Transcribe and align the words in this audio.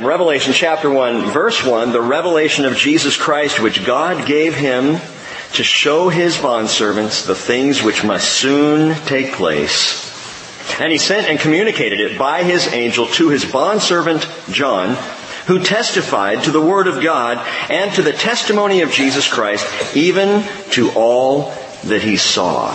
Revelation 0.00 0.54
chapter 0.54 0.88
1 0.88 1.26
verse 1.26 1.62
1, 1.62 1.92
the 1.92 2.00
revelation 2.00 2.64
of 2.64 2.74
Jesus 2.74 3.18
Christ 3.18 3.60
which 3.60 3.84
God 3.84 4.26
gave 4.26 4.54
him 4.54 4.98
to 5.52 5.62
show 5.62 6.08
his 6.08 6.38
bondservants 6.38 7.26
the 7.26 7.34
things 7.34 7.82
which 7.82 8.02
must 8.02 8.32
soon 8.32 8.94
take 9.04 9.34
place. 9.34 10.08
And 10.80 10.90
he 10.90 10.96
sent 10.96 11.26
and 11.26 11.38
communicated 11.38 12.00
it 12.00 12.18
by 12.18 12.44
his 12.44 12.66
angel 12.68 13.08
to 13.08 13.28
his 13.28 13.44
bondservant 13.44 14.26
John, 14.50 14.94
who 15.46 15.62
testified 15.62 16.44
to 16.44 16.50
the 16.50 16.62
word 16.62 16.86
of 16.86 17.02
God 17.02 17.46
and 17.68 17.92
to 17.96 18.02
the 18.02 18.14
testimony 18.14 18.80
of 18.80 18.92
Jesus 18.92 19.30
Christ, 19.30 19.66
even 19.94 20.44
to 20.70 20.92
all 20.92 21.52
that 21.84 22.00
he 22.00 22.16
saw. 22.16 22.74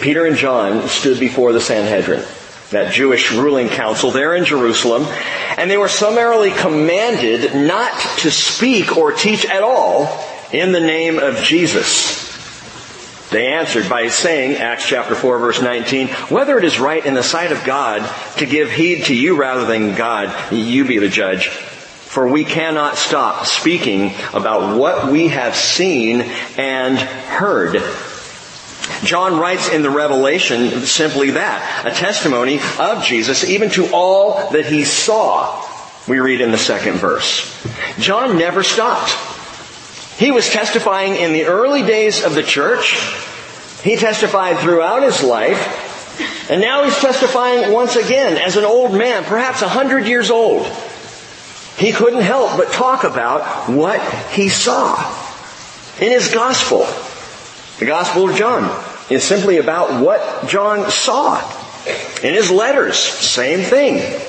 Peter 0.00 0.26
and 0.26 0.36
John 0.36 0.88
stood 0.88 1.20
before 1.20 1.52
the 1.52 1.60
Sanhedrin, 1.60 2.24
that 2.72 2.92
Jewish 2.92 3.32
ruling 3.32 3.68
council 3.68 4.10
there 4.10 4.34
in 4.34 4.44
Jerusalem, 4.44 5.04
and 5.56 5.70
they 5.70 5.76
were 5.76 5.88
summarily 5.88 6.50
commanded 6.50 7.54
not 7.54 7.92
to 8.18 8.30
speak 8.30 8.96
or 8.96 9.12
teach 9.12 9.46
at 9.46 9.62
all 9.62 10.08
in 10.52 10.72
the 10.72 10.80
name 10.80 11.18
of 11.18 11.36
Jesus. 11.38 12.30
They 13.30 13.46
answered 13.46 13.88
by 13.88 14.08
saying, 14.08 14.56
Acts 14.56 14.86
chapter 14.86 15.14
4 15.14 15.38
verse 15.38 15.62
19, 15.62 16.08
whether 16.28 16.58
it 16.58 16.64
is 16.64 16.78
right 16.78 17.04
in 17.04 17.14
the 17.14 17.22
sight 17.22 17.50
of 17.50 17.64
God 17.64 18.06
to 18.36 18.44
give 18.44 18.70
heed 18.70 19.04
to 19.04 19.14
you 19.14 19.36
rather 19.36 19.64
than 19.64 19.94
God, 19.94 20.52
you 20.52 20.84
be 20.84 20.98
the 20.98 21.08
judge. 21.08 21.48
For 21.48 22.28
we 22.28 22.44
cannot 22.44 22.96
stop 22.96 23.46
speaking 23.46 24.12
about 24.34 24.76
what 24.76 25.10
we 25.10 25.28
have 25.28 25.56
seen 25.56 26.20
and 26.58 26.98
heard. 26.98 27.82
John 29.04 29.38
writes 29.38 29.68
in 29.68 29.82
the 29.82 29.90
Revelation 29.90 30.70
simply 30.82 31.30
that, 31.32 31.86
a 31.86 31.90
testimony 31.90 32.60
of 32.78 33.04
Jesus 33.04 33.44
even 33.44 33.70
to 33.70 33.92
all 33.92 34.50
that 34.52 34.66
he 34.66 34.84
saw. 34.84 35.68
We 36.08 36.20
read 36.20 36.40
in 36.40 36.50
the 36.52 36.58
second 36.58 36.94
verse. 36.94 37.50
John 37.98 38.38
never 38.38 38.62
stopped. 38.62 39.10
He 40.18 40.30
was 40.30 40.48
testifying 40.48 41.16
in 41.16 41.32
the 41.32 41.44
early 41.46 41.82
days 41.82 42.24
of 42.24 42.34
the 42.34 42.42
church. 42.42 43.00
He 43.82 43.96
testified 43.96 44.58
throughout 44.58 45.02
his 45.02 45.22
life. 45.22 46.50
And 46.50 46.60
now 46.60 46.84
he's 46.84 46.98
testifying 46.98 47.72
once 47.72 47.96
again 47.96 48.36
as 48.36 48.56
an 48.56 48.64
old 48.64 48.92
man, 48.92 49.24
perhaps 49.24 49.62
a 49.62 49.68
hundred 49.68 50.06
years 50.06 50.30
old. 50.30 50.66
He 51.76 51.92
couldn't 51.92 52.22
help 52.22 52.56
but 52.56 52.72
talk 52.72 53.02
about 53.04 53.68
what 53.68 54.00
he 54.30 54.48
saw 54.48 54.94
in 56.00 56.12
his 56.12 56.32
gospel. 56.32 56.86
The 57.78 57.86
gospel 57.86 58.28
of 58.28 58.36
John 58.36 58.91
is 59.12 59.24
simply 59.24 59.58
about 59.58 60.02
what 60.02 60.48
John 60.48 60.90
saw. 60.90 61.40
In 62.22 62.34
his 62.34 62.50
letters, 62.50 62.98
same 62.98 63.60
thing. 63.60 64.20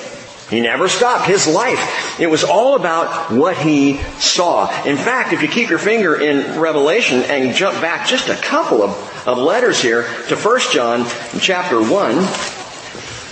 He 0.49 0.61
never 0.61 0.87
stopped 0.87 1.27
his 1.27 1.47
life. 1.47 2.19
It 2.19 2.27
was 2.27 2.43
all 2.43 2.75
about 2.75 3.31
what 3.31 3.57
he 3.57 3.97
saw. 4.19 4.69
In 4.83 4.97
fact, 4.97 5.33
if 5.33 5.41
you 5.41 5.47
keep 5.47 5.69
your 5.69 5.79
finger 5.79 6.19
in 6.19 6.59
Revelation 6.59 7.23
and 7.23 7.55
jump 7.55 7.79
back 7.81 8.07
just 8.07 8.29
a 8.29 8.35
couple 8.35 8.83
of, 8.83 9.27
of 9.27 9.37
letters 9.37 9.81
here 9.81 10.03
to 10.27 10.35
1 10.35 10.59
John 10.71 11.05
chapter 11.39 11.81
1, 11.81 12.15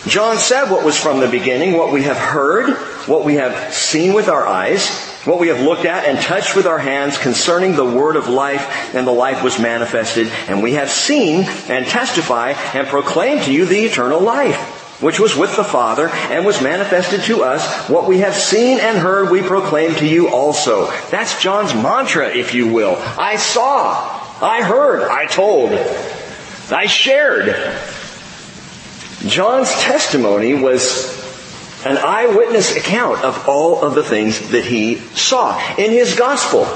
John 0.09 0.37
said 0.37 0.71
what 0.71 0.83
was 0.83 0.97
from 0.97 1.19
the 1.19 1.27
beginning, 1.27 1.73
what 1.73 1.91
we 1.91 2.03
have 2.03 2.17
heard, 2.17 2.73
what 3.07 3.23
we 3.23 3.35
have 3.35 3.73
seen 3.73 4.13
with 4.13 4.27
our 4.27 4.47
eyes, 4.47 5.10
what 5.25 5.39
we 5.39 5.49
have 5.49 5.61
looked 5.61 5.85
at 5.85 6.05
and 6.05 6.19
touched 6.19 6.55
with 6.55 6.65
our 6.65 6.79
hands 6.79 7.17
concerning 7.17 7.75
the 7.75 7.85
word 7.85 8.15
of 8.15 8.27
life, 8.27 8.95
and 8.95 9.05
the 9.05 9.11
life 9.11 9.43
was 9.43 9.59
manifested, 9.59 10.27
and 10.47 10.63
we 10.63 10.73
have 10.73 10.89
seen 10.89 11.43
and 11.69 11.85
testify 11.85 12.51
and 12.73 12.87
proclaim 12.87 13.39
to 13.43 13.53
you 13.53 13.65
the 13.65 13.85
eternal 13.85 14.19
life 14.19 14.79
which 15.01 15.19
was 15.19 15.35
with 15.35 15.55
the 15.55 15.63
Father 15.63 16.09
and 16.09 16.45
was 16.45 16.61
manifested 16.61 17.23
to 17.23 17.43
us. 17.43 17.89
What 17.89 18.07
we 18.07 18.19
have 18.19 18.35
seen 18.35 18.79
and 18.79 18.97
heard 18.97 19.31
we 19.31 19.41
proclaim 19.41 19.95
to 19.95 20.07
you 20.07 20.29
also. 20.29 20.91
That's 21.09 21.41
John's 21.41 21.73
mantra, 21.73 22.29
if 22.29 22.53
you 22.53 22.71
will. 22.71 22.95
I 23.17 23.37
saw. 23.37 24.19
I 24.41 24.61
heard. 24.61 25.09
I 25.09 25.25
told. 25.25 25.71
I 26.71 26.85
shared. 26.85 27.47
John's 29.27 29.71
testimony 29.81 30.53
was 30.53 31.10
an 31.85 31.97
eyewitness 31.97 32.75
account 32.75 33.23
of 33.23 33.47
all 33.47 33.83
of 33.83 33.95
the 33.95 34.03
things 34.03 34.51
that 34.51 34.65
he 34.65 34.95
saw 34.95 35.57
in 35.77 35.91
his 35.91 36.15
gospel. 36.15 36.67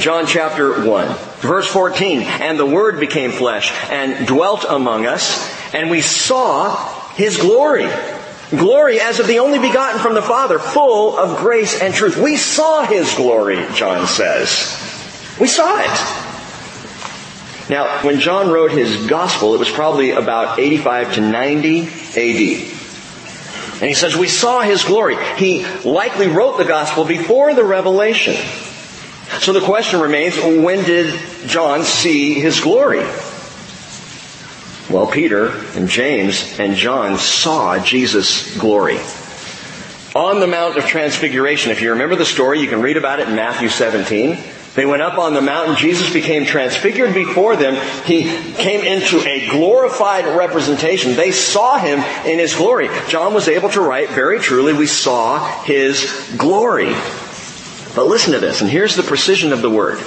John 0.00 0.26
chapter 0.26 0.84
1, 0.86 1.08
verse 1.40 1.66
14, 1.66 2.22
and 2.22 2.58
the 2.58 2.66
Word 2.66 3.00
became 3.00 3.32
flesh 3.32 3.72
and 3.90 4.28
dwelt 4.28 4.64
among 4.68 5.06
us, 5.06 5.52
and 5.74 5.90
we 5.90 6.00
saw 6.02 6.76
his 7.14 7.36
glory. 7.36 7.88
Glory 8.50 8.98
as 9.00 9.20
of 9.20 9.26
the 9.26 9.40
only 9.40 9.58
begotten 9.58 10.00
from 10.00 10.14
the 10.14 10.22
Father, 10.22 10.58
full 10.58 11.18
of 11.18 11.38
grace 11.38 11.82
and 11.82 11.92
truth. 11.92 12.16
We 12.16 12.36
saw 12.38 12.86
His 12.86 13.12
glory, 13.14 13.62
John 13.74 14.06
says. 14.06 14.72
We 15.38 15.46
saw 15.46 15.78
it. 15.80 16.28
Now, 17.68 18.02
when 18.02 18.20
John 18.20 18.50
wrote 18.50 18.72
his 18.72 19.06
gospel, 19.06 19.54
it 19.54 19.58
was 19.58 19.70
probably 19.70 20.12
about 20.12 20.58
85 20.58 21.16
to 21.16 21.20
90 21.20 21.82
AD. 21.82 22.77
And 23.80 23.88
he 23.88 23.94
says, 23.94 24.16
we 24.16 24.26
saw 24.26 24.62
his 24.62 24.82
glory. 24.82 25.16
He 25.36 25.64
likely 25.84 26.26
wrote 26.26 26.58
the 26.58 26.64
gospel 26.64 27.04
before 27.04 27.54
the 27.54 27.62
revelation. 27.62 28.34
So 29.40 29.52
the 29.52 29.60
question 29.60 30.00
remains, 30.00 30.36
when 30.36 30.84
did 30.84 31.14
John 31.46 31.84
see 31.84 32.34
his 32.34 32.60
glory? 32.60 33.04
Well, 34.90 35.06
Peter 35.06 35.50
and 35.76 35.88
James 35.88 36.58
and 36.58 36.74
John 36.74 37.18
saw 37.18 37.78
Jesus' 37.78 38.58
glory. 38.58 38.98
On 40.16 40.40
the 40.40 40.46
Mount 40.46 40.76
of 40.76 40.86
Transfiguration, 40.86 41.70
if 41.70 41.80
you 41.80 41.90
remember 41.90 42.16
the 42.16 42.24
story, 42.24 42.60
you 42.60 42.68
can 42.68 42.82
read 42.82 42.96
about 42.96 43.20
it 43.20 43.28
in 43.28 43.36
Matthew 43.36 43.68
17. 43.68 44.42
They 44.78 44.86
went 44.86 45.02
up 45.02 45.18
on 45.18 45.34
the 45.34 45.40
mountain. 45.40 45.74
Jesus 45.74 46.12
became 46.12 46.46
transfigured 46.46 47.12
before 47.12 47.56
them. 47.56 47.74
He 48.04 48.22
came 48.54 48.84
into 48.84 49.18
a 49.28 49.48
glorified 49.48 50.24
representation. 50.24 51.16
They 51.16 51.32
saw 51.32 51.78
him 51.78 51.98
in 52.24 52.38
his 52.38 52.54
glory. 52.54 52.88
John 53.08 53.34
was 53.34 53.48
able 53.48 53.70
to 53.70 53.80
write 53.80 54.10
very 54.10 54.38
truly, 54.38 54.72
we 54.72 54.86
saw 54.86 55.64
his 55.64 56.32
glory. 56.38 56.94
But 57.96 58.06
listen 58.06 58.34
to 58.34 58.38
this, 58.38 58.60
and 58.60 58.70
here's 58.70 58.94
the 58.94 59.02
precision 59.02 59.52
of 59.52 59.62
the 59.62 59.70
word. 59.70 59.98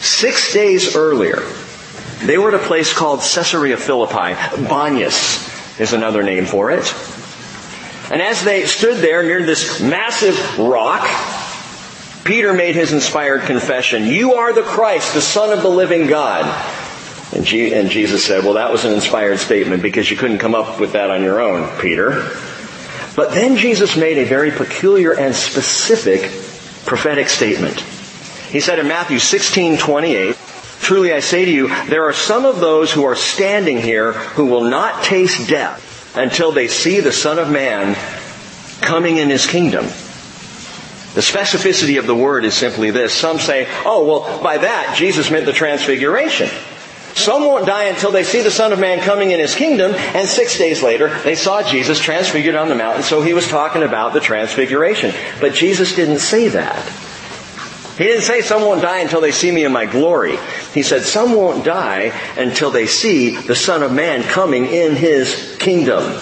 Six 0.00 0.54
days 0.54 0.96
earlier, 0.96 1.42
they 2.22 2.38
were 2.38 2.54
at 2.54 2.64
a 2.64 2.66
place 2.66 2.90
called 2.94 3.20
Caesarea 3.20 3.76
Philippi. 3.76 4.32
Banias 4.66 5.78
is 5.78 5.92
another 5.92 6.22
name 6.22 6.46
for 6.46 6.70
it. 6.70 6.90
And 8.10 8.22
as 8.22 8.42
they 8.44 8.64
stood 8.64 8.96
there 9.02 9.22
near 9.22 9.44
this 9.44 9.82
massive 9.82 10.58
rock, 10.58 11.06
Peter 12.24 12.54
made 12.54 12.74
his 12.74 12.92
inspired 12.92 13.42
confession, 13.42 14.06
You 14.06 14.34
are 14.34 14.52
the 14.52 14.62
Christ, 14.62 15.12
the 15.12 15.20
Son 15.20 15.52
of 15.52 15.62
the 15.62 15.68
living 15.68 16.06
God. 16.06 16.44
And, 17.34 17.44
Jesus 17.44 18.24
said, 18.24 18.44
Well, 18.44 18.54
that 18.54 18.72
was 18.72 18.84
an 18.84 18.92
inspired 18.92 19.38
statement 19.38 19.82
because 19.82 20.10
you 20.10 20.16
couldn't 20.16 20.38
come 20.38 20.54
up 20.54 20.80
with 20.80 20.92
that 20.92 21.10
on 21.10 21.22
your 21.22 21.40
own, 21.40 21.68
Peter. 21.80 22.30
But 23.16 23.32
then 23.32 23.56
Jesus 23.56 23.96
made 23.96 24.18
a 24.18 24.24
very 24.24 24.50
peculiar 24.50 25.12
and 25.12 25.34
specific 25.34 26.22
prophetic 26.86 27.28
statement. 27.28 27.80
He 28.50 28.60
said 28.60 28.78
in 28.78 28.88
Matthew 28.88 29.18
16, 29.18 29.78
28, 29.78 30.36
Truly 30.80 31.12
I 31.12 31.20
say 31.20 31.44
to 31.44 31.50
you, 31.50 31.68
there 31.86 32.04
are 32.04 32.12
some 32.12 32.44
of 32.44 32.60
those 32.60 32.92
who 32.92 33.04
are 33.04 33.16
standing 33.16 33.80
here 33.80 34.12
who 34.12 34.46
will 34.46 34.64
not 34.64 35.02
taste 35.04 35.48
death 35.48 36.16
until 36.16 36.52
they 36.52 36.68
see 36.68 37.00
the 37.00 37.12
Son 37.12 37.38
of 37.38 37.50
Man 37.50 37.96
coming 38.80 39.16
in 39.16 39.28
His 39.28 39.46
kingdom. 39.46 39.86
The 41.14 41.20
specificity 41.20 41.98
of 41.98 42.06
the 42.08 42.14
word 42.14 42.44
is 42.44 42.54
simply 42.54 42.90
this. 42.90 43.14
Some 43.14 43.38
say, 43.38 43.68
oh, 43.84 44.04
well, 44.04 44.42
by 44.42 44.58
that, 44.58 44.96
Jesus 44.98 45.30
meant 45.30 45.46
the 45.46 45.52
transfiguration. 45.52 46.48
Some 47.14 47.44
won't 47.44 47.66
die 47.66 47.84
until 47.84 48.10
they 48.10 48.24
see 48.24 48.42
the 48.42 48.50
Son 48.50 48.72
of 48.72 48.80
Man 48.80 49.00
coming 49.00 49.30
in 49.30 49.38
His 49.38 49.54
kingdom, 49.54 49.92
and 49.94 50.28
six 50.28 50.58
days 50.58 50.82
later, 50.82 51.16
they 51.20 51.36
saw 51.36 51.62
Jesus 51.62 52.00
transfigured 52.00 52.56
on 52.56 52.68
the 52.68 52.74
mountain, 52.74 53.04
so 53.04 53.22
He 53.22 53.32
was 53.32 53.46
talking 53.46 53.84
about 53.84 54.12
the 54.12 54.18
transfiguration. 54.18 55.14
But 55.40 55.54
Jesus 55.54 55.94
didn't 55.94 56.18
say 56.18 56.48
that. 56.48 56.84
He 57.96 58.02
didn't 58.02 58.22
say 58.22 58.40
some 58.40 58.62
won't 58.62 58.82
die 58.82 58.98
until 58.98 59.20
they 59.20 59.30
see 59.30 59.52
me 59.52 59.64
in 59.64 59.70
my 59.70 59.86
glory. 59.86 60.36
He 60.72 60.82
said 60.82 61.04
some 61.04 61.34
won't 61.34 61.64
die 61.64 62.12
until 62.36 62.72
they 62.72 62.88
see 62.88 63.36
the 63.36 63.54
Son 63.54 63.84
of 63.84 63.92
Man 63.92 64.24
coming 64.24 64.66
in 64.66 64.96
His 64.96 65.56
kingdom. 65.60 66.18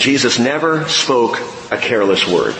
Jesus 0.00 0.40
never 0.40 0.88
spoke 0.88 1.38
a 1.70 1.78
careless 1.78 2.26
word. 2.26 2.56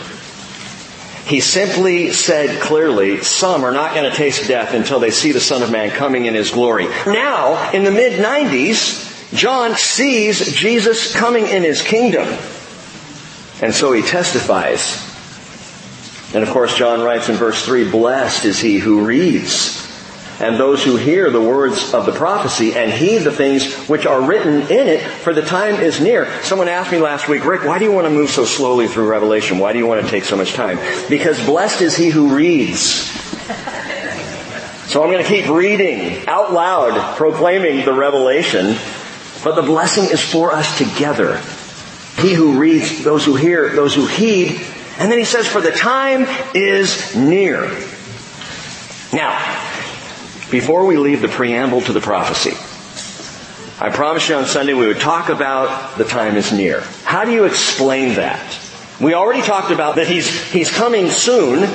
He 1.25 1.39
simply 1.39 2.11
said 2.11 2.61
clearly, 2.61 3.23
some 3.23 3.63
are 3.63 3.71
not 3.71 3.95
going 3.95 4.09
to 4.09 4.15
taste 4.15 4.47
death 4.47 4.73
until 4.73 4.99
they 4.99 5.11
see 5.11 5.31
the 5.31 5.39
Son 5.39 5.63
of 5.63 5.71
Man 5.71 5.89
coming 5.91 6.25
in 6.25 6.33
His 6.33 6.51
glory. 6.51 6.87
Now, 7.05 7.71
in 7.71 7.83
the 7.83 7.91
mid 7.91 8.19
90s, 8.19 9.33
John 9.33 9.75
sees 9.75 10.53
Jesus 10.53 11.15
coming 11.15 11.47
in 11.47 11.63
His 11.63 11.81
kingdom. 11.81 12.27
And 13.61 13.73
so 13.73 13.93
he 13.93 14.01
testifies 14.01 15.13
and 16.33 16.43
of 16.43 16.49
course, 16.49 16.75
John 16.75 17.01
writes 17.01 17.29
in 17.29 17.35
verse 17.35 17.63
3, 17.63 17.91
Blessed 17.91 18.45
is 18.45 18.59
he 18.59 18.79
who 18.79 19.05
reads 19.05 19.82
and 20.39 20.57
those 20.59 20.83
who 20.83 20.95
hear 20.95 21.29
the 21.29 21.41
words 21.41 21.93
of 21.93 22.05
the 22.05 22.11
prophecy 22.11 22.73
and 22.73 22.91
heed 22.91 23.19
the 23.19 23.31
things 23.31 23.87
which 23.87 24.05
are 24.05 24.21
written 24.21 24.61
in 24.63 24.87
it, 24.87 25.01
for 25.01 25.33
the 25.33 25.41
time 25.41 25.75
is 25.75 26.01
near. 26.01 26.27
Someone 26.41 26.67
asked 26.67 26.91
me 26.91 26.99
last 26.99 27.27
week, 27.29 27.45
Rick, 27.45 27.63
why 27.65 27.79
do 27.79 27.85
you 27.85 27.91
want 27.91 28.07
to 28.07 28.11
move 28.11 28.29
so 28.29 28.45
slowly 28.45 28.87
through 28.87 29.07
Revelation? 29.09 29.59
Why 29.59 29.73
do 29.73 29.79
you 29.79 29.85
want 29.85 30.03
to 30.03 30.09
take 30.09 30.23
so 30.25 30.35
much 30.35 30.53
time? 30.53 30.79
Because 31.09 31.43
blessed 31.45 31.81
is 31.81 31.95
he 31.95 32.09
who 32.09 32.35
reads. 32.35 33.11
So 34.89 35.01
I'm 35.01 35.09
going 35.09 35.23
to 35.23 35.29
keep 35.29 35.47
reading 35.49 36.27
out 36.27 36.53
loud, 36.53 37.15
proclaiming 37.15 37.85
the 37.85 37.93
revelation, 37.93 38.75
but 39.43 39.55
the 39.55 39.61
blessing 39.61 40.03
is 40.05 40.21
for 40.21 40.51
us 40.51 40.77
together. 40.77 41.41
He 42.17 42.33
who 42.33 42.59
reads, 42.59 43.03
those 43.03 43.25
who 43.25 43.35
hear, 43.35 43.75
those 43.75 43.95
who 43.95 44.05
heed, 44.05 44.61
and 44.99 45.11
then 45.11 45.17
he 45.17 45.25
says, 45.25 45.47
for 45.47 45.61
the 45.61 45.71
time 45.71 46.27
is 46.53 47.15
near. 47.15 47.63
Now, 49.11 49.39
before 50.53 50.85
we 50.85 50.97
leave 50.97 51.23
the 51.23 51.27
preamble 51.27 51.81
to 51.81 51.93
the 51.93 51.99
prophecy, 51.99 52.51
I 53.83 53.89
promised 53.89 54.29
you 54.29 54.35
on 54.35 54.45
Sunday 54.45 54.75
we 54.75 54.85
would 54.85 54.99
talk 54.99 55.29
about 55.29 55.97
the 55.97 56.03
time 56.03 56.37
is 56.37 56.53
near. 56.53 56.81
How 57.03 57.25
do 57.25 57.31
you 57.31 57.45
explain 57.45 58.17
that? 58.17 58.59
We 59.01 59.15
already 59.15 59.41
talked 59.41 59.71
about 59.71 59.95
that 59.95 60.05
he's, 60.05 60.29
he's 60.51 60.69
coming 60.69 61.09
soon. 61.09 61.67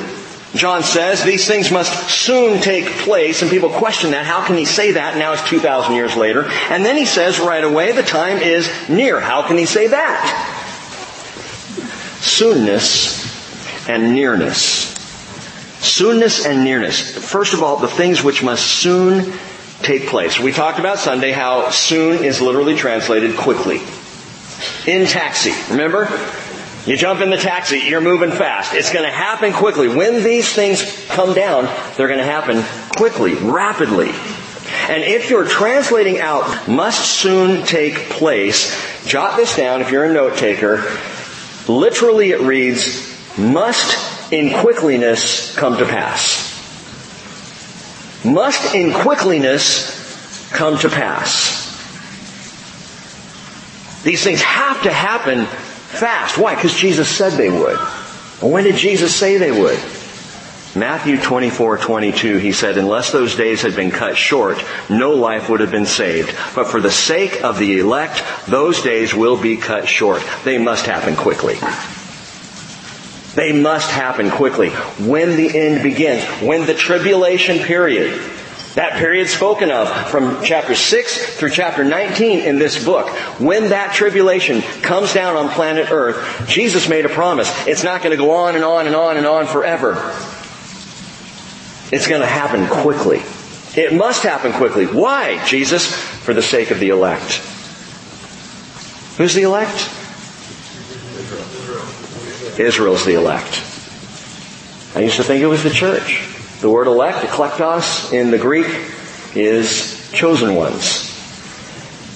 John 0.55 0.85
says 0.85 1.25
these 1.25 1.45
things 1.45 1.73
must 1.73 2.09
soon 2.09 2.61
take 2.61 2.87
place, 2.87 3.43
and 3.43 3.51
people 3.51 3.69
question 3.69 4.13
that. 4.13 4.25
How 4.25 4.47
can 4.47 4.57
he 4.57 4.65
say 4.65 4.93
that? 4.93 5.17
Now 5.19 5.33
it's 5.33 5.47
2,000 5.49 5.97
years 5.97 6.15
later. 6.15 6.45
And 6.71 6.85
then 6.85 6.97
he 6.97 7.05
says 7.05 7.41
right 7.41 7.65
away, 7.65 7.91
the 7.91 8.05
time 8.05 8.39
is 8.39 8.71
near. 8.89 9.19
How 9.19 9.45
can 9.45 9.59
he 9.59 9.67
say 9.67 9.89
that? 9.89 10.55
Soonness 12.21 13.89
and 13.89 14.15
nearness. 14.15 14.98
Soonness 15.81 16.45
and 16.45 16.65
nearness. 16.65 17.17
First 17.31 17.55
of 17.55 17.63
all, 17.63 17.77
the 17.77 17.89
things 17.89 18.23
which 18.23 18.43
must 18.43 18.67
soon 18.67 19.33
take 19.83 20.07
place. 20.09 20.39
We 20.41 20.53
talked 20.53 20.79
about 20.79 20.99
Sunday 20.99 21.31
how 21.31 21.71
soon 21.71 22.25
is 22.25 22.41
literally 22.41 22.75
translated 22.75 23.37
quickly. 23.37 23.81
In 24.87 25.07
taxi. 25.07 25.53
Remember? 25.71 26.09
You 26.87 26.97
jump 26.97 27.21
in 27.21 27.29
the 27.29 27.37
taxi, 27.37 27.81
you're 27.81 28.01
moving 28.01 28.31
fast. 28.31 28.73
It's 28.73 28.93
going 28.93 29.05
to 29.05 29.11
happen 29.11 29.53
quickly. 29.53 29.89
When 29.89 30.25
these 30.25 30.51
things 30.51 31.07
come 31.09 31.35
down, 31.35 31.65
they're 31.97 32.09
going 32.09 32.19
to 32.19 32.25
happen 32.25 32.65
quickly, 32.97 33.35
rapidly. 33.35 34.11
And 34.89 35.03
if 35.03 35.29
you're 35.29 35.47
translating 35.47 36.19
out 36.19 36.67
must 36.67 37.21
soon 37.21 37.67
take 37.67 37.95
place, 38.09 39.07
jot 39.07 39.37
this 39.37 39.55
down 39.55 39.83
if 39.83 39.91
you're 39.91 40.05
a 40.05 40.13
note 40.13 40.39
taker. 40.39 40.83
Literally 41.69 42.31
it 42.31 42.41
reads, 42.41 43.39
must 43.39 44.08
in 44.31 44.51
quickliness 44.51 45.57
come 45.57 45.77
to 45.79 45.87
pass. 45.87 46.55
Must 48.25 48.75
in 48.75 48.93
quickliness 48.93 50.51
come 50.53 50.79
to 50.79 50.89
pass. 50.89 51.67
These 54.03 54.23
things 54.25 54.43
have 54.43 54.83
to 54.83 54.93
happen 54.93 55.47
fast. 55.47 56.39
Why? 56.39 56.55
Because 56.55 56.75
Jesus 56.75 57.09
said 57.09 57.33
they 57.33 57.51
would. 57.51 57.77
When 58.41 58.65
did 58.65 58.77
Jesus 58.77 59.15
say 59.15 59.39
they 59.39 59.51
would? 59.51 59.79
Matthew 60.77 61.21
24, 61.21 61.79
22, 61.79 62.37
he 62.37 62.53
said, 62.53 62.79
unless 62.79 63.11
those 63.11 63.35
days 63.35 63.63
had 63.63 63.75
been 63.75 63.91
cut 63.91 64.17
short, 64.17 64.63
no 64.89 65.13
life 65.15 65.49
would 65.49 65.61
have 65.61 65.73
been 65.73 65.87
saved. 65.87 66.37
But 66.55 66.69
for 66.69 66.81
the 66.81 66.91
sake 66.91 67.43
of 67.43 67.59
the 67.59 67.81
elect, 67.81 68.23
those 68.47 68.83
days 68.83 69.15
will 69.15 69.41
be 69.41 69.57
cut 69.57 69.89
short. 69.89 70.23
They 70.45 70.59
must 70.59 70.87
happen 70.87 71.17
quickly. 71.17 71.57
They 73.39 73.53
must 73.53 73.89
happen 73.89 74.33
quickly. 74.33 74.71
When 74.99 75.37
the 75.37 75.57
end 75.57 75.85
begins, 75.85 76.25
when 76.43 76.67
the 76.67 76.75
tribulation 76.75 77.61
period, 77.61 78.21
that 78.75 78.95
period 78.95 79.29
spoken 79.29 79.71
of 79.71 79.89
from 80.09 80.43
chapter 80.43 80.75
6 80.75 81.37
through 81.37 81.51
chapter 81.51 81.85
19 81.85 82.41
in 82.41 82.59
this 82.59 82.85
book, 82.85 83.09
when 83.39 83.69
that 83.69 83.95
tribulation 83.95 84.61
comes 84.83 85.15
down 85.15 85.37
on 85.37 85.51
planet 85.51 85.93
earth, 85.93 86.49
Jesus 86.49 86.89
made 86.89 87.07
a 87.07 87.09
promise. 87.09 87.49
It's 87.69 87.85
not 87.85 88.03
going 88.03 88.11
to 88.11 88.17
go 88.17 88.33
on 88.33 88.57
and 88.57 88.65
on 88.65 88.89
and 88.89 88.97
on 88.97 89.17
and 89.17 89.25
on 89.25 89.47
forever. 89.47 89.93
It's 91.93 92.09
going 92.09 92.23
to 92.23 92.27
happen 92.27 92.67
quickly. 92.67 93.23
It 93.81 93.95
must 93.95 94.25
happen 94.25 94.53
quickly. 94.53 94.87
Why, 94.87 95.47
Jesus? 95.47 95.87
For 95.87 96.35
the 96.35 96.43
sake 96.43 96.73
of 96.73 96.81
the 96.81 96.89
elect. 96.89 97.37
Who's 99.17 99.35
the 99.35 99.43
elect? 99.43 100.08
Israel's 102.59 103.05
the 103.05 103.15
elect. 103.15 103.63
I 104.95 105.01
used 105.01 105.17
to 105.17 105.25
think 105.25 105.43
it 105.43 105.47
was 105.47 105.63
the 105.63 105.71
church. 105.71 106.27
The 106.61 106.71
word 106.71 106.87
elect, 106.87 107.19
eklektos, 107.19 108.13
in 108.13 108.31
the 108.31 108.39
Greek 108.39 108.67
is 109.35 110.11
chosen 110.13 110.55
ones. 110.55 111.15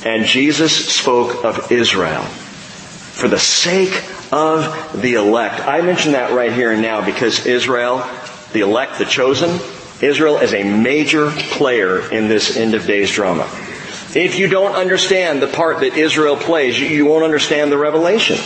And 0.04 0.24
Jesus 0.24 0.92
spoke 0.92 1.44
of 1.44 1.70
Israel 1.70 2.22
for 2.22 3.28
the 3.28 3.38
sake 3.38 4.02
of 4.32 5.00
the 5.00 5.14
elect. 5.14 5.60
I 5.60 5.80
mention 5.82 6.12
that 6.12 6.32
right 6.32 6.52
here 6.52 6.72
and 6.72 6.82
now 6.82 7.04
because 7.04 7.46
Israel, 7.46 8.04
the 8.52 8.60
elect, 8.60 8.98
the 8.98 9.04
chosen, 9.04 9.60
Israel 10.00 10.38
is 10.38 10.52
a 10.54 10.64
major 10.64 11.30
player 11.30 12.10
in 12.10 12.28
this 12.28 12.56
end 12.56 12.74
of 12.74 12.86
days 12.86 13.12
drama. 13.12 13.44
If 14.14 14.38
you 14.38 14.48
don't 14.48 14.74
understand 14.74 15.40
the 15.40 15.46
part 15.46 15.80
that 15.80 15.96
Israel 15.96 16.36
plays, 16.36 16.80
you 16.80 17.06
won't 17.06 17.24
understand 17.24 17.70
the 17.70 17.78
revelation. 17.78 18.38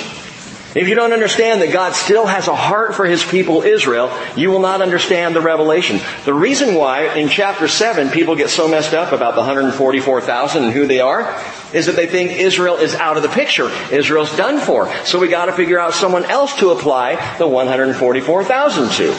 If 0.74 0.88
you 0.88 0.94
don't 0.94 1.12
understand 1.12 1.62
that 1.62 1.72
God 1.72 1.94
still 1.94 2.26
has 2.26 2.48
a 2.48 2.54
heart 2.54 2.94
for 2.94 3.06
His 3.06 3.24
people 3.24 3.62
Israel, 3.62 4.12
you 4.36 4.50
will 4.50 4.60
not 4.60 4.82
understand 4.82 5.34
the 5.34 5.40
revelation. 5.40 6.00
The 6.24 6.34
reason 6.34 6.74
why 6.74 7.14
in 7.14 7.28
chapter 7.28 7.66
7 7.66 8.10
people 8.10 8.36
get 8.36 8.50
so 8.50 8.68
messed 8.68 8.92
up 8.92 9.12
about 9.12 9.34
the 9.36 9.40
144,000 9.40 10.64
and 10.64 10.72
who 10.72 10.86
they 10.86 11.00
are 11.00 11.42
is 11.72 11.86
that 11.86 11.96
they 11.96 12.06
think 12.06 12.32
Israel 12.32 12.76
is 12.76 12.94
out 12.94 13.16
of 13.16 13.22
the 13.22 13.30
picture. 13.30 13.70
Israel's 13.90 14.36
done 14.36 14.60
for. 14.60 14.92
So 15.04 15.18
we 15.18 15.28
gotta 15.28 15.52
figure 15.52 15.78
out 15.78 15.94
someone 15.94 16.26
else 16.26 16.54
to 16.56 16.70
apply 16.70 17.36
the 17.38 17.48
144,000 17.48 18.90
to. 18.90 19.12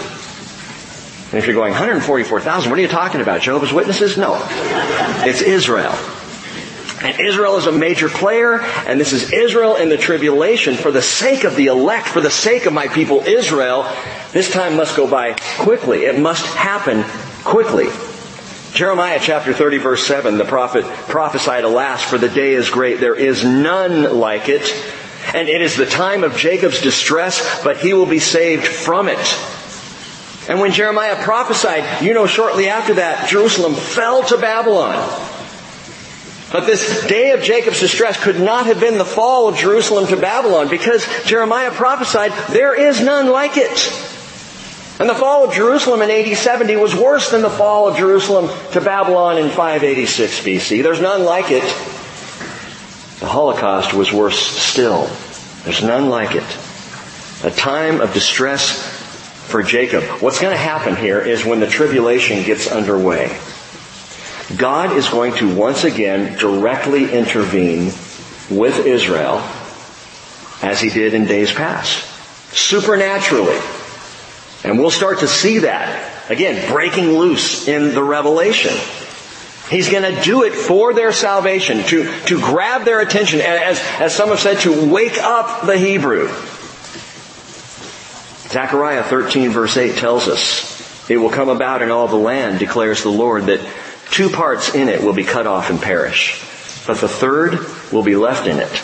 And 1.29 1.33
if 1.33 1.45
you're 1.45 1.55
going, 1.55 1.71
144,000, 1.71 2.69
what 2.69 2.77
are 2.77 2.81
you 2.81 2.87
talking 2.87 3.19
about? 3.19 3.41
Jehovah's 3.41 3.73
Witnesses? 3.73 4.17
No. 4.17 4.37
It's 5.25 5.41
Israel. 5.41 5.93
And 7.01 7.19
Israel 7.19 7.57
is 7.57 7.67
a 7.67 7.71
major 7.71 8.09
player, 8.09 8.59
and 8.59 8.99
this 8.99 9.13
is 9.13 9.31
Israel 9.31 9.75
in 9.75 9.89
the 9.89 9.97
tribulation 9.97 10.75
for 10.75 10.91
the 10.91 11.01
sake 11.01 11.43
of 11.43 11.55
the 11.55 11.67
elect, 11.67 12.07
for 12.07 12.21
the 12.21 12.31
sake 12.31 12.65
of 12.65 12.73
my 12.73 12.87
people 12.87 13.19
Israel. 13.19 13.87
This 14.31 14.51
time 14.51 14.75
must 14.75 14.97
go 14.97 15.07
by 15.07 15.33
quickly. 15.59 16.05
It 16.05 16.19
must 16.19 16.45
happen 16.45 17.03
quickly. 17.43 17.89
Jeremiah 18.73 19.19
chapter 19.21 19.53
30 19.53 19.77
verse 19.77 20.05
7, 20.05 20.37
the 20.37 20.45
prophet 20.45 20.85
prophesied, 21.07 21.63
alas, 21.63 22.03
for 22.03 22.17
the 22.17 22.29
day 22.29 22.53
is 22.53 22.69
great. 22.69 22.99
There 22.99 23.15
is 23.15 23.43
none 23.43 24.17
like 24.19 24.49
it. 24.49 24.73
And 25.33 25.49
it 25.49 25.61
is 25.61 25.75
the 25.75 25.85
time 25.85 26.23
of 26.23 26.35
Jacob's 26.35 26.81
distress, 26.81 27.63
but 27.63 27.77
he 27.77 27.93
will 27.93 28.05
be 28.05 28.19
saved 28.19 28.65
from 28.67 29.07
it. 29.07 29.19
And 30.49 30.59
when 30.59 30.71
Jeremiah 30.71 31.21
prophesied, 31.21 32.01
you 32.01 32.13
know, 32.13 32.25
shortly 32.25 32.69
after 32.69 32.95
that, 32.95 33.29
Jerusalem 33.29 33.75
fell 33.75 34.23
to 34.23 34.37
Babylon. 34.37 34.95
But 36.51 36.65
this 36.65 37.05
day 37.07 37.31
of 37.31 37.41
Jacob's 37.41 37.81
distress 37.81 38.21
could 38.21 38.39
not 38.39 38.67
have 38.67 38.79
been 38.79 38.97
the 38.97 39.05
fall 39.05 39.49
of 39.49 39.57
Jerusalem 39.57 40.07
to 40.07 40.17
Babylon 40.17 40.69
because 40.69 41.05
Jeremiah 41.25 41.71
prophesied, 41.71 42.31
there 42.49 42.73
is 42.73 43.01
none 43.01 43.29
like 43.29 43.57
it. 43.57 43.91
And 44.99 45.09
the 45.09 45.13
fall 45.13 45.45
of 45.45 45.53
Jerusalem 45.53 46.01
in 46.01 46.09
AD 46.09 46.35
70 46.37 46.75
was 46.77 46.95
worse 46.95 47.29
than 47.29 47.41
the 47.41 47.49
fall 47.49 47.87
of 47.87 47.97
Jerusalem 47.97 48.49
to 48.71 48.81
Babylon 48.81 49.37
in 49.37 49.49
586 49.49 50.39
BC. 50.39 50.81
There's 50.81 51.01
none 51.01 51.23
like 51.23 51.51
it. 51.51 51.63
The 53.19 53.27
Holocaust 53.27 53.93
was 53.93 54.11
worse 54.11 54.39
still. 54.39 55.09
There's 55.63 55.83
none 55.83 56.09
like 56.09 56.33
it. 56.33 56.45
A 57.43 57.51
time 57.51 57.99
of 57.99 58.13
distress 58.13 58.79
for 59.47 59.61
Jacob. 59.63 60.03
What's 60.21 60.39
going 60.39 60.53
to 60.53 60.57
happen 60.57 60.95
here 60.95 61.19
is 61.19 61.45
when 61.45 61.59
the 61.59 61.67
tribulation 61.67 62.43
gets 62.43 62.71
underway. 62.71 63.37
God 64.55 64.95
is 64.95 65.09
going 65.09 65.33
to 65.35 65.53
once 65.53 65.83
again 65.83 66.37
directly 66.37 67.11
intervene 67.11 67.87
with 68.49 68.85
Israel 68.85 69.43
as 70.61 70.79
he 70.79 70.89
did 70.89 71.13
in 71.13 71.25
days 71.25 71.51
past. 71.51 72.05
Supernaturally. 72.55 73.59
And 74.63 74.79
we'll 74.79 74.91
start 74.91 75.19
to 75.19 75.27
see 75.27 75.59
that, 75.59 76.31
again, 76.31 76.71
breaking 76.71 77.17
loose 77.17 77.67
in 77.67 77.93
the 77.93 78.03
revelation. 78.03 78.73
He's 79.69 79.89
going 79.89 80.15
to 80.15 80.21
do 80.21 80.43
it 80.43 80.53
for 80.53 80.93
their 80.93 81.11
salvation, 81.11 81.83
to, 81.83 82.09
to 82.27 82.39
grab 82.39 82.85
their 82.85 83.01
attention, 83.01 83.41
as, 83.41 83.79
as 83.99 84.15
some 84.15 84.29
have 84.29 84.39
said, 84.39 84.59
to 84.61 84.89
wake 84.89 85.17
up 85.17 85.65
the 85.65 85.77
Hebrew. 85.77 86.29
Zechariah 88.47 89.03
13 89.03 89.51
verse 89.51 89.75
8 89.75 89.97
tells 89.97 90.29
us, 90.29 91.09
It 91.09 91.17
will 91.17 91.29
come 91.29 91.49
about 91.49 91.81
in 91.81 91.91
all 91.91 92.07
the 92.07 92.15
land, 92.15 92.59
declares 92.59 93.03
the 93.03 93.09
Lord, 93.09 93.47
that 93.47 93.59
Two 94.11 94.29
parts 94.29 94.73
in 94.73 94.89
it 94.89 95.01
will 95.03 95.13
be 95.13 95.23
cut 95.23 95.47
off 95.47 95.69
and 95.69 95.81
perish, 95.81 96.41
but 96.87 96.97
the 96.97 97.07
third 97.07 97.59
will 97.91 98.03
be 98.03 98.15
left 98.15 98.47
in 98.47 98.57
it. 98.59 98.83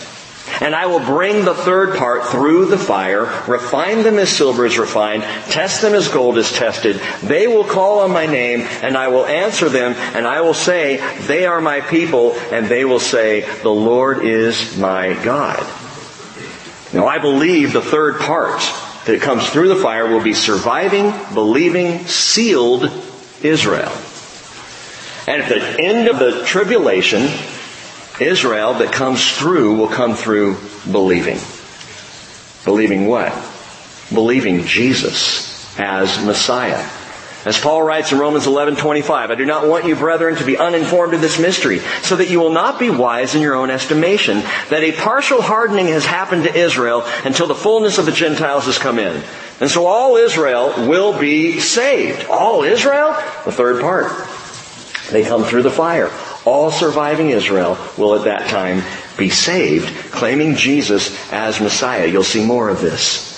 And 0.61 0.75
I 0.75 0.85
will 0.85 0.99
bring 0.99 1.45
the 1.45 1.55
third 1.55 1.97
part 1.97 2.25
through 2.25 2.67
the 2.67 2.77
fire, 2.77 3.23
refine 3.47 4.03
them 4.03 4.19
as 4.19 4.29
silver 4.29 4.65
is 4.65 4.77
refined, 4.77 5.23
test 5.49 5.81
them 5.81 5.93
as 5.93 6.09
gold 6.09 6.37
is 6.37 6.51
tested. 6.51 7.01
They 7.23 7.47
will 7.47 7.63
call 7.63 7.99
on 7.99 8.11
my 8.11 8.27
name, 8.27 8.61
and 8.61 8.95
I 8.95 9.07
will 9.07 9.25
answer 9.25 9.69
them, 9.69 9.93
and 9.93 10.27
I 10.27 10.41
will 10.41 10.53
say, 10.53 10.97
they 11.25 11.45
are 11.45 11.59
my 11.59 11.81
people, 11.81 12.33
and 12.51 12.67
they 12.67 12.85
will 12.85 12.99
say, 12.99 13.41
the 13.61 13.69
Lord 13.69 14.25
is 14.25 14.77
my 14.77 15.13
God. 15.23 15.59
Now 16.93 17.07
I 17.07 17.17
believe 17.17 17.73
the 17.73 17.81
third 17.81 18.19
part 18.19 18.61
that 19.05 19.21
comes 19.21 19.49
through 19.49 19.69
the 19.69 19.81
fire 19.81 20.07
will 20.07 20.23
be 20.23 20.33
surviving, 20.33 21.11
believing, 21.33 22.05
sealed 22.05 22.91
Israel. 23.41 23.91
And 25.27 25.41
at 25.41 25.49
the 25.49 25.81
end 25.81 26.07
of 26.07 26.19
the 26.19 26.43
tribulation, 26.45 27.29
Israel 28.19 28.75
that 28.75 28.91
comes 28.91 29.37
through 29.37 29.77
will 29.77 29.87
come 29.87 30.15
through 30.15 30.57
believing. 30.91 31.39
Believing 32.65 33.07
what? 33.07 33.33
Believing 34.13 34.65
Jesus 34.65 35.79
as 35.79 36.23
Messiah. 36.23 36.87
As 37.45 37.59
Paul 37.59 37.83
writes 37.83 38.13
in 38.13 38.19
Romans 38.19 38.45
11:25, 38.45 39.29
I 39.29 39.35
do 39.35 39.45
not 39.45 39.67
want 39.67 39.85
you 39.85 39.97
brethren 39.97 40.37
to 40.37 40.45
be 40.45 40.57
uninformed 40.57 41.13
of 41.13 41.19
this 41.19 41.39
mystery, 41.39 41.81
so 42.01 42.15
that 42.15 42.29
you 42.29 42.39
will 42.39 42.51
not 42.51 42.79
be 42.79 42.89
wise 42.89 43.35
in 43.35 43.41
your 43.41 43.55
own 43.55 43.69
estimation, 43.69 44.41
that 44.69 44.81
a 44.83 44.93
partial 44.93 45.41
hardening 45.41 45.87
has 45.87 46.05
happened 46.05 46.45
to 46.45 46.55
Israel 46.55 47.03
until 47.25 47.47
the 47.47 47.55
fullness 47.55 47.97
of 47.97 48.05
the 48.05 48.13
Gentiles 48.13 48.65
has 48.65 48.77
come 48.77 48.97
in. 48.97 49.21
And 49.59 49.69
so 49.69 49.85
all 49.85 50.15
Israel 50.15 50.87
will 50.87 51.19
be 51.19 51.59
saved. 51.59 52.27
All 52.29 52.63
Israel? 52.63 53.13
The 53.43 53.51
third 53.51 53.81
part. 53.81 54.11
They 55.13 55.23
come 55.23 55.43
through 55.43 55.61
the 55.61 55.71
fire. 55.71 56.11
All 56.43 56.71
surviving 56.71 57.29
Israel 57.29 57.77
will 57.97 58.15
at 58.15 58.25
that 58.25 58.49
time 58.49 58.81
be 59.15 59.29
saved, 59.29 60.11
claiming 60.11 60.55
Jesus 60.55 61.31
as 61.31 61.61
Messiah. 61.61 62.07
You'll 62.07 62.23
see 62.23 62.43
more 62.43 62.67
of 62.67 62.81
this. 62.81 63.31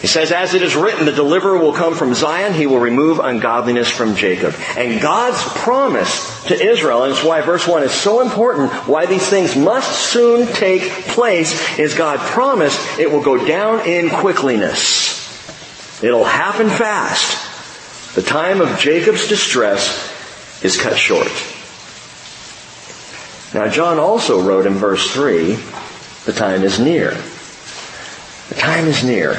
He 0.00 0.06
says, 0.06 0.32
as 0.32 0.54
it 0.54 0.62
is 0.62 0.76
written, 0.76 1.06
the 1.06 1.12
deliverer 1.12 1.58
will 1.58 1.72
come 1.72 1.94
from 1.94 2.14
Zion, 2.14 2.52
he 2.52 2.66
will 2.66 2.78
remove 2.78 3.18
ungodliness 3.18 3.90
from 3.90 4.14
Jacob. 4.14 4.54
And 4.76 5.00
God's 5.00 5.42
promise 5.60 6.44
to 6.44 6.54
Israel, 6.54 7.02
and 7.04 7.12
it's 7.12 7.24
why 7.24 7.40
verse 7.40 7.66
1 7.66 7.82
is 7.82 7.92
so 7.92 8.20
important, 8.20 8.70
why 8.86 9.06
these 9.06 9.26
things 9.26 9.56
must 9.56 9.90
soon 10.12 10.46
take 10.46 10.82
place, 10.82 11.78
is 11.78 11.94
God 11.94 12.20
promised 12.20 12.78
it 12.98 13.10
will 13.10 13.22
go 13.22 13.44
down 13.44 13.88
in 13.88 14.08
quickliness. 14.08 15.20
It'll 16.04 16.24
happen 16.24 16.68
fast. 16.68 18.14
The 18.14 18.22
time 18.22 18.60
of 18.60 18.78
Jacob's 18.78 19.26
distress 19.26 20.13
is 20.62 20.80
cut 20.80 20.96
short. 20.96 21.30
Now 23.54 23.70
John 23.70 23.98
also 23.98 24.42
wrote 24.42 24.66
in 24.66 24.74
verse 24.74 25.10
3, 25.12 25.54
the 26.24 26.32
time 26.32 26.62
is 26.62 26.80
near. 26.80 27.10
The 28.48 28.54
time 28.56 28.86
is 28.86 29.04
near. 29.04 29.34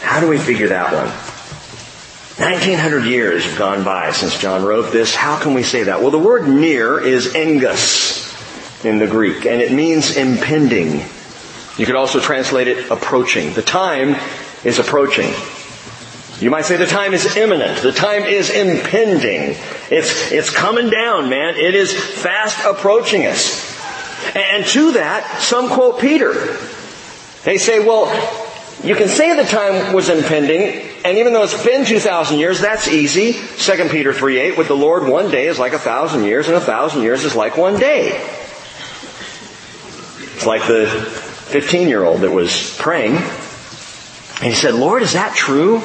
How 0.00 0.20
do 0.20 0.28
we 0.28 0.38
figure 0.38 0.68
that 0.68 0.92
one? 0.92 1.08
1900 2.38 3.04
years 3.04 3.44
have 3.44 3.58
gone 3.58 3.84
by 3.84 4.10
since 4.10 4.38
John 4.38 4.64
wrote 4.64 4.90
this. 4.90 5.14
How 5.14 5.38
can 5.38 5.52
we 5.52 5.62
say 5.62 5.84
that? 5.84 6.00
Well, 6.00 6.10
the 6.10 6.18
word 6.18 6.48
near 6.48 6.98
is 6.98 7.34
engus 7.34 8.84
in 8.84 8.98
the 8.98 9.06
Greek, 9.06 9.44
and 9.46 9.60
it 9.60 9.70
means 9.70 10.16
impending. 10.16 11.02
You 11.76 11.86
could 11.86 11.94
also 11.94 12.20
translate 12.20 12.68
it 12.68 12.90
approaching. 12.90 13.52
The 13.52 13.62
time 13.62 14.16
is 14.64 14.78
approaching. 14.78 15.30
You 16.42 16.50
might 16.50 16.64
say 16.64 16.76
the 16.76 16.86
time 16.86 17.14
is 17.14 17.36
imminent. 17.36 17.82
The 17.82 17.92
time 17.92 18.24
is 18.24 18.50
impending. 18.50 19.56
It's, 19.92 20.32
it's 20.32 20.50
coming 20.50 20.90
down, 20.90 21.30
man. 21.30 21.54
It 21.54 21.76
is 21.76 21.92
fast 21.92 22.66
approaching 22.66 23.26
us. 23.26 23.70
And 24.34 24.66
to 24.66 24.92
that, 24.92 25.40
some 25.40 25.68
quote 25.68 26.00
Peter. 26.00 26.32
They 27.44 27.58
say, 27.58 27.78
well, 27.78 28.06
you 28.82 28.96
can 28.96 29.06
say 29.06 29.36
the 29.36 29.48
time 29.48 29.92
was 29.92 30.08
impending, 30.08 30.90
and 31.04 31.18
even 31.18 31.32
though 31.32 31.44
it's 31.44 31.64
been 31.64 31.84
2,000 31.84 32.36
years, 32.40 32.60
that's 32.60 32.88
easy. 32.88 33.34
2 33.34 33.88
Peter 33.90 34.12
3 34.12 34.38
8, 34.38 34.58
with 34.58 34.66
the 34.66 34.74
Lord 34.74 35.06
one 35.06 35.30
day 35.30 35.46
is 35.46 35.60
like 35.60 35.74
a 35.74 35.78
thousand 35.78 36.24
years, 36.24 36.48
and 36.48 36.56
a 36.56 36.60
thousand 36.60 37.02
years 37.02 37.22
is 37.22 37.36
like 37.36 37.56
one 37.56 37.78
day. 37.78 38.20
It's 40.34 40.46
like 40.46 40.66
the 40.66 40.88
15 40.88 41.86
year 41.86 42.02
old 42.02 42.22
that 42.22 42.32
was 42.32 42.76
praying, 42.80 43.14
and 43.14 44.50
he 44.52 44.54
said, 44.54 44.74
Lord, 44.74 45.02
is 45.02 45.12
that 45.12 45.36
true? 45.36 45.84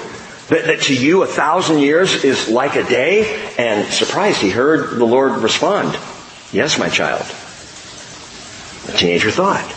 That, 0.50 0.66
that 0.66 0.82
to 0.84 0.96
you 0.96 1.24
a 1.24 1.28
thousand 1.28 1.80
years 1.80 2.24
is 2.24 2.48
like 2.48 2.76
a 2.76 2.84
day? 2.84 3.50
And 3.58 3.92
surprised, 3.92 4.42
he 4.42 4.50
heard 4.50 4.98
the 4.98 5.06
Lord 5.06 5.42
respond, 5.42 5.98
Yes, 6.54 6.80
my 6.80 6.88
child. 6.88 7.26
The 8.86 8.98
teenager 8.98 9.32
thought. 9.32 9.70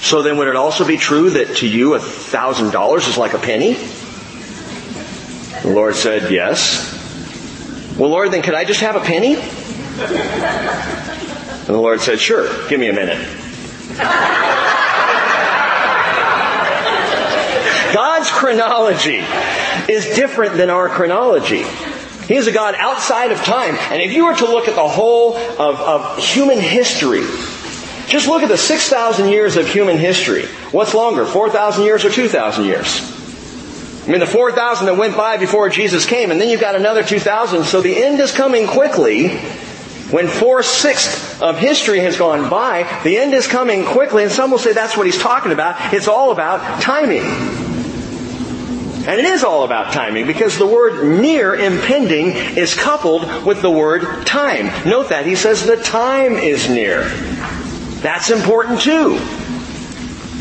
So 0.00 0.22
then 0.22 0.36
would 0.38 0.48
it 0.48 0.56
also 0.56 0.84
be 0.84 0.96
true 0.96 1.30
that 1.30 1.58
to 1.58 1.68
you 1.68 1.94
a 1.94 2.00
thousand 2.00 2.72
dollars 2.72 3.06
is 3.06 3.16
like 3.16 3.34
a 3.34 3.38
penny? 3.38 3.74
The 5.62 5.72
Lord 5.72 5.94
said, 5.94 6.32
Yes. 6.32 6.92
Well, 7.96 8.10
Lord, 8.10 8.32
then 8.32 8.42
could 8.42 8.54
I 8.54 8.64
just 8.64 8.80
have 8.80 8.96
a 8.96 9.00
penny? 9.00 9.36
And 9.36 9.46
the 11.68 11.80
Lord 11.80 12.00
said, 12.00 12.18
Sure, 12.18 12.48
give 12.68 12.80
me 12.80 12.88
a 12.88 12.92
minute. 12.92 13.24
God's 17.94 18.28
chronology 18.30 19.20
is 19.88 20.16
different 20.16 20.56
than 20.56 20.70
our 20.70 20.88
chronology. 20.88 21.64
He 22.26 22.36
is 22.36 22.46
a 22.46 22.52
God 22.52 22.74
outside 22.76 23.32
of 23.32 23.38
time. 23.38 23.76
And 23.90 24.00
if 24.00 24.12
you 24.12 24.26
were 24.26 24.34
to 24.34 24.46
look 24.46 24.66
at 24.68 24.74
the 24.74 24.88
whole 24.88 25.36
of, 25.36 25.80
of 25.80 26.18
human 26.18 26.58
history, 26.58 27.22
just 28.08 28.28
look 28.28 28.42
at 28.42 28.48
the 28.48 28.58
6,000 28.58 29.28
years 29.28 29.56
of 29.56 29.66
human 29.66 29.98
history. 29.98 30.46
What's 30.72 30.94
longer, 30.94 31.26
4,000 31.26 31.84
years 31.84 32.04
or 32.04 32.10
2,000 32.10 32.64
years? 32.64 33.12
I 34.06 34.10
mean, 34.10 34.20
the 34.20 34.26
4,000 34.26 34.86
that 34.86 34.96
went 34.96 35.16
by 35.16 35.38
before 35.38 35.70
Jesus 35.70 36.04
came, 36.04 36.30
and 36.30 36.38
then 36.38 36.50
you've 36.50 36.60
got 36.60 36.74
another 36.74 37.02
2,000, 37.02 37.64
so 37.64 37.80
the 37.80 38.04
end 38.04 38.20
is 38.20 38.32
coming 38.32 38.66
quickly. 38.66 39.28
When 40.10 40.28
four-sixths 40.28 41.40
of 41.40 41.58
history 41.58 42.00
has 42.00 42.18
gone 42.18 42.50
by, 42.50 43.00
the 43.02 43.16
end 43.16 43.32
is 43.32 43.46
coming 43.46 43.84
quickly, 43.84 44.22
and 44.22 44.30
some 44.30 44.50
will 44.50 44.58
say 44.58 44.74
that's 44.74 44.96
what 44.96 45.06
he's 45.06 45.18
talking 45.18 45.52
about. 45.52 45.94
It's 45.94 46.08
all 46.08 46.30
about 46.30 46.82
timing. 46.82 47.63
And 49.06 49.20
it 49.20 49.26
is 49.26 49.44
all 49.44 49.64
about 49.64 49.92
timing 49.92 50.26
because 50.26 50.56
the 50.56 50.66
word 50.66 51.20
near 51.20 51.54
impending 51.54 52.28
is 52.56 52.74
coupled 52.74 53.44
with 53.44 53.60
the 53.60 53.70
word 53.70 54.26
time. 54.26 54.66
Note 54.88 55.10
that 55.10 55.26
he 55.26 55.36
says 55.36 55.66
the 55.66 55.76
time 55.76 56.32
is 56.36 56.70
near. 56.70 57.04
That's 58.00 58.30
important 58.30 58.80
too. 58.80 59.18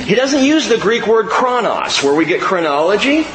He 0.05 0.15
doesn't 0.15 0.43
use 0.43 0.69
the 0.69 0.77
Greek 0.77 1.07
word 1.07 1.27
chronos 1.27 2.01
where 2.01 2.15
we 2.15 2.23
get 2.23 2.39
chronology. 2.39 3.25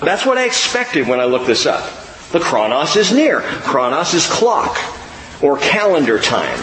That's 0.00 0.24
what 0.24 0.38
I 0.38 0.44
expected 0.44 1.08
when 1.08 1.18
I 1.18 1.24
looked 1.24 1.46
this 1.46 1.66
up. 1.66 1.90
The 2.30 2.40
chronos 2.40 2.94
is 2.94 3.12
near. 3.12 3.40
Chronos 3.40 4.14
is 4.14 4.28
clock 4.28 4.76
or 5.42 5.58
calendar 5.58 6.20
time. 6.20 6.58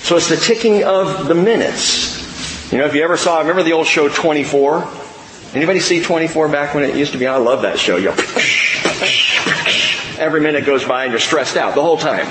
So 0.00 0.16
it's 0.16 0.28
the 0.28 0.36
ticking 0.36 0.84
of 0.84 1.26
the 1.26 1.34
minutes. 1.34 2.70
You 2.70 2.78
know, 2.78 2.86
if 2.86 2.94
you 2.94 3.02
ever 3.02 3.16
saw, 3.16 3.38
remember 3.38 3.62
the 3.62 3.72
old 3.72 3.86
show 3.86 4.08
24? 4.08 5.01
Anybody 5.54 5.80
see 5.80 6.02
24 6.02 6.48
back 6.48 6.74
when 6.74 6.84
it 6.84 6.96
used 6.96 7.12
to 7.12 7.18
be? 7.18 7.26
I 7.26 7.36
love 7.36 7.62
that 7.62 7.78
show. 7.78 7.96
You 7.96 8.10
every 10.22 10.40
minute 10.40 10.64
goes 10.64 10.84
by 10.84 11.04
and 11.04 11.12
you're 11.12 11.20
stressed 11.20 11.56
out 11.56 11.74
the 11.74 11.82
whole 11.82 11.98
time. 11.98 12.26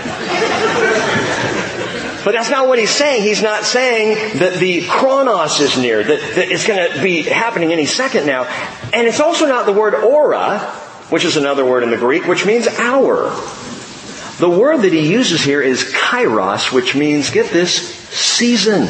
But 2.23 2.33
that's 2.33 2.49
not 2.49 2.67
what 2.67 2.79
he's 2.79 2.91
saying. 2.91 3.23
He's 3.23 3.41
not 3.41 3.63
saying 3.63 4.39
that 4.39 4.59
the 4.59 4.87
chronos 4.87 5.59
is 5.59 5.77
near, 5.77 6.03
that, 6.03 6.19
that 6.35 6.51
it's 6.51 6.65
going 6.65 6.91
to 6.91 7.01
be 7.01 7.23
happening 7.23 7.73
any 7.73 7.85
second 7.85 8.25
now. 8.25 8.43
And 8.93 9.07
it's 9.07 9.19
also 9.19 9.47
not 9.47 9.65
the 9.65 9.73
word 9.73 9.95
ora, 9.95 10.59
which 11.09 11.25
is 11.25 11.35
another 11.35 11.65
word 11.65 11.83
in 11.83 11.89
the 11.89 11.97
Greek, 11.97 12.27
which 12.27 12.45
means 12.45 12.67
hour. 12.67 13.31
The 14.37 14.49
word 14.49 14.83
that 14.83 14.93
he 14.93 15.11
uses 15.11 15.41
here 15.41 15.61
is 15.61 15.83
kairos, 15.83 16.71
which 16.71 16.95
means, 16.95 17.31
get 17.31 17.51
this, 17.51 17.95
season. 18.09 18.85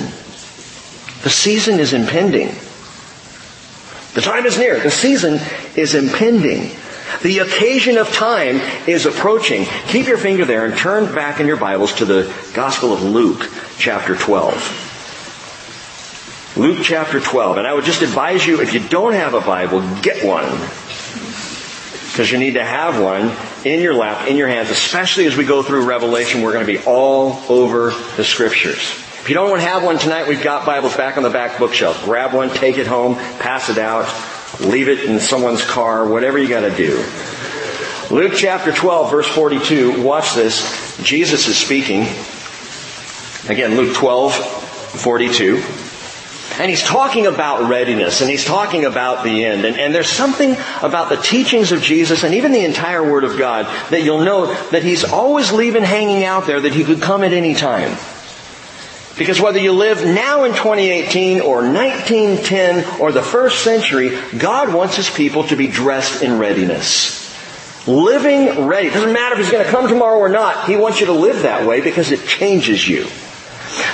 The 1.24 1.30
season 1.30 1.80
is 1.80 1.94
impending. 1.94 2.54
The 4.14 4.22
time 4.22 4.46
is 4.46 4.58
near. 4.58 4.80
The 4.80 4.92
season 4.92 5.40
is 5.76 5.96
impending. 5.96 6.72
The 7.24 7.40
occasion 7.40 7.98
of 7.98 8.12
time 8.12 8.60
is 8.88 9.06
approaching. 9.06 9.66
Keep 9.88 10.08
your 10.08 10.18
finger 10.18 10.44
there 10.44 10.66
and 10.66 10.78
turn 10.78 11.14
back 11.14 11.40
in 11.40 11.48
your 11.48 11.58
Bibles 11.58 11.94
to 11.96 12.06
the 12.06 12.34
Gospel 12.54 12.92
of 12.94 13.04
Luke, 13.04 13.50
chapter 13.78 14.16
12. 14.16 14.90
Luke 16.58 16.80
chapter 16.84 17.20
12. 17.20 17.58
And 17.58 17.68
I 17.68 17.74
would 17.74 17.86
just 17.86 18.02
advise 18.02 18.46
you, 18.46 18.62
if 18.62 18.74
you 18.74 18.82
don't 18.88 19.14
have 19.14 19.34
a 19.34 19.42
Bible, 19.42 19.82
get 20.02 20.26
one. 20.26 20.50
Because 22.12 22.30
you 22.30 22.38
need 22.38 22.56
to 22.56 22.66
have 22.66 23.02
one 23.02 23.32
in 23.64 23.80
your 23.80 23.94
lap, 23.94 24.28
in 24.28 24.36
your 24.36 24.50
hands, 24.50 24.70
especially 24.70 25.26
as 25.26 25.38
we 25.38 25.46
go 25.46 25.64
through 25.64 25.86
Revelation. 25.86 26.42
We're 26.42 26.52
going 26.52 26.66
to 26.66 26.72
be 26.72 26.84
all 26.86 27.42
over 27.48 27.92
the 28.18 28.26
scriptures. 28.26 28.94
If 29.22 29.30
you 29.30 29.36
don't 29.36 29.60
have 29.60 29.84
one 29.84 30.00
tonight, 30.00 30.28
we've 30.28 30.42
got 30.42 30.66
Bibles 30.66 30.98
back 30.98 31.16
on 31.16 31.22
the 31.22 31.30
back 31.30 31.60
bookshelf. 31.60 32.04
Grab 32.06 32.34
one, 32.34 32.50
take 32.50 32.80
it 32.80 32.88
home, 32.88 33.14
pass 33.38 33.70
it 33.70 33.78
out, 33.78 34.12
leave 34.60 34.90
it 34.90 35.04
in 35.06 35.20
someone's 35.20 35.64
car, 35.64 36.08
whatever 36.08 36.40
you 36.40 36.50
gotta 36.50 36.76
do. 36.76 37.06
Luke 38.10 38.34
chapter 38.36 38.72
12 38.72 39.12
verse 39.12 39.28
42, 39.28 40.02
watch 40.02 40.34
this. 40.34 40.98
Jesus 41.04 41.48
is 41.48 41.56
speaking. 41.56 42.08
Again, 43.48 43.78
Luke 43.78 43.96
12, 43.96 44.34
42. 44.34 45.58
And 46.60 46.72
he's 46.72 46.82
talking 46.82 47.28
about 47.28 47.70
readiness 47.70 48.22
and 48.22 48.30
he's 48.30 48.44
talking 48.44 48.86
about 48.86 49.24
the 49.24 49.46
end. 49.46 49.66
And, 49.66 49.78
and 49.78 49.94
there's 49.94 50.10
something 50.10 50.58
about 50.82 51.10
the 51.10 51.18
teachings 51.18 51.72
of 51.72 51.84
Jesus 51.84 52.24
and 52.24 52.34
even 52.34 52.54
the 52.54 52.66
entire 52.66 53.04
Word 53.04 53.24
of 53.24 53.38
God 53.38 53.68
that 53.92 54.02
you'll 54.02 54.24
know 54.24 54.48
that 54.72 54.82
he's 54.82 55.04
always 55.04 55.52
leaving 55.52 55.84
hanging 55.84 56.24
out 56.24 56.48
there 56.48 56.60
that 56.60 56.74
he 56.74 56.84
could 56.84 57.04
come 57.04 57.24
at 57.24 57.34
any 57.34 57.54
time. 57.54 57.96
Because 59.18 59.42
whether 59.42 59.60
you 59.60 59.74
live 59.74 60.06
now 60.06 60.46
in 60.46 60.52
2018 60.52 61.42
or 61.42 61.58
1910 61.58 63.00
or 63.00 63.12
the 63.12 63.22
first 63.22 63.64
century, 63.64 64.18
God 64.38 64.74
wants 64.74 64.96
His 64.96 65.10
people 65.10 65.44
to 65.46 65.56
be 65.56 65.68
dressed 65.68 66.24
in 66.24 66.40
readiness. 66.40 67.20
Living 67.88 68.68
ready. 68.68 68.88
It 68.88 68.94
doesn't 68.94 69.14
matter 69.14 69.36
if 69.36 69.42
He's 69.42 69.52
going 69.52 69.66
to 69.66 69.72
come 69.72 69.88
tomorrow 69.88 70.18
or 70.18 70.30
not. 70.30 70.68
He 70.68 70.78
wants 70.78 71.00
you 71.00 71.08
to 71.08 71.14
live 71.14 71.42
that 71.44 71.68
way 71.68 71.82
because 71.82 72.12
it 72.12 72.26
changes 72.26 72.88
you. 72.88 73.06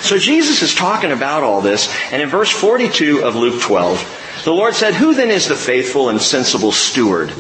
So 0.02 0.18
Jesus 0.18 0.62
is 0.62 0.74
talking 0.74 1.12
about 1.12 1.44
all 1.44 1.62
this, 1.62 1.94
and 2.12 2.22
in 2.22 2.30
verse 2.30 2.50
42 2.50 3.24
of 3.24 3.36
Luke 3.36 3.62
12, 3.62 4.42
the 4.44 4.54
Lord 4.54 4.76
said, 4.76 4.94
Who 4.94 5.14
then 5.14 5.30
is 5.30 5.48
the 5.48 5.56
faithful 5.56 6.10
and 6.10 6.22
sensible 6.22 6.72
steward, 6.72 7.32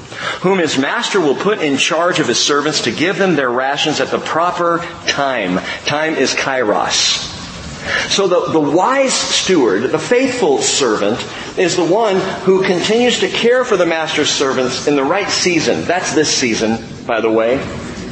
whom 0.41 0.59
his 0.59 0.77
master 0.77 1.19
will 1.19 1.35
put 1.35 1.61
in 1.61 1.77
charge 1.77 2.19
of 2.19 2.27
his 2.27 2.39
servants 2.39 2.81
to 2.81 2.91
give 2.91 3.17
them 3.17 3.35
their 3.35 3.49
rations 3.49 3.99
at 3.99 4.09
the 4.09 4.19
proper 4.19 4.79
time? 5.07 5.59
Time 5.85 6.15
is 6.15 6.33
kairos. 6.33 7.26
So 8.09 8.27
the, 8.27 8.51
the 8.51 8.59
wise 8.59 9.13
steward, 9.13 9.91
the 9.91 9.99
faithful 9.99 10.59
servant, 10.59 11.19
is 11.57 11.75
the 11.75 11.85
one 11.85 12.17
who 12.41 12.63
continues 12.63 13.19
to 13.19 13.29
care 13.29 13.65
for 13.65 13.77
the 13.77 13.85
master's 13.85 14.29
servants 14.29 14.87
in 14.87 14.95
the 14.95 15.03
right 15.03 15.29
season. 15.29 15.83
That's 15.85 16.13
this 16.13 16.35
season, 16.35 16.83
by 17.05 17.21
the 17.21 17.31
way. 17.31 17.57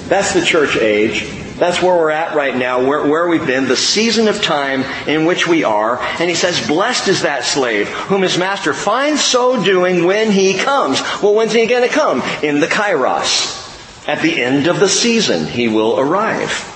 That's 0.08 0.34
the 0.34 0.46
church 0.46 0.78
age. 0.78 1.26
That's 1.58 1.82
where 1.82 1.96
we're 1.96 2.12
at 2.12 2.36
right 2.36 2.56
now, 2.56 2.86
where, 2.86 3.08
where 3.08 3.30
we've 3.30 3.46
been, 3.46 3.70
the 3.70 3.78
season 3.78 4.28
of 4.28 4.42
time 4.42 4.82
in 5.08 5.26
which 5.26 5.48
we 5.48 5.64
are. 5.64 6.00
And 6.02 6.30
he 6.30 6.36
says, 6.36 6.68
blessed 6.68 7.08
is 7.08 7.22
that 7.22 7.46
slave 7.46 7.88
whom 7.88 8.24
his 8.24 8.38
master 8.38 8.74
finds 8.74 9.24
so 9.24 9.64
doing 9.64 10.06
when 10.06 10.32
he 10.32 10.56
comes. 10.56 11.02
Well, 11.24 11.34
when's 11.34 11.54
he 11.54 11.66
going 11.66 11.88
to 11.88 11.94
come? 11.94 12.22
In 12.44 12.60
the 12.60 12.68
kairos. 12.68 13.62
At 14.08 14.22
the 14.22 14.42
end 14.42 14.68
of 14.68 14.80
the 14.80 14.90
season, 14.90 15.48
he 15.48 15.68
will 15.68 15.98
arrive. 15.98 16.72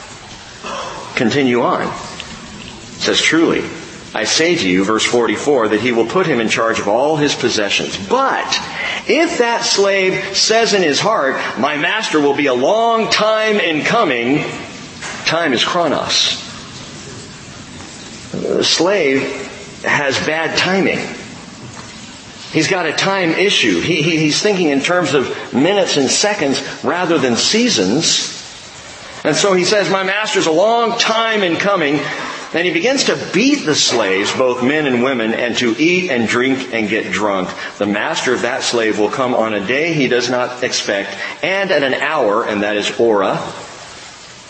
Continue 1.15 1.61
on. 1.61 2.08
It 2.99 3.01
says, 3.01 3.21
truly, 3.21 3.63
I 4.13 4.25
say 4.25 4.55
to 4.55 4.69
you, 4.69 4.85
verse 4.85 5.05
44, 5.05 5.69
that 5.69 5.81
he 5.81 5.91
will 5.91 6.05
put 6.05 6.27
him 6.27 6.39
in 6.39 6.49
charge 6.49 6.79
of 6.79 6.87
all 6.87 7.15
his 7.15 7.33
possessions. 7.33 7.97
But 8.07 8.47
if 9.07 9.39
that 9.39 9.63
slave 9.63 10.37
says 10.37 10.73
in 10.73 10.83
his 10.83 10.99
heart, 10.99 11.35
my 11.59 11.77
master 11.77 12.19
will 12.19 12.35
be 12.35 12.45
a 12.45 12.53
long 12.53 13.09
time 13.09 13.57
in 13.57 13.83
coming, 13.83 14.45
Time 15.29 15.53
is 15.53 15.63
chronos. 15.63 16.41
The 18.31 18.63
slave 18.63 19.21
has 19.83 20.17
bad 20.25 20.57
timing. 20.57 20.97
He's 22.51 22.67
got 22.67 22.87
a 22.87 22.93
time 22.93 23.29
issue. 23.29 23.79
He, 23.79 24.01
he, 24.01 24.17
he's 24.17 24.41
thinking 24.41 24.69
in 24.69 24.81
terms 24.81 25.13
of 25.13 25.53
minutes 25.53 25.97
and 25.97 26.09
seconds 26.09 26.83
rather 26.83 27.19
than 27.19 27.35
seasons. 27.35 28.35
And 29.23 29.35
so 29.35 29.53
he 29.53 29.65
says, 29.65 29.91
my 29.91 30.03
master's 30.03 30.47
a 30.47 30.51
long 30.51 30.97
time 30.97 31.43
in 31.43 31.57
coming. 31.57 31.99
And 32.53 32.65
he 32.65 32.73
begins 32.73 33.03
to 33.05 33.29
beat 33.31 33.65
the 33.65 33.75
slaves, 33.75 34.35
both 34.35 34.63
men 34.63 34.87
and 34.87 35.03
women, 35.03 35.33
and 35.33 35.55
to 35.57 35.75
eat 35.77 36.09
and 36.09 36.27
drink 36.27 36.73
and 36.73 36.89
get 36.89 37.11
drunk. 37.11 37.49
The 37.77 37.85
master 37.85 38.33
of 38.33 38.41
that 38.41 38.63
slave 38.63 38.97
will 38.97 39.11
come 39.11 39.35
on 39.35 39.53
a 39.53 39.65
day 39.65 39.93
he 39.93 40.07
does 40.07 40.31
not 40.31 40.63
expect, 40.63 41.15
and 41.43 41.69
at 41.69 41.83
an 41.83 41.93
hour, 41.93 42.43
and 42.43 42.63
that 42.63 42.75
is 42.75 42.99
ora, 42.99 43.39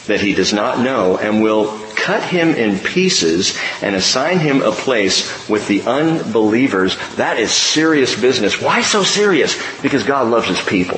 that 0.08 0.22
he 0.22 0.34
does 0.34 0.54
not 0.54 0.80
know 0.80 1.18
and 1.18 1.44
will 1.44 1.78
cut 1.96 2.24
him 2.24 2.56
in 2.56 2.80
pieces 2.80 3.58
and 3.82 3.96
assign 3.96 4.40
him 4.40 4.62
a 4.62 4.72
place 4.72 5.48
with 5.50 5.68
the 5.68 5.82
unbelievers. 5.84 6.98
That 7.18 7.38
is 7.38 7.52
serious 7.52 8.20
business. 8.20 8.62
Why 8.62 8.82
so 8.82 9.04
serious? 9.04 9.56
Because 9.82 10.04
God 10.04 10.28
loves 10.28 10.48
his 10.48 10.62
people. 10.62 10.98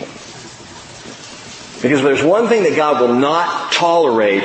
Because 1.82 2.04
there's 2.04 2.24
one 2.24 2.48
thing 2.48 2.64
that 2.64 2.76
God 2.76 3.02
will 3.02 3.16
not 3.16 3.72
tolerate 3.74 4.44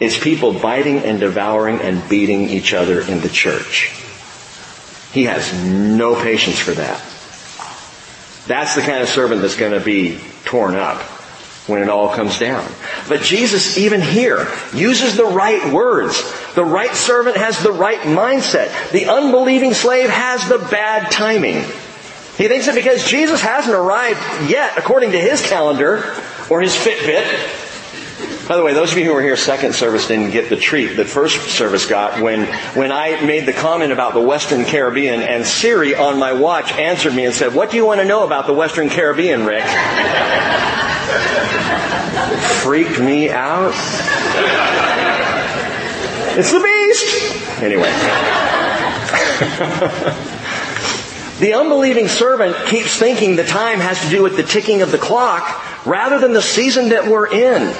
is 0.00 0.18
people 0.18 0.52
biting 0.52 0.98
and 0.98 1.20
devouring 1.20 1.80
and 1.80 2.08
beating 2.08 2.48
each 2.48 2.72
other 2.72 3.00
in 3.00 3.20
the 3.20 3.28
church. 3.28 3.92
He 5.12 5.24
has 5.24 5.52
no 5.62 6.20
patience 6.20 6.58
for 6.58 6.72
that. 6.72 6.98
That's 8.46 8.74
the 8.74 8.80
kind 8.80 9.02
of 9.02 9.08
servant 9.08 9.42
that's 9.42 9.56
going 9.56 9.72
to 9.72 9.84
be 9.84 10.18
torn 10.44 10.74
up 10.74 11.00
when 11.66 11.82
it 11.82 11.88
all 11.88 12.14
comes 12.14 12.38
down. 12.38 12.68
But 13.08 13.20
Jesus, 13.22 13.76
even 13.78 14.00
here, 14.00 14.48
uses 14.74 15.16
the 15.16 15.26
right 15.26 15.72
words. 15.72 16.20
The 16.54 16.64
right 16.64 16.94
servant 16.94 17.36
has 17.36 17.62
the 17.62 17.72
right 17.72 18.00
mindset. 18.00 18.90
The 18.92 19.06
unbelieving 19.06 19.74
slave 19.74 20.08
has 20.08 20.48
the 20.48 20.58
bad 20.58 21.12
timing. 21.12 21.62
He 22.36 22.48
thinks 22.48 22.66
that 22.66 22.74
because 22.74 23.06
Jesus 23.06 23.40
hasn't 23.42 23.74
arrived 23.74 24.50
yet, 24.50 24.78
according 24.78 25.12
to 25.12 25.20
his 25.20 25.42
calendar, 25.42 26.16
or 26.48 26.60
his 26.60 26.74
Fitbit, 26.74 27.59
by 28.50 28.56
the 28.56 28.64
way, 28.64 28.74
those 28.74 28.90
of 28.90 28.98
you 28.98 29.04
who 29.04 29.14
were 29.14 29.22
here 29.22 29.36
second 29.36 29.76
service 29.76 30.08
didn't 30.08 30.32
get 30.32 30.48
the 30.48 30.56
treat 30.56 30.96
that 30.96 31.06
first 31.06 31.50
service 31.50 31.86
got 31.86 32.20
when, 32.20 32.46
when 32.74 32.90
I 32.90 33.24
made 33.24 33.46
the 33.46 33.52
comment 33.52 33.92
about 33.92 34.12
the 34.12 34.20
Western 34.20 34.64
Caribbean 34.64 35.22
and 35.22 35.46
Siri 35.46 35.94
on 35.94 36.18
my 36.18 36.32
watch 36.32 36.72
answered 36.72 37.14
me 37.14 37.26
and 37.26 37.32
said, 37.32 37.54
what 37.54 37.70
do 37.70 37.76
you 37.76 37.86
want 37.86 38.00
to 38.00 38.04
know 38.04 38.26
about 38.26 38.48
the 38.48 38.52
Western 38.52 38.88
Caribbean, 38.88 39.46
Rick? 39.46 39.62
Freaked 42.64 42.98
me 42.98 43.30
out. 43.30 43.72
It's 46.36 46.50
the 46.50 46.58
beast! 46.58 47.62
Anyway. 47.62 47.86
The 51.40 51.54
unbelieving 51.54 52.08
servant 52.08 52.54
keeps 52.66 52.98
thinking 52.98 53.34
the 53.36 53.44
time 53.44 53.80
has 53.80 53.98
to 54.02 54.10
do 54.10 54.22
with 54.22 54.36
the 54.36 54.42
ticking 54.42 54.82
of 54.82 54.92
the 54.92 54.98
clock 54.98 55.86
rather 55.86 56.18
than 56.18 56.34
the 56.34 56.42
season 56.42 56.90
that 56.90 57.06
we're 57.06 57.32
in. 57.32 57.74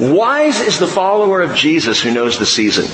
Wise 0.00 0.60
is 0.60 0.78
the 0.78 0.86
follower 0.86 1.40
of 1.40 1.54
Jesus 1.54 2.00
who 2.00 2.12
knows 2.12 2.38
the 2.38 2.46
season, 2.46 2.86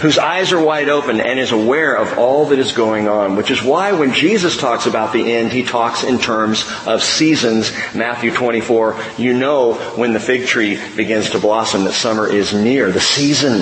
whose 0.00 0.16
eyes 0.16 0.52
are 0.52 0.64
wide 0.64 0.88
open 0.88 1.20
and 1.20 1.40
is 1.40 1.50
aware 1.50 1.96
of 1.96 2.18
all 2.18 2.46
that 2.46 2.58
is 2.58 2.72
going 2.72 3.08
on, 3.08 3.34
which 3.34 3.50
is 3.50 3.62
why 3.62 3.92
when 3.92 4.12
Jesus 4.12 4.56
talks 4.56 4.86
about 4.86 5.12
the 5.12 5.32
end, 5.32 5.50
he 5.50 5.64
talks 5.64 6.04
in 6.04 6.18
terms 6.18 6.64
of 6.86 7.02
seasons. 7.02 7.72
Matthew 7.94 8.32
24, 8.32 8.96
you 9.18 9.34
know 9.34 9.74
when 9.96 10.12
the 10.12 10.20
fig 10.20 10.46
tree 10.46 10.80
begins 10.96 11.30
to 11.30 11.40
blossom 11.40 11.84
that 11.84 11.94
summer 11.94 12.28
is 12.28 12.54
near. 12.54 12.92
The 12.92 13.00
season, 13.00 13.58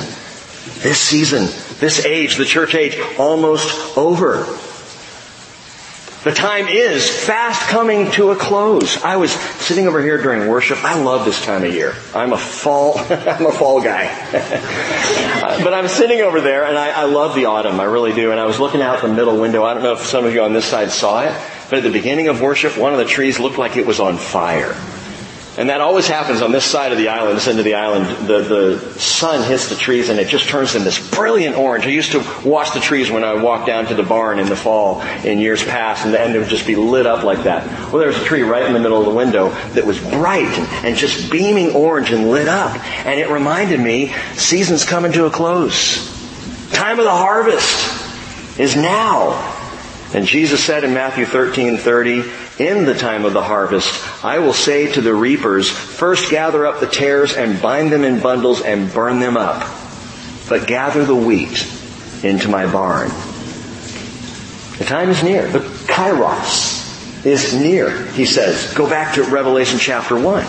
this 0.83 1.01
season, 1.01 1.49
this 1.79 2.05
age, 2.05 2.37
the 2.37 2.45
church 2.45 2.75
age, 2.75 2.99
almost 3.19 3.97
over. 3.97 4.47
The 6.23 6.33
time 6.33 6.69
is 6.69 7.09
fast 7.09 7.63
coming 7.69 8.11
to 8.13 8.31
a 8.31 8.37
close. 8.37 9.03
I 9.03 9.17
was 9.17 9.33
sitting 9.33 9.89
over 9.89 10.03
here 10.03 10.21
during 10.21 10.51
worship. 10.51 10.85
I 10.85 11.03
love 11.03 11.25
this 11.25 11.43
time 11.43 11.65
of 11.65 11.73
year. 11.73 11.95
I'm 12.15 12.35
a 12.35 12.37
fall, 12.37 12.99
I'm 13.09 13.47
a 13.47 13.53
fall 13.53 13.81
guy. 13.81 14.05
but 15.65 15.73
I'm 15.73 15.89
sitting 15.89 16.21
over 16.21 16.43
there 16.43 16.67
and 16.67 16.77
I, 16.77 16.91
I 16.91 17.05
love 17.05 17.35
the 17.35 17.47
autumn. 17.47 17.81
I 17.81 17.85
really 17.85 18.13
do. 18.13 18.33
And 18.33 18.39
I 18.39 18.45
was 18.45 18.61
looking 18.61 18.83
out 18.83 19.01
the 19.01 19.09
middle 19.09 19.41
window. 19.41 19.65
I 19.65 19.73
don't 19.73 19.83
know 19.83 19.95
if 19.95 20.01
some 20.01 20.27
of 20.27 20.35
you 20.35 20.43
on 20.43 20.53
this 20.53 20.67
side 20.67 20.91
saw 20.91 21.23
it, 21.23 21.35
but 21.71 21.79
at 21.79 21.85
the 21.85 21.93
beginning 21.93 22.29
of 22.29 22.43
worship, 22.43 22.77
one 22.77 22.93
of 22.93 22.99
the 22.99 23.07
trees 23.07 23.41
looked 23.41 23.57
like 23.57 23.79
it 23.79 23.87
was 23.87 23.99
on 23.99 24.19
fire. 24.19 24.77
And 25.59 25.69
that 25.69 25.81
always 25.81 26.07
happens 26.07 26.43
on 26.43 26.53
this 26.53 26.65
side 26.65 26.93
of 26.93 26.99
the 26.99 27.09
island, 27.09 27.37
this 27.37 27.49
end 27.49 27.59
of 27.59 27.65
the 27.65 27.75
island. 27.75 28.07
The, 28.29 28.41
the 28.43 28.79
sun 29.01 29.43
hits 29.49 29.69
the 29.69 29.75
trees 29.75 30.09
and 30.09 30.21
it 30.21 30.29
just 30.29 30.49
turns 30.49 30.73
them 30.73 30.85
this 30.85 31.11
brilliant 31.11 31.57
orange. 31.57 31.87
I 31.87 31.91
used 31.91 32.13
to 32.13 32.25
watch 32.45 32.73
the 32.73 32.79
trees 32.79 33.11
when 33.11 33.25
I 33.25 33.43
walked 33.43 33.67
down 33.67 33.87
to 33.87 33.95
the 33.95 34.05
barn 34.05 34.39
in 34.39 34.49
the 34.49 34.55
fall 34.55 35.03
in 35.25 35.41
years 35.41 35.65
past 35.65 36.05
and 36.05 36.15
the 36.15 36.21
end 36.21 36.35
would 36.37 36.49
just 36.49 36.69
be 36.69 36.77
lit 36.77 37.05
up 37.05 37.25
like 37.25 37.43
that. 37.45 37.67
Well, 37.91 37.99
there 37.99 38.07
was 38.07 38.17
a 38.17 38.25
tree 38.25 38.43
right 38.43 38.63
in 38.63 38.73
the 38.75 38.79
middle 38.79 39.01
of 39.01 39.07
the 39.07 39.15
window 39.15 39.49
that 39.75 39.85
was 39.85 39.99
bright 39.99 40.57
and 40.85 40.97
just 40.97 41.31
beaming 41.33 41.75
orange 41.75 42.13
and 42.13 42.31
lit 42.31 42.49
up. 42.49 42.77
And 43.05 43.19
it 43.19 43.29
reminded 43.29 43.81
me, 43.81 44.15
season's 44.35 44.85
coming 44.85 45.13
to 45.13 45.27
a 45.27 45.31
close. 45.31 46.09
Time 46.71 47.01
of 47.01 47.05
the 47.05 47.11
harvest 47.11 48.59
is 48.59 48.77
now. 48.77 49.57
And 50.15 50.27
Jesus 50.27 50.63
said 50.63 50.85
in 50.85 50.95
Matthew 50.95 51.25
13, 51.25 51.77
30, 51.77 52.23
in 52.61 52.85
the 52.85 52.95
time 52.95 53.25
of 53.25 53.33
the 53.33 53.43
harvest, 53.43 53.91
I 54.23 54.39
will 54.39 54.53
say 54.53 54.93
to 54.93 55.01
the 55.01 55.15
reapers, 55.15 55.71
first 55.71 56.31
gather 56.31 56.67
up 56.67 56.79
the 56.79 56.87
tares 56.87 57.35
and 57.35 57.61
bind 57.63 57.91
them 57.91 58.05
in 58.05 58.21
bundles 58.21 58.61
and 58.61 58.93
burn 58.93 59.19
them 59.19 59.39
up. 59.39 59.67
But 60.47 60.67
gather 60.67 61.05
the 61.05 61.15
wheat 61.15 61.67
into 62.23 62.49
my 62.49 62.71
barn. 62.71 63.09
The 64.77 64.85
time 64.85 65.09
is 65.09 65.23
near. 65.23 65.49
The 65.49 65.61
kairos 65.61 67.25
is 67.25 67.55
near, 67.55 68.05
he 68.09 68.27
says. 68.27 68.75
Go 68.75 68.89
back 68.89 69.15
to 69.15 69.23
Revelation 69.23 69.79
chapter 69.79 70.21
1. 70.21 70.45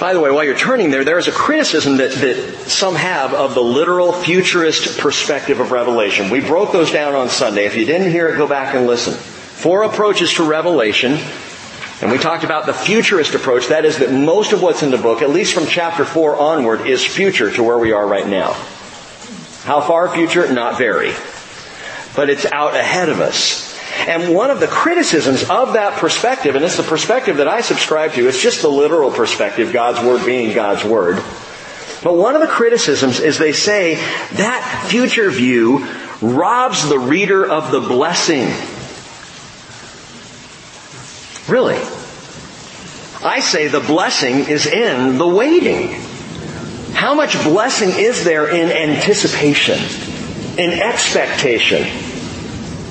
By 0.00 0.12
the 0.12 0.20
way, 0.20 0.30
while 0.30 0.44
you're 0.44 0.56
turning 0.56 0.90
there, 0.90 1.04
there 1.04 1.18
is 1.18 1.26
a 1.26 1.32
criticism 1.32 1.96
that, 1.96 2.12
that 2.12 2.54
some 2.68 2.94
have 2.94 3.34
of 3.34 3.54
the 3.54 3.62
literal 3.62 4.12
futurist 4.12 4.98
perspective 5.00 5.58
of 5.58 5.72
Revelation. 5.72 6.30
We 6.30 6.40
broke 6.40 6.70
those 6.70 6.92
down 6.92 7.16
on 7.16 7.28
Sunday. 7.28 7.66
If 7.66 7.76
you 7.76 7.84
didn't 7.84 8.12
hear 8.12 8.28
it, 8.28 8.36
go 8.36 8.46
back 8.46 8.76
and 8.76 8.86
listen. 8.86 9.14
Four 9.14 9.82
approaches 9.82 10.34
to 10.34 10.44
Revelation. 10.44 11.18
And 12.00 12.12
we 12.12 12.18
talked 12.18 12.44
about 12.44 12.66
the 12.66 12.72
futurist 12.72 13.34
approach. 13.34 13.68
That 13.68 13.84
is 13.84 13.98
that 13.98 14.12
most 14.12 14.52
of 14.52 14.62
what's 14.62 14.84
in 14.84 14.92
the 14.92 14.98
book, 14.98 15.20
at 15.20 15.30
least 15.30 15.52
from 15.52 15.66
chapter 15.66 16.04
4 16.04 16.36
onward, 16.36 16.86
is 16.86 17.04
future 17.04 17.50
to 17.50 17.62
where 17.64 17.78
we 17.78 17.90
are 17.90 18.06
right 18.06 18.26
now. 18.26 18.52
How 19.64 19.80
far 19.80 20.08
future? 20.14 20.52
Not 20.52 20.78
very. 20.78 21.12
But 22.14 22.30
it's 22.30 22.46
out 22.46 22.76
ahead 22.76 23.08
of 23.08 23.20
us. 23.20 23.67
And 24.08 24.34
one 24.34 24.50
of 24.50 24.58
the 24.58 24.66
criticisms 24.66 25.42
of 25.50 25.74
that 25.74 25.98
perspective, 25.98 26.56
and 26.56 26.64
it's 26.64 26.78
the 26.78 26.82
perspective 26.82 27.36
that 27.36 27.46
I 27.46 27.60
subscribe 27.60 28.12
to, 28.12 28.26
it's 28.26 28.40
just 28.40 28.62
the 28.62 28.70
literal 28.70 29.10
perspective, 29.10 29.70
God's 29.70 30.00
Word 30.00 30.24
being 30.24 30.54
God's 30.54 30.82
Word. 30.82 31.16
But 32.02 32.16
one 32.16 32.34
of 32.34 32.40
the 32.40 32.46
criticisms 32.46 33.20
is 33.20 33.36
they 33.36 33.52
say 33.52 33.96
that 33.96 34.86
future 34.88 35.30
view 35.30 35.86
robs 36.22 36.88
the 36.88 36.98
reader 36.98 37.44
of 37.46 37.70
the 37.70 37.80
blessing. 37.80 38.46
Really? 41.52 41.76
I 43.22 43.40
say 43.40 43.68
the 43.68 43.80
blessing 43.80 44.48
is 44.48 44.66
in 44.66 45.18
the 45.18 45.28
waiting. 45.28 46.00
How 46.94 47.12
much 47.12 47.34
blessing 47.44 47.90
is 47.90 48.24
there 48.24 48.48
in 48.48 48.70
anticipation, 48.70 49.78
in 50.58 50.80
expectation? 50.80 51.86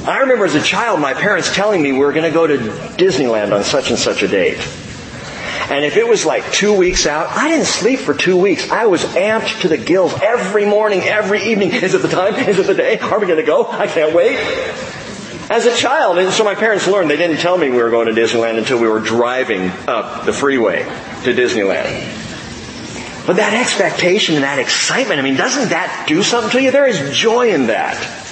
I 0.08 0.20
remember 0.20 0.46
as 0.46 0.56
a 0.56 0.62
child 0.62 1.02
my 1.02 1.14
parents 1.14 1.54
telling 1.54 1.82
me 1.82 1.92
we 1.92 2.00
were 2.00 2.14
going 2.14 2.24
to 2.24 2.34
go 2.34 2.48
to 2.48 2.58
Disneyland 2.58 3.54
on 3.54 3.66
such 3.66 3.90
and 3.90 4.00
such 4.00 4.24
a 4.24 4.28
date. 4.28 4.58
And 5.70 5.84
if 5.84 5.98
it 5.98 6.08
was 6.08 6.26
like 6.26 6.50
two 6.54 6.74
weeks 6.74 7.06
out, 7.06 7.28
I 7.30 7.50
didn't 7.50 7.66
sleep 7.66 8.00
for 8.00 8.14
two 8.14 8.38
weeks. 8.38 8.70
I 8.72 8.86
was 8.86 9.04
amped 9.04 9.62
to 9.62 9.68
the 9.68 9.78
gills 9.78 10.14
every 10.22 10.66
morning, 10.66 11.02
every 11.02 11.44
evening. 11.44 11.74
Is 11.74 11.94
it 11.94 12.02
the 12.02 12.08
time? 12.08 12.36
Is 12.36 12.58
it 12.58 12.68
the 12.68 12.74
day? 12.74 12.98
Are 13.00 13.20
we 13.20 13.28
going 13.28 13.40
to 13.40 13.46
go? 13.46 13.68
I 13.68 13.88
can't 13.88 14.16
wait. 14.16 14.38
As 15.50 15.66
a 15.66 15.76
child, 15.76 16.20
and 16.20 16.32
so 16.32 16.46
my 16.46 16.56
parents 16.56 16.88
learned, 16.88 17.10
they 17.10 17.18
didn't 17.18 17.40
tell 17.40 17.58
me 17.58 17.70
we 17.70 17.84
were 17.84 17.90
going 17.90 18.14
to 18.14 18.14
Disneyland 18.14 18.58
until 18.58 18.80
we 18.80 18.88
were 18.88 19.02
driving 19.02 19.70
up 19.88 20.26
the 20.26 20.32
freeway 20.32 20.84
to 21.24 21.34
Disneyland. 21.34 22.16
But 23.28 23.36
that 23.36 23.54
expectation 23.54 24.36
and 24.36 24.46
that 24.46 24.60
excitement, 24.60 25.20
I 25.20 25.24
mean, 25.24 25.36
doesn't 25.36 25.70
that 25.70 26.06
do 26.08 26.24
something 26.24 26.52
to 26.52 26.62
you? 26.62 26.72
There 26.72 26.88
is 26.88 27.14
joy 27.14 27.54
in 27.54 27.68
that. 27.68 28.27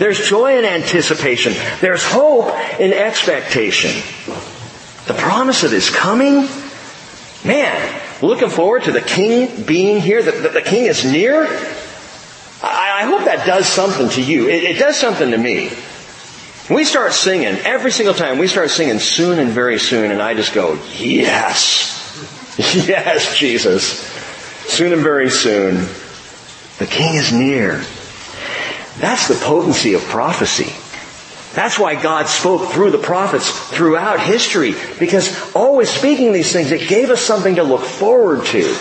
There's 0.00 0.26
joy 0.26 0.58
in 0.58 0.64
anticipation. 0.64 1.52
There's 1.82 2.02
hope 2.02 2.46
in 2.80 2.94
expectation. 2.94 3.90
The 5.06 5.12
promise 5.12 5.62
of 5.62 5.72
His 5.72 5.90
coming, 5.90 6.48
man, 7.44 8.00
looking 8.22 8.48
forward 8.48 8.84
to 8.84 8.92
the 8.92 9.02
King 9.02 9.62
being 9.64 10.00
here, 10.00 10.22
that 10.22 10.42
the, 10.42 10.48
the, 10.48 10.62
King 10.62 10.86
is 10.86 11.04
near. 11.04 11.44
I, 12.62 13.02
I, 13.02 13.04
hope 13.04 13.26
that 13.26 13.46
does 13.46 13.66
something 13.66 14.08
to 14.08 14.22
you. 14.22 14.48
It, 14.48 14.64
it 14.64 14.78
does 14.78 14.96
something 14.96 15.32
to 15.32 15.36
me. 15.36 15.70
We 16.74 16.84
start 16.84 17.12
singing, 17.12 17.56
every 17.66 17.90
single 17.90 18.14
time 18.14 18.38
we 18.38 18.46
start 18.46 18.70
singing 18.70 19.00
soon 19.00 19.38
and 19.38 19.50
very 19.50 19.78
soon, 19.78 20.12
and 20.12 20.22
I 20.22 20.32
just 20.32 20.54
go, 20.54 20.82
yes. 20.96 21.98
Yes, 22.88 23.36
Jesus. 23.36 23.84
Soon 24.66 24.94
and 24.94 25.02
very 25.02 25.28
soon. 25.28 25.74
The 26.78 26.86
King 26.86 27.16
is 27.16 27.34
near. 27.34 27.84
That's 29.00 29.28
the 29.28 29.34
potency 29.34 29.94
of 29.94 30.02
prophecy. 30.02 30.72
That's 31.54 31.78
why 31.78 32.00
God 32.00 32.26
spoke 32.26 32.70
through 32.70 32.92
the 32.92 32.98
prophets 32.98 33.50
throughout 33.70 34.20
history, 34.20 34.74
because 34.98 35.52
always 35.54 35.90
speaking 35.90 36.32
these 36.32 36.52
things, 36.52 36.70
it 36.70 36.88
gave 36.88 37.10
us 37.10 37.20
something 37.20 37.56
to 37.56 37.64
look 37.64 37.80
forward 37.80 38.44
to. 38.46 38.76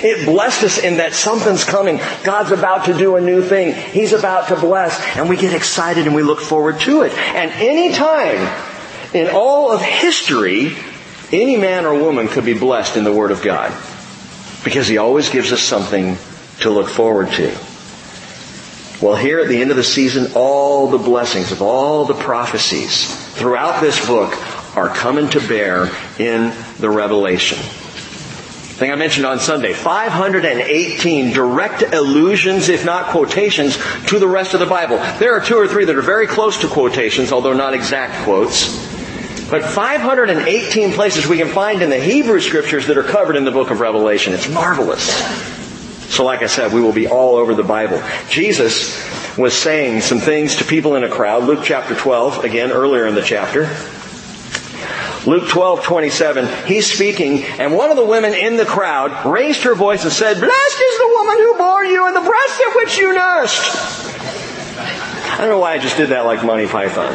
It 0.00 0.24
blessed 0.24 0.62
us 0.62 0.78
in 0.78 0.98
that 0.98 1.12
something's 1.12 1.64
coming. 1.64 1.98
God's 2.22 2.52
about 2.52 2.86
to 2.86 2.96
do 2.96 3.16
a 3.16 3.20
new 3.20 3.42
thing. 3.42 3.74
He's 3.74 4.12
about 4.12 4.48
to 4.48 4.56
bless. 4.56 4.98
And 5.16 5.28
we 5.28 5.36
get 5.36 5.52
excited 5.52 6.06
and 6.06 6.14
we 6.14 6.22
look 6.22 6.40
forward 6.40 6.80
to 6.80 7.02
it. 7.02 7.12
And 7.12 7.50
any 7.50 7.92
time 7.92 8.48
in 9.12 9.28
all 9.34 9.72
of 9.72 9.82
history, 9.82 10.76
any 11.32 11.56
man 11.56 11.84
or 11.84 12.00
woman 12.00 12.28
could 12.28 12.44
be 12.44 12.54
blessed 12.54 12.96
in 12.96 13.04
the 13.04 13.12
Word 13.12 13.32
of 13.32 13.42
God. 13.42 13.72
Because 14.62 14.86
He 14.86 14.98
always 14.98 15.30
gives 15.30 15.52
us 15.52 15.62
something 15.62 16.16
to 16.60 16.70
look 16.70 16.88
forward 16.88 17.30
to. 17.32 17.67
Well, 19.00 19.14
here 19.14 19.38
at 19.38 19.46
the 19.46 19.60
end 19.60 19.70
of 19.70 19.76
the 19.76 19.84
season, 19.84 20.32
all 20.34 20.88
the 20.88 20.98
blessings 20.98 21.52
of 21.52 21.62
all 21.62 22.04
the 22.04 22.14
prophecies 22.14 23.14
throughout 23.34 23.80
this 23.80 24.04
book 24.04 24.34
are 24.76 24.88
coming 24.88 25.28
to 25.30 25.40
bear 25.46 25.88
in 26.18 26.52
the 26.80 26.90
Revelation. 26.90 27.58
Thing 27.58 28.90
I 28.90 28.96
mentioned 28.96 29.24
on 29.24 29.38
Sunday, 29.38 29.72
518 29.72 31.32
direct 31.32 31.82
allusions, 31.82 32.68
if 32.68 32.84
not 32.84 33.10
quotations, 33.10 33.78
to 34.06 34.18
the 34.18 34.26
rest 34.26 34.54
of 34.54 34.60
the 34.60 34.66
Bible. 34.66 34.96
There 35.18 35.32
are 35.32 35.40
two 35.40 35.56
or 35.56 35.68
three 35.68 35.84
that 35.84 35.96
are 35.96 36.02
very 36.02 36.26
close 36.26 36.58
to 36.58 36.68
quotations, 36.68 37.30
although 37.30 37.54
not 37.54 37.74
exact 37.74 38.24
quotes. 38.24 38.68
But 39.48 39.64
518 39.64 40.92
places 40.92 41.26
we 41.26 41.38
can 41.38 41.48
find 41.48 41.82
in 41.82 41.90
the 41.90 42.00
Hebrew 42.00 42.40
scriptures 42.40 42.88
that 42.88 42.98
are 42.98 43.04
covered 43.04 43.36
in 43.36 43.44
the 43.44 43.52
book 43.52 43.70
of 43.70 43.78
Revelation. 43.80 44.32
It's 44.32 44.48
marvelous. 44.48 45.57
So 46.08 46.24
like 46.24 46.42
I 46.42 46.46
said, 46.46 46.72
we 46.72 46.80
will 46.80 46.92
be 46.92 47.06
all 47.06 47.36
over 47.36 47.54
the 47.54 47.62
Bible. 47.62 48.02
Jesus 48.28 49.06
was 49.36 49.54
saying 49.54 50.00
some 50.00 50.18
things 50.18 50.56
to 50.56 50.64
people 50.64 50.96
in 50.96 51.04
a 51.04 51.08
crowd. 51.08 51.44
Luke 51.44 51.60
chapter 51.62 51.94
12, 51.94 52.44
again, 52.44 52.72
earlier 52.72 53.06
in 53.06 53.14
the 53.14 53.22
chapter. 53.22 53.68
Luke 55.26 55.48
12, 55.48 55.84
27, 55.84 56.66
he's 56.66 56.90
speaking, 56.90 57.42
and 57.44 57.74
one 57.74 57.90
of 57.90 57.96
the 57.96 58.04
women 58.04 58.32
in 58.32 58.56
the 58.56 58.64
crowd 58.64 59.26
raised 59.26 59.62
her 59.64 59.74
voice 59.74 60.04
and 60.04 60.12
said, 60.12 60.38
Blessed 60.40 60.80
is 60.80 60.98
the 60.98 61.08
woman 61.16 61.36
who 61.36 61.54
bore 61.58 61.84
you 61.84 62.06
and 62.06 62.16
the 62.16 62.20
breast 62.20 62.60
at 62.66 62.76
which 62.76 62.96
you 62.96 63.14
nursed. 63.14 64.16
I 64.78 65.36
don't 65.38 65.50
know 65.50 65.58
why 65.58 65.74
I 65.74 65.78
just 65.78 65.96
did 65.96 66.08
that 66.10 66.24
like 66.24 66.44
Monty 66.44 66.66
Python. 66.66 67.14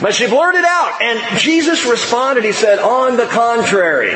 But 0.00 0.14
she 0.14 0.26
blurted 0.26 0.64
out, 0.64 1.00
and 1.00 1.40
Jesus 1.40 1.86
responded, 1.86 2.44
he 2.44 2.52
said, 2.52 2.78
On 2.78 3.16
the 3.16 3.26
contrary, 3.26 4.14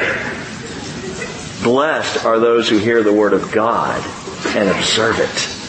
Blessed 1.63 2.25
are 2.25 2.39
those 2.39 2.69
who 2.69 2.79
hear 2.79 3.03
the 3.03 3.13
word 3.13 3.33
of 3.33 3.53
God 3.53 4.03
and 4.57 4.69
observe 4.69 5.19
it. 5.19 5.61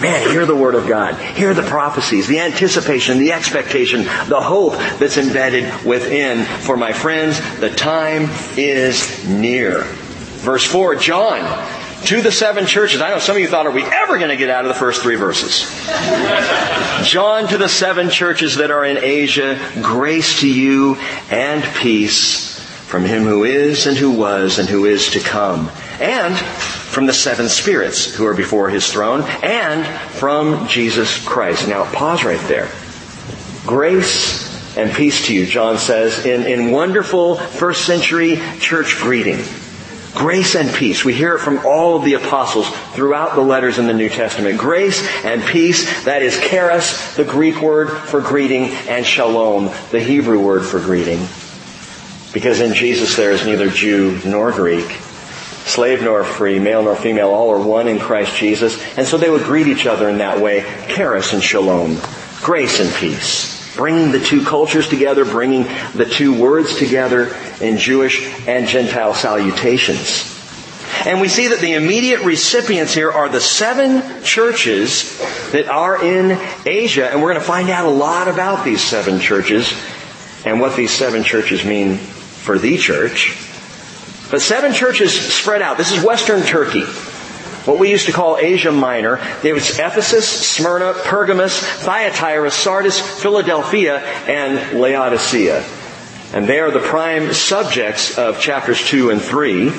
Man, 0.00 0.30
hear 0.30 0.46
the 0.46 0.56
word 0.56 0.74
of 0.74 0.88
God. 0.88 1.14
Hear 1.14 1.54
the 1.54 1.62
prophecies, 1.62 2.26
the 2.26 2.40
anticipation, 2.40 3.18
the 3.18 3.32
expectation, 3.32 4.04
the 4.28 4.40
hope 4.40 4.72
that's 4.98 5.16
embedded 5.16 5.84
within. 5.84 6.44
For 6.44 6.76
my 6.76 6.92
friends, 6.92 7.38
the 7.60 7.70
time 7.70 8.28
is 8.56 9.28
near. 9.28 9.82
Verse 10.42 10.64
4, 10.64 10.96
John, 10.96 11.40
to 12.06 12.20
the 12.20 12.32
seven 12.32 12.66
churches. 12.66 13.00
I 13.00 13.10
know 13.10 13.20
some 13.20 13.36
of 13.36 13.42
you 13.42 13.48
thought, 13.48 13.66
are 13.66 13.70
we 13.70 13.84
ever 13.84 14.18
going 14.18 14.30
to 14.30 14.36
get 14.36 14.50
out 14.50 14.64
of 14.64 14.68
the 14.68 14.74
first 14.74 15.02
three 15.02 15.14
verses? 15.14 15.60
John 17.08 17.46
to 17.48 17.58
the 17.58 17.68
seven 17.68 18.10
churches 18.10 18.56
that 18.56 18.72
are 18.72 18.84
in 18.84 18.98
Asia, 18.98 19.60
grace 19.82 20.40
to 20.40 20.52
you 20.52 20.96
and 21.30 21.62
peace 21.76 22.51
from 22.92 23.06
him 23.06 23.22
who 23.22 23.44
is 23.44 23.86
and 23.86 23.96
who 23.96 24.10
was 24.10 24.58
and 24.58 24.68
who 24.68 24.84
is 24.84 25.12
to 25.12 25.18
come, 25.18 25.70
and 25.98 26.36
from 26.36 27.06
the 27.06 27.12
seven 27.14 27.48
spirits 27.48 28.14
who 28.14 28.26
are 28.26 28.34
before 28.34 28.68
his 28.68 28.92
throne, 28.92 29.22
and 29.42 29.86
from 30.10 30.68
Jesus 30.68 31.26
Christ. 31.26 31.66
Now 31.66 31.90
pause 31.90 32.22
right 32.22 32.46
there. 32.48 32.68
Grace 33.66 34.76
and 34.76 34.92
peace 34.92 35.26
to 35.26 35.34
you, 35.34 35.46
John 35.46 35.78
says, 35.78 36.26
in, 36.26 36.42
in 36.42 36.70
wonderful 36.70 37.36
first 37.36 37.86
century 37.86 38.38
church 38.58 38.98
greeting. 38.98 39.42
Grace 40.12 40.54
and 40.54 40.68
peace. 40.74 41.02
We 41.02 41.14
hear 41.14 41.36
it 41.36 41.40
from 41.40 41.64
all 41.64 41.96
of 41.96 42.04
the 42.04 42.12
apostles 42.12 42.68
throughout 42.92 43.36
the 43.36 43.40
letters 43.40 43.78
in 43.78 43.86
the 43.86 43.94
New 43.94 44.10
Testament. 44.10 44.58
Grace 44.58 45.02
and 45.24 45.42
peace, 45.42 46.04
that 46.04 46.20
is 46.20 46.38
charis, 46.38 47.16
the 47.16 47.24
Greek 47.24 47.62
word 47.62 47.88
for 47.88 48.20
greeting, 48.20 48.64
and 48.86 49.06
shalom, 49.06 49.70
the 49.92 50.00
Hebrew 50.00 50.44
word 50.44 50.66
for 50.66 50.78
greeting. 50.78 51.26
Because 52.32 52.60
in 52.60 52.74
Jesus 52.74 53.16
there 53.16 53.32
is 53.32 53.44
neither 53.44 53.68
Jew 53.68 54.18
nor 54.24 54.52
Greek, 54.52 54.88
slave 55.64 56.02
nor 56.02 56.24
free, 56.24 56.58
male 56.58 56.82
nor 56.82 56.96
female, 56.96 57.30
all 57.30 57.50
are 57.50 57.64
one 57.64 57.88
in 57.88 57.98
Christ 57.98 58.36
Jesus. 58.36 58.82
And 58.96 59.06
so 59.06 59.18
they 59.18 59.30
would 59.30 59.44
greet 59.44 59.66
each 59.66 59.86
other 59.86 60.08
in 60.08 60.18
that 60.18 60.40
way, 60.40 60.62
charis 60.88 61.32
and 61.32 61.42
shalom, 61.42 61.98
grace 62.40 62.80
and 62.80 62.92
peace. 62.94 63.74
Bringing 63.76 64.12
the 64.12 64.20
two 64.20 64.44
cultures 64.44 64.88
together, 64.88 65.24
bringing 65.24 65.62
the 65.94 66.04
two 66.04 66.38
words 66.38 66.76
together 66.76 67.34
in 67.60 67.78
Jewish 67.78 68.22
and 68.46 68.66
Gentile 68.66 69.14
salutations. 69.14 70.28
And 71.06 71.20
we 71.20 71.28
see 71.28 71.48
that 71.48 71.60
the 71.60 71.72
immediate 71.72 72.20
recipients 72.20 72.92
here 72.92 73.10
are 73.10 73.28
the 73.28 73.40
seven 73.40 74.22
churches 74.22 75.18
that 75.52 75.68
are 75.68 76.04
in 76.04 76.38
Asia, 76.66 77.10
and 77.10 77.22
we're 77.22 77.30
going 77.30 77.40
to 77.40 77.46
find 77.46 77.70
out 77.70 77.86
a 77.86 77.90
lot 77.90 78.28
about 78.28 78.64
these 78.64 78.82
seven 78.82 79.18
churches 79.18 79.72
and 80.44 80.60
what 80.60 80.76
these 80.76 80.90
seven 80.90 81.24
churches 81.24 81.64
mean 81.64 81.98
for 82.42 82.58
the 82.58 82.76
church. 82.76 83.38
But 84.30 84.40
seven 84.40 84.72
churches 84.72 85.12
spread 85.12 85.62
out. 85.62 85.76
This 85.76 85.92
is 85.92 86.02
Western 86.02 86.42
Turkey. 86.42 86.84
What 87.64 87.78
we 87.78 87.90
used 87.90 88.06
to 88.06 88.12
call 88.12 88.38
Asia 88.38 88.72
Minor. 88.72 89.20
There 89.42 89.54
was 89.54 89.78
Ephesus, 89.78 90.28
Smyrna, 90.28 90.94
Pergamos, 91.04 91.56
Thyatira, 91.60 92.50
Sardis, 92.50 92.98
Philadelphia, 92.98 93.98
and 94.26 94.80
Laodicea. 94.80 95.64
And 96.34 96.48
they 96.48 96.58
are 96.58 96.72
the 96.72 96.80
prime 96.80 97.32
subjects 97.32 98.18
of 98.18 98.40
chapters 98.40 98.84
2 98.88 99.10
and 99.10 99.22
3. 99.22 99.70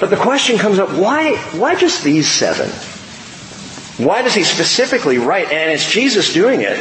But 0.00 0.10
the 0.10 0.16
question 0.16 0.56
comes 0.56 0.78
up, 0.78 0.90
why, 0.90 1.36
why 1.58 1.74
just 1.74 2.04
these 2.04 2.30
seven? 2.30 2.70
Why 4.02 4.22
does 4.22 4.34
he 4.34 4.44
specifically 4.44 5.18
write, 5.18 5.50
and 5.50 5.72
it's 5.72 5.90
Jesus 5.90 6.32
doing 6.32 6.60
it, 6.60 6.78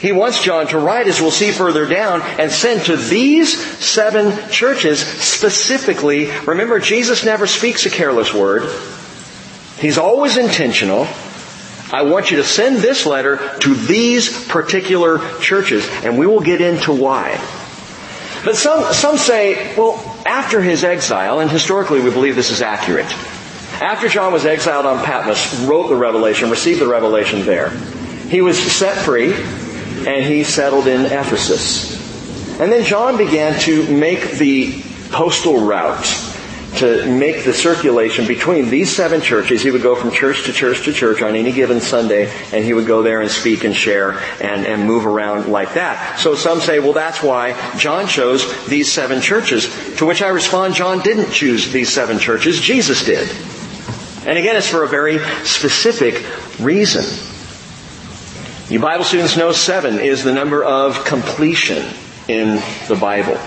he 0.00 0.12
wants 0.12 0.42
John 0.42 0.66
to 0.68 0.78
write, 0.78 1.06
as 1.06 1.20
we'll 1.20 1.30
see 1.30 1.52
further 1.52 1.86
down, 1.86 2.20
and 2.22 2.52
send 2.52 2.82
to 2.86 2.96
these 2.96 3.58
seven 3.82 4.50
churches 4.50 5.00
specifically. 5.00 6.30
Remember, 6.42 6.78
Jesus 6.78 7.24
never 7.24 7.46
speaks 7.46 7.86
a 7.86 7.90
careless 7.90 8.34
word. 8.34 8.70
He's 9.78 9.96
always 9.96 10.36
intentional. 10.36 11.06
I 11.92 12.02
want 12.02 12.30
you 12.30 12.38
to 12.38 12.44
send 12.44 12.78
this 12.78 13.06
letter 13.06 13.38
to 13.60 13.74
these 13.74 14.46
particular 14.48 15.18
churches, 15.38 15.88
and 16.04 16.18
we 16.18 16.26
will 16.26 16.40
get 16.40 16.60
into 16.60 16.92
why. 16.92 17.40
But 18.44 18.56
some, 18.56 18.92
some 18.92 19.16
say, 19.16 19.74
well, 19.76 19.94
after 20.26 20.60
his 20.60 20.84
exile, 20.84 21.40
and 21.40 21.50
historically 21.50 22.00
we 22.00 22.10
believe 22.10 22.36
this 22.36 22.50
is 22.50 22.60
accurate, 22.60 23.06
after 23.80 24.08
John 24.08 24.32
was 24.32 24.44
exiled 24.44 24.84
on 24.84 25.04
Patmos, 25.04 25.64
wrote 25.64 25.88
the 25.88 25.96
revelation, 25.96 26.50
received 26.50 26.80
the 26.80 26.86
revelation 26.86 27.44
there, 27.46 27.70
he 28.28 28.42
was 28.42 28.58
set 28.58 29.04
free, 29.04 29.34
and 30.06 30.24
he 30.24 30.44
settled 30.44 30.86
in 30.86 31.06
Ephesus. 31.06 31.96
And 32.60 32.72
then 32.72 32.84
John 32.84 33.16
began 33.16 33.58
to 33.60 33.86
make 33.94 34.32
the 34.32 34.82
postal 35.10 35.64
route 35.64 36.06
to 36.76 37.06
make 37.06 37.44
the 37.44 37.52
circulation 37.52 38.26
between 38.26 38.68
these 38.68 38.94
seven 38.94 39.20
churches. 39.20 39.62
He 39.62 39.70
would 39.70 39.82
go 39.82 39.94
from 39.94 40.10
church 40.10 40.44
to 40.44 40.52
church 40.52 40.84
to 40.84 40.92
church 40.92 41.22
on 41.22 41.34
any 41.34 41.52
given 41.52 41.80
Sunday, 41.80 42.30
and 42.52 42.64
he 42.64 42.74
would 42.74 42.86
go 42.86 43.02
there 43.02 43.22
and 43.22 43.30
speak 43.30 43.64
and 43.64 43.74
share 43.74 44.18
and, 44.42 44.66
and 44.66 44.86
move 44.86 45.06
around 45.06 45.48
like 45.48 45.74
that. 45.74 46.18
So 46.18 46.34
some 46.34 46.60
say, 46.60 46.78
well, 46.78 46.92
that's 46.92 47.22
why 47.22 47.54
John 47.78 48.06
chose 48.06 48.66
these 48.66 48.92
seven 48.92 49.20
churches. 49.20 49.96
To 49.96 50.06
which 50.06 50.22
I 50.22 50.28
respond, 50.28 50.74
John 50.74 51.00
didn't 51.00 51.30
choose 51.32 51.72
these 51.72 51.92
seven 51.92 52.18
churches, 52.18 52.60
Jesus 52.60 53.04
did. 53.04 53.28
And 54.26 54.36
again, 54.36 54.56
it's 54.56 54.68
for 54.68 54.82
a 54.82 54.88
very 54.88 55.18
specific 55.44 56.24
reason. 56.60 57.04
You 58.68 58.80
Bible 58.80 59.04
students 59.04 59.36
know 59.36 59.52
seven 59.52 60.00
is 60.00 60.24
the 60.24 60.32
number 60.32 60.64
of 60.64 61.04
completion 61.04 61.86
in 62.26 62.60
the 62.88 62.96
Bible. 63.00 63.38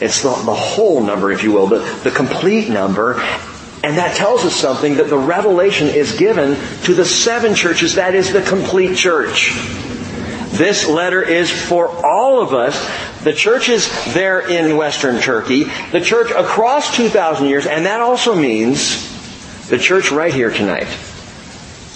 It's 0.00 0.22
the, 0.22 0.30
the 0.30 0.54
whole 0.54 1.02
number, 1.02 1.30
if 1.30 1.42
you 1.42 1.52
will, 1.52 1.66
the, 1.66 1.80
the 2.02 2.10
complete 2.10 2.70
number. 2.70 3.20
And 3.82 3.98
that 3.98 4.16
tells 4.16 4.42
us 4.46 4.56
something 4.56 4.94
that 4.94 5.10
the 5.10 5.18
revelation 5.18 5.88
is 5.88 6.16
given 6.16 6.56
to 6.84 6.94
the 6.94 7.04
seven 7.04 7.54
churches. 7.54 7.96
That 7.96 8.14
is 8.14 8.32
the 8.32 8.40
complete 8.40 8.96
church. 8.96 9.52
This 10.52 10.88
letter 10.88 11.20
is 11.20 11.50
for 11.50 11.88
all 12.02 12.40
of 12.40 12.54
us. 12.54 12.74
The 13.22 13.34
churches 13.34 13.90
there 14.14 14.48
in 14.48 14.78
Western 14.78 15.20
Turkey, 15.20 15.64
the 15.92 16.00
church 16.00 16.30
across 16.30 16.96
2,000 16.96 17.48
years, 17.48 17.66
and 17.66 17.84
that 17.84 18.00
also 18.00 18.34
means 18.34 19.68
the 19.68 19.78
church 19.78 20.10
right 20.10 20.32
here 20.32 20.50
tonight. 20.50 20.88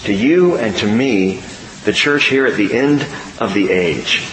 To 0.03 0.13
you 0.13 0.57
and 0.57 0.75
to 0.77 0.87
me, 0.87 1.41
the 1.85 1.93
church 1.93 2.25
here 2.25 2.45
at 2.45 2.55
the 2.55 2.73
end 2.73 3.05
of 3.39 3.53
the 3.53 3.69
age. 3.69 4.27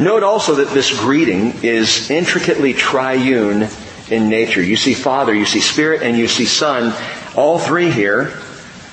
Note 0.00 0.22
also 0.22 0.56
that 0.56 0.70
this 0.70 0.98
greeting 0.98 1.62
is 1.62 2.10
intricately 2.10 2.72
triune 2.72 3.68
in 4.10 4.28
nature. 4.28 4.62
You 4.62 4.76
see 4.76 4.94
Father, 4.94 5.34
you 5.34 5.46
see 5.46 5.60
Spirit, 5.60 6.02
and 6.02 6.18
you 6.18 6.28
see 6.28 6.46
Son, 6.46 6.92
all 7.36 7.58
three 7.58 7.90
here. 7.90 8.30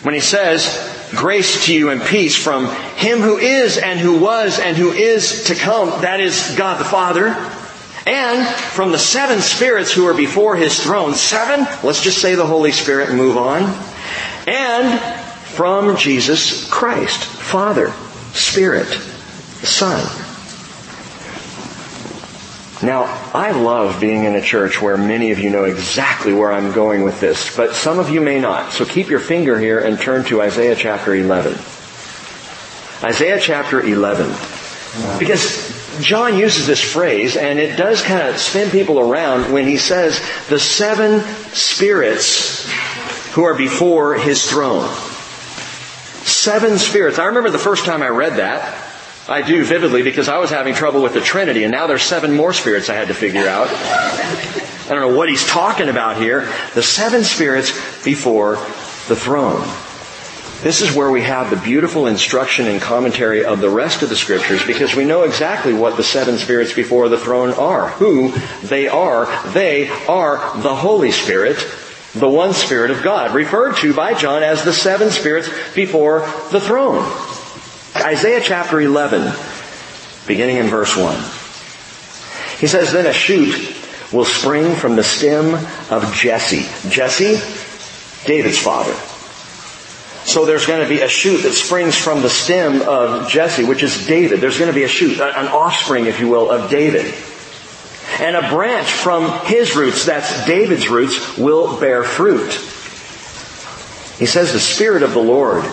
When 0.04 0.14
he 0.14 0.22
says, 0.22 1.10
grace 1.16 1.66
to 1.66 1.74
you 1.74 1.90
and 1.90 2.02
peace 2.02 2.36
from 2.36 2.68
Him 2.96 3.20
who 3.20 3.38
is 3.38 3.78
and 3.78 4.00
who 4.00 4.20
was 4.20 4.60
and 4.60 4.78
who 4.78 4.92
is 4.92 5.46
to 5.46 5.56
come, 5.56 5.90
that 6.02 6.20
is 6.20 6.56
God 6.58 6.80
the 6.80 6.86
Father, 6.86 7.28
and 8.08 8.48
from 8.48 8.92
the 8.92 9.00
seven 9.00 9.42
spirits 9.42 9.92
who 9.92 10.08
are 10.08 10.14
before 10.14 10.56
His 10.56 10.82
throne. 10.82 11.14
Seven? 11.14 11.68
Let's 11.84 12.02
just 12.02 12.20
say 12.20 12.36
the 12.36 12.46
Holy 12.46 12.72
Spirit 12.72 13.10
and 13.10 13.18
move 13.18 13.38
on. 13.38 13.64
And 14.48 15.21
from 15.56 15.98
Jesus 15.98 16.70
Christ, 16.70 17.24
Father, 17.24 17.94
Spirit, 18.34 18.88
Son. 18.88 20.02
Now, 22.84 23.04
I 23.34 23.52
love 23.52 24.02
being 24.02 24.24
in 24.24 24.34
a 24.36 24.42
church 24.42 24.82
where 24.82 24.98
many 24.98 25.32
of 25.32 25.40
you 25.40 25.52
know 25.52 25.66
exactly 25.66 26.34
where 26.34 26.52
I'm 26.52 26.72
going 26.72 27.04
with 27.04 27.20
this, 27.20 27.56
but 27.56 27.76
some 27.76 28.00
of 28.00 28.10
you 28.10 28.22
may 28.22 28.40
not. 28.40 28.72
So 28.72 28.86
keep 28.86 29.08
your 29.10 29.20
finger 29.20 29.60
here 29.60 29.80
and 29.80 30.00
turn 30.00 30.26
to 30.26 30.42
Isaiah 30.42 30.76
chapter 30.76 31.14
11. 31.14 31.54
Isaiah 33.04 33.40
chapter 33.40 33.82
11. 33.82 34.34
Because 35.20 36.00
John 36.02 36.38
uses 36.38 36.66
this 36.66 36.82
phrase, 36.82 37.38
and 37.38 37.60
it 37.60 37.78
does 37.78 38.02
kind 38.02 38.28
of 38.28 38.40
spin 38.40 38.72
people 38.72 39.00
around 39.00 39.54
when 39.54 39.68
he 39.68 39.78
says, 39.78 40.20
the 40.50 40.60
seven 40.60 41.22
spirits 41.54 42.68
who 43.34 43.44
are 43.44 43.56
before 43.56 44.16
his 44.16 44.50
throne. 44.50 44.90
Seven 46.32 46.78
spirits. 46.80 47.20
I 47.20 47.26
remember 47.26 47.50
the 47.50 47.60
first 47.60 47.86
time 47.86 48.02
I 48.02 48.08
read 48.08 48.38
that. 48.38 48.88
I 49.30 49.42
do 49.42 49.64
vividly 49.64 50.02
because 50.02 50.30
I 50.30 50.40
was 50.40 50.50
having 50.50 50.74
trouble 50.74 51.04
with 51.04 51.14
the 51.14 51.22
Trinity 51.22 51.64
and 51.64 51.72
now 51.72 51.88
there's 51.88 52.04
seven 52.04 52.34
more 52.34 52.54
spirits 52.54 52.90
I 52.90 52.96
had 52.96 53.10
to 53.10 53.14
figure 53.14 53.48
out. 53.48 53.68
I 53.70 54.88
don't 54.90 55.02
know 55.02 55.16
what 55.16 55.30
he's 55.30 55.46
talking 55.46 55.90
about 55.90 56.18
here. 56.18 56.52
The 56.74 56.82
seven 56.82 57.24
spirits 57.24 57.72
before 58.04 58.56
the 59.08 59.16
throne. 59.16 59.62
This 60.64 60.82
is 60.82 60.96
where 60.96 61.10
we 61.10 61.22
have 61.22 61.50
the 61.50 61.56
beautiful 61.56 62.08
instruction 62.08 62.68
and 62.68 62.82
commentary 62.82 63.44
of 63.44 63.60
the 63.60 63.70
rest 63.70 64.02
of 64.02 64.10
the 64.10 64.16
scriptures 64.16 64.66
because 64.66 64.96
we 64.96 65.06
know 65.06 65.24
exactly 65.24 65.74
what 65.74 65.98
the 65.98 66.04
seven 66.04 66.38
spirits 66.38 66.74
before 66.74 67.10
the 67.10 67.18
throne 67.18 67.52
are. 67.54 67.90
Who 67.90 68.32
they 68.64 68.88
are. 68.88 69.26
They 69.54 69.90
are 70.08 70.38
the 70.62 70.76
Holy 70.76 71.12
Spirit, 71.12 71.58
the 72.14 72.30
one 72.30 72.54
Spirit 72.54 72.92
of 72.92 73.04
God, 73.04 73.34
referred 73.34 73.78
to 73.78 73.94
by 73.94 74.14
John 74.14 74.44
as 74.44 74.64
the 74.64 74.74
seven 74.74 75.12
spirits 75.12 75.50
before 75.74 76.20
the 76.52 76.60
throne. 76.60 77.04
Isaiah 77.96 78.42
chapter 78.42 78.80
11, 78.82 79.34
beginning 80.28 80.58
in 80.58 80.68
verse 80.68 80.96
1. 80.96 81.16
He 82.60 82.68
says, 82.68 82.92
Then 82.92 83.06
a 83.06 83.14
shoot 83.14 83.76
will 84.12 84.26
spring 84.26 84.76
from 84.76 84.96
the 84.96 85.04
stem 85.04 85.54
of 85.90 86.14
Jesse. 86.14 86.66
Jesse, 86.90 87.40
David's 88.26 88.60
father. 88.60 88.94
So 90.26 90.46
there's 90.46 90.68
going 90.68 90.84
to 90.84 90.90
be 90.90 91.02
a 91.02 91.08
shoot 91.08 91.38
that 91.40 91.54
springs 91.54 91.98
from 91.98 92.22
the 92.22 92.30
stem 92.30 92.82
of 92.84 93.30
Jesse, 93.30 93.64
which 93.64 93.84
is 93.84 94.06
David. 94.06 94.40
There's 94.40 94.60
going 94.60 94.70
to 94.70 94.76
be 94.76 94.84
a 94.84 94.88
shoot, 94.88 95.20
an 95.20 95.48
offspring, 95.48 96.06
if 96.06 96.20
you 96.20 96.28
will, 96.28 96.52
of 96.52 96.70
David. 96.70 97.14
And 98.20 98.36
a 98.36 98.50
branch 98.50 98.92
from 98.92 99.46
his 99.46 99.76
roots, 99.76 100.06
that's 100.06 100.46
David's 100.46 100.90
roots, 100.90 101.38
will 101.38 101.80
bear 101.80 102.04
fruit. 102.04 102.52
He 104.20 104.26
says 104.26 104.54
the 104.54 104.60
Spirit 104.60 105.02
of 105.02 105.14
the 105.14 105.20
Lord 105.20 105.64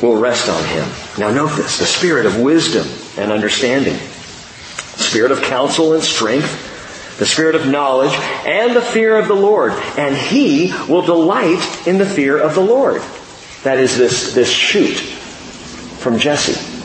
will 0.00 0.18
rest 0.18 0.48
on 0.48 0.64
him. 0.64 0.88
Now 1.18 1.30
note 1.30 1.56
this, 1.56 1.78
the 1.78 1.86
Spirit 1.86 2.26
of 2.26 2.40
wisdom 2.40 2.86
and 3.18 3.32
understanding, 3.32 3.96
Spirit 3.96 5.30
of 5.30 5.42
counsel 5.42 5.92
and 5.92 6.02
strength, 6.02 7.18
the 7.18 7.26
Spirit 7.26 7.54
of 7.54 7.66
knowledge, 7.66 8.14
and 8.46 8.74
the 8.74 8.82
fear 8.82 9.16
of 9.18 9.28
the 9.28 9.34
Lord. 9.34 9.72
And 9.98 10.16
he 10.16 10.72
will 10.88 11.02
delight 11.02 11.86
in 11.86 11.98
the 11.98 12.06
fear 12.06 12.38
of 12.38 12.54
the 12.54 12.60
Lord. 12.60 13.02
That 13.62 13.78
is 13.78 13.98
this, 13.98 14.34
this 14.34 14.50
shoot 14.50 14.96
from 14.96 16.18
Jesse. 16.18 16.75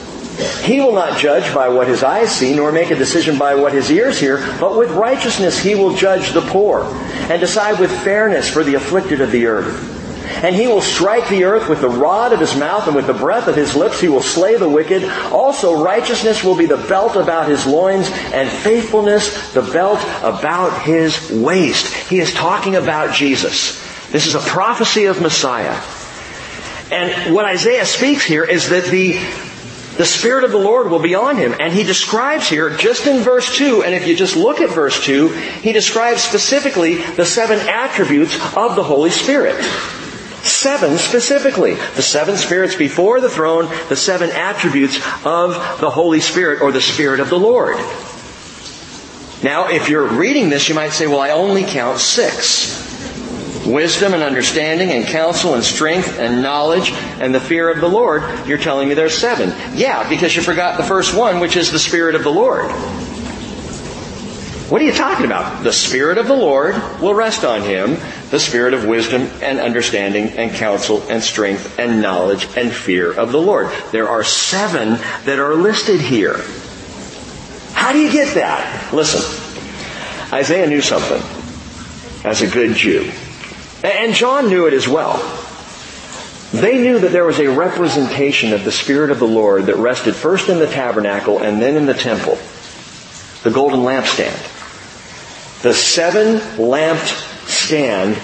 He 0.64 0.80
will 0.80 0.94
not 0.94 1.18
judge 1.18 1.54
by 1.54 1.70
what 1.70 1.88
his 1.88 2.04
eyes 2.04 2.32
see, 2.32 2.54
nor 2.54 2.72
make 2.72 2.92
a 2.92 2.96
decision 2.96 3.38
by 3.38 3.56
what 3.56 3.74
his 3.74 3.92
ears 3.92 4.20
hear, 4.20 4.38
but 4.60 4.78
with 4.78 4.92
righteousness 4.92 5.60
he 5.60 5.76
will 5.76 5.96
judge 5.96 6.32
the 6.32 6.42
poor, 6.42 6.84
and 7.30 7.40
decide 7.40 7.80
with 7.80 7.92
fairness 8.04 8.50
for 8.50 8.64
the 8.64 8.76
afflicted 8.76 9.22
of 9.22 9.32
the 9.32 9.48
earth. 9.48 10.00
And 10.44 10.56
he 10.56 10.68
will 10.68 10.82
strike 10.82 11.28
the 11.30 11.44
earth 11.44 11.68
with 11.68 11.82
the 11.82 11.90
rod 11.90 12.34
of 12.34 12.40
his 12.40 12.56
mouth, 12.56 12.88
and 12.88 12.96
with 12.96 13.08
the 13.08 13.14
breath 13.14 13.48
of 13.48 13.56
his 13.56 13.76
lips 13.76 14.00
he 14.00 14.08
will 14.08 14.22
slay 14.22 14.56
the 14.56 14.70
wicked. 14.70 15.04
Also 15.32 15.84
righteousness 15.84 16.44
will 16.44 16.56
be 16.56 16.66
the 16.66 16.78
belt 16.78 17.16
about 17.16 17.50
his 17.50 17.66
loins, 17.66 18.10
and 18.34 18.50
faithfulness 18.50 19.52
the 19.54 19.62
belt 19.62 20.00
about 20.24 20.82
his 20.84 21.32
waist. 21.32 21.94
He 22.10 22.20
is 22.20 22.34
talking 22.34 22.76
about 22.76 23.14
Jesus. 23.14 23.80
This 24.12 24.26
is 24.26 24.36
a 24.36 24.40
prophecy 24.40 25.06
of 25.06 25.22
Messiah. 25.22 25.80
And 26.92 27.34
what 27.34 27.46
Isaiah 27.46 27.86
speaks 27.86 28.26
here 28.26 28.44
is 28.44 28.70
that 28.70 28.86
the 28.86 29.20
the 30.02 30.08
Spirit 30.08 30.44
of 30.44 30.50
the 30.50 30.58
Lord 30.58 30.90
will 30.90 30.98
be 30.98 31.14
on 31.14 31.38
him. 31.38 31.54
And 31.60 31.72
he 31.72 31.84
describes 31.84 32.50
here, 32.50 32.76
just 32.76 33.06
in 33.06 33.22
verse 33.22 33.56
2, 33.56 33.84
and 33.84 33.94
if 33.94 34.08
you 34.08 34.16
just 34.16 34.36
look 34.36 34.60
at 34.60 34.72
verse 34.72 35.06
2, 35.06 35.28
he 35.28 35.74
describes 35.74 36.24
specifically 36.24 36.96
the 36.96 37.24
seven 37.24 37.60
attributes 37.60 38.34
of 38.58 38.76
the 38.76 38.82
Holy 38.84 39.12
Spirit. 39.12 39.64
Seven 40.42 40.98
specifically. 40.98 41.76
The 41.76 42.02
seven 42.02 42.36
spirits 42.36 42.74
before 42.74 43.22
the 43.22 43.30
throne, 43.30 43.70
the 43.90 43.96
seven 43.96 44.32
attributes 44.32 44.96
of 45.24 45.54
the 45.80 45.92
Holy 45.92 46.20
Spirit 46.20 46.64
or 46.64 46.72
the 46.72 46.82
Spirit 46.82 47.20
of 47.20 47.30
the 47.30 47.38
Lord. 47.38 47.76
Now, 49.44 49.70
if 49.70 49.88
you're 49.88 50.08
reading 50.08 50.50
this, 50.50 50.68
you 50.68 50.74
might 50.74 50.94
say, 50.94 51.06
well, 51.06 51.20
I 51.20 51.30
only 51.30 51.64
count 51.64 52.00
six 52.00 52.91
wisdom 53.66 54.14
and 54.14 54.24
understanding 54.24 54.92
and 54.92 55.06
counsel 55.06 55.54
and 55.54 55.64
strength 55.64 56.20
and 56.20 56.42
knowledge 56.42 56.92
and 56.92 57.34
the 57.34 57.40
fear 57.40 57.70
of 57.70 57.80
the 57.82 57.90
Lord, 57.90 58.24
you're 58.48 58.58
telling 58.58 58.88
me 58.90 58.96
there's 58.96 59.18
seven. 59.18 59.54
Yeah, 59.78 60.08
because 60.10 60.36
you 60.36 60.42
forgot 60.42 60.78
the 60.78 60.84
first 60.84 61.16
one, 61.16 61.40
which 61.40 61.56
is 61.56 61.72
the 61.72 61.80
Spirit 61.80 62.16
of 62.16 62.24
the 62.24 62.32
Lord. 62.32 62.72
What 64.70 64.82
are 64.82 64.86
you 64.86 64.94
talking 64.94 65.26
about? 65.26 65.64
The 65.64 65.74
Spirit 65.74 66.18
of 66.18 66.28
the 66.28 66.36
Lord 66.36 66.76
will 67.02 67.14
rest 67.14 67.44
on 67.44 67.62
him. 67.62 67.98
the 68.32 68.40
spirit 68.40 68.74
of 68.74 68.86
wisdom 68.86 69.24
and 69.44 69.60
understanding 69.60 70.30
and 70.30 70.52
counsel 70.52 71.04
and 71.10 71.22
strength 71.22 71.78
and 71.78 72.02
knowledge 72.02 72.48
and 72.56 72.72
fear 72.72 73.12
of 73.12 73.34
the 73.34 73.42
Lord. 73.42 73.70
There 73.92 74.08
are 74.08 74.24
seven 74.24 74.92
that 75.26 75.38
are 75.38 75.54
listed 75.54 76.00
here. 76.00 76.38
How 77.74 77.92
do 77.92 78.00
you 78.00 78.10
get 78.12 78.36
that? 78.36 78.94
Listen, 78.94 79.22
Isaiah 80.34 80.68
knew 80.68 80.82
something 80.82 81.22
as 82.24 82.42
a 82.42 82.48
good 82.48 82.76
Jew. 82.76 83.12
And 83.84 84.14
John 84.14 84.50
knew 84.50 84.68
it 84.68 84.74
as 84.74 84.88
well. 84.88 85.18
They 86.52 86.82
knew 86.82 87.00
that 87.00 87.12
there 87.12 87.24
was 87.24 87.40
a 87.40 87.48
representation 87.48 88.54
of 88.54 88.66
the 88.66 88.72
Spirit 88.72 89.10
of 89.10 89.20
the 89.20 89.28
Lord 89.28 89.68
that 89.68 89.78
rested 89.78 90.16
first 90.16 90.50
in 90.50 90.60
the 90.60 90.68
tabernacle 90.68 91.40
and 91.40 91.62
then 91.62 91.78
in 91.78 91.86
the 91.86 91.94
temple. 91.94 92.38
The 93.44 93.52
golden 93.52 93.80
lampstand. 93.80 94.38
The 95.62 95.74
seven 95.74 96.60
lamped 96.62 97.08
stand. 97.48 98.20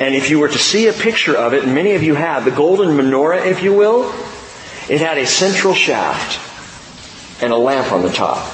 And 0.00 0.14
if 0.14 0.30
you 0.30 0.38
were 0.38 0.48
to 0.48 0.58
see 0.58 0.88
a 0.88 0.92
picture 0.92 1.36
of 1.36 1.54
it, 1.54 1.66
many 1.66 1.94
of 1.94 2.02
you 2.02 2.14
have, 2.14 2.44
the 2.44 2.50
golden 2.50 2.96
menorah, 2.96 3.46
if 3.46 3.62
you 3.62 3.72
will, 3.72 4.12
it 4.88 5.00
had 5.00 5.16
a 5.16 5.26
central 5.26 5.74
shaft 5.74 6.40
and 7.42 7.52
a 7.52 7.56
lamp 7.56 7.90
on 7.90 8.02
the 8.02 8.10
top. 8.10 8.52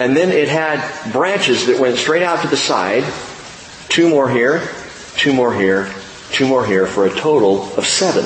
And 0.00 0.16
then 0.16 0.30
it 0.30 0.48
had 0.48 1.12
branches 1.12 1.66
that 1.66 1.78
went 1.78 1.96
straight 1.96 2.22
out 2.22 2.42
to 2.42 2.48
the 2.48 2.56
side, 2.56 3.04
two 3.88 4.08
more 4.08 4.30
here, 4.30 4.68
two 5.16 5.32
more 5.32 5.54
here, 5.54 5.92
two 6.32 6.46
more 6.46 6.64
here, 6.64 6.86
for 6.86 7.06
a 7.06 7.10
total 7.10 7.72
of 7.76 7.86
seven. 7.86 8.24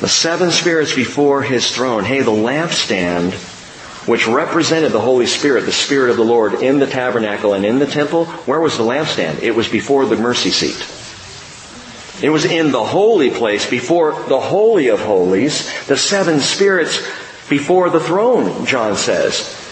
The 0.00 0.08
seven 0.08 0.50
spirits 0.50 0.94
before 0.94 1.42
his 1.42 1.74
throne. 1.74 2.04
Hey, 2.04 2.20
the 2.20 2.30
lampstand, 2.30 3.32
which 4.06 4.26
represented 4.26 4.92
the 4.92 5.00
Holy 5.00 5.26
Spirit, 5.26 5.62
the 5.62 5.72
Spirit 5.72 6.10
of 6.10 6.16
the 6.16 6.24
Lord 6.24 6.54
in 6.54 6.78
the 6.78 6.86
tabernacle 6.86 7.54
and 7.54 7.64
in 7.64 7.78
the 7.78 7.86
temple, 7.86 8.26
where 8.26 8.60
was 8.60 8.76
the 8.76 8.84
lampstand? 8.84 9.42
It 9.42 9.54
was 9.54 9.68
before 9.68 10.04
the 10.06 10.16
mercy 10.16 10.50
seat. 10.50 10.86
It 12.22 12.30
was 12.30 12.44
in 12.44 12.70
the 12.70 12.84
holy 12.84 13.30
place 13.30 13.68
before 13.68 14.12
the 14.28 14.40
Holy 14.40 14.88
of 14.88 15.00
Holies, 15.00 15.86
the 15.86 15.96
seven 15.96 16.40
spirits 16.40 16.98
before 17.48 17.90
the 17.90 18.00
throne, 18.00 18.66
John 18.66 18.96
says 18.96 19.63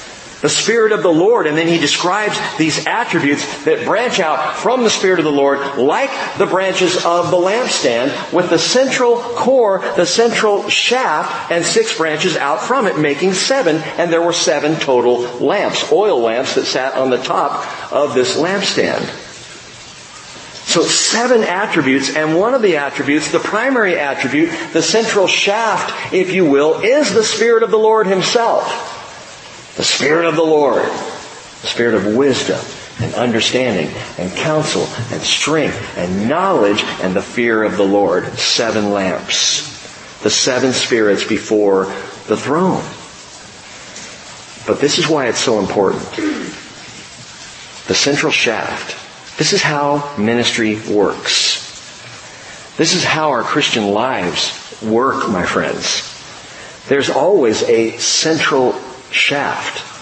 the 0.43 0.49
Spirit 0.49 0.93
of 0.93 1.03
the 1.03 1.13
Lord, 1.13 1.47
and 1.47 1.57
then 1.57 1.69
he 1.69 1.79
describes 1.79 2.37
these 2.59 2.87
attributes 2.87 3.65
that 3.65 3.87
branch 3.87 4.21
out 4.21 4.57
from 4.57 4.83
the 4.83 4.91
Spirit 4.91 5.21
of 5.21 5.25
the 5.25 5.33
Lord 5.33 5.79
like 5.79 6.11
the 6.37 6.47
branches 6.47 6.97
of 7.05 7.31
the 7.31 7.37
lampstand 7.37 8.33
with 8.33 8.51
the 8.51 8.59
central 8.59 9.17
core, 9.17 9.79
the 9.97 10.05
central 10.05 10.69
shaft, 10.69 11.51
and 11.51 11.65
six 11.65 11.97
branches 11.97 12.37
out 12.37 12.61
from 12.61 12.87
it, 12.87 12.99
making 12.99 13.33
seven, 13.33 13.77
and 13.77 14.13
there 14.13 14.21
were 14.21 14.33
seven 14.33 14.79
total 14.81 15.21
lamps, 15.39 15.91
oil 15.93 16.21
lamps 16.21 16.57
that 16.57 16.67
sat 16.67 16.95
on 16.95 17.11
the 17.11 17.23
top 17.23 17.93
of 17.93 18.15
this 18.15 18.37
lampstand. 18.37 19.09
So 20.65 20.83
seven 20.83 21.43
attributes, 21.43 22.17
and 22.17 22.37
one 22.37 22.55
of 22.55 22.63
the 22.63 22.79
attributes, 22.79 23.31
the 23.31 23.39
primary 23.39 23.99
attribute, 23.99 24.51
the 24.73 24.83
central 24.83 25.29
shaft, 25.29 26.13
if 26.13 26.33
you 26.33 26.51
will, 26.51 26.81
is 26.81 27.13
the 27.13 27.25
Spirit 27.25 27.63
of 27.63 27.71
the 27.71 27.79
Lord 27.79 28.07
Himself. 28.09 28.99
The 29.77 29.85
Spirit 29.85 30.27
of 30.27 30.37
the 30.37 30.43
Lord, 30.43 30.85
the 30.85 31.67
Spirit 31.67 31.95
of 31.95 32.15
wisdom 32.15 32.61
and 33.01 33.15
understanding 33.15 33.89
and 34.19 34.31
counsel 34.37 34.87
and 35.11 35.23
strength 35.23 35.97
and 35.97 36.29
knowledge 36.29 36.83
and 37.01 37.17
the 37.17 37.23
fear 37.23 37.65
of 37.65 37.77
the 37.77 37.87
Lord. 37.87 38.27
Seven 38.39 38.93
lamps. 38.93 39.71
The 40.23 40.31
seven 40.31 40.73
spirits 40.73 41.25
before 41.25 41.87
the 42.29 42.37
throne. 42.37 42.85
But 44.67 44.81
this 44.81 44.99
is 44.99 45.09
why 45.09 45.27
it's 45.27 45.41
so 45.41 45.59
important. 45.59 46.09
The 47.89 47.95
central 47.95 48.31
shaft. 48.31 48.99
This 49.39 49.53
is 49.53 49.63
how 49.63 50.15
ministry 50.19 50.79
works. 50.89 51.63
This 52.77 52.95
is 52.95 53.05
how 53.05 53.31
our 53.31 53.43
Christian 53.43 53.89
lives 53.89 54.81
work, 54.83 55.29
my 55.29 55.45
friends. 55.45 56.09
There's 56.89 57.11
always 57.11 57.63
a 57.65 57.97
central 57.99 58.73
shaft. 59.13 59.93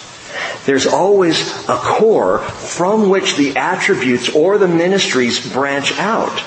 There's 0.67 0.87
always 0.87 1.69
a 1.69 1.77
core 1.77 2.39
from 2.39 3.09
which 3.09 3.37
the 3.37 3.57
attributes 3.57 4.29
or 4.35 4.59
the 4.59 4.69
ministries 4.69 5.53
branch 5.53 5.99
out. 5.99 6.43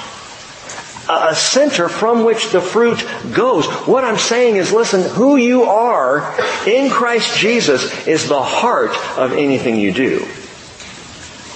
A 1.10 1.36
center 1.36 1.90
from 1.90 2.24
which 2.24 2.52
the 2.52 2.62
fruit 2.62 3.06
goes. 3.34 3.66
What 3.66 4.06
I'm 4.06 4.18
saying 4.18 4.56
is 4.56 4.72
listen, 4.72 5.04
who 5.04 5.36
you 5.36 5.64
are 5.64 6.40
in 6.66 6.90
Christ 6.90 7.38
Jesus 7.38 8.08
is 8.08 8.30
the 8.30 8.42
heart 8.42 8.96
of 9.18 9.34
anything 9.34 9.78
you 9.78 9.92
do. 9.92 10.26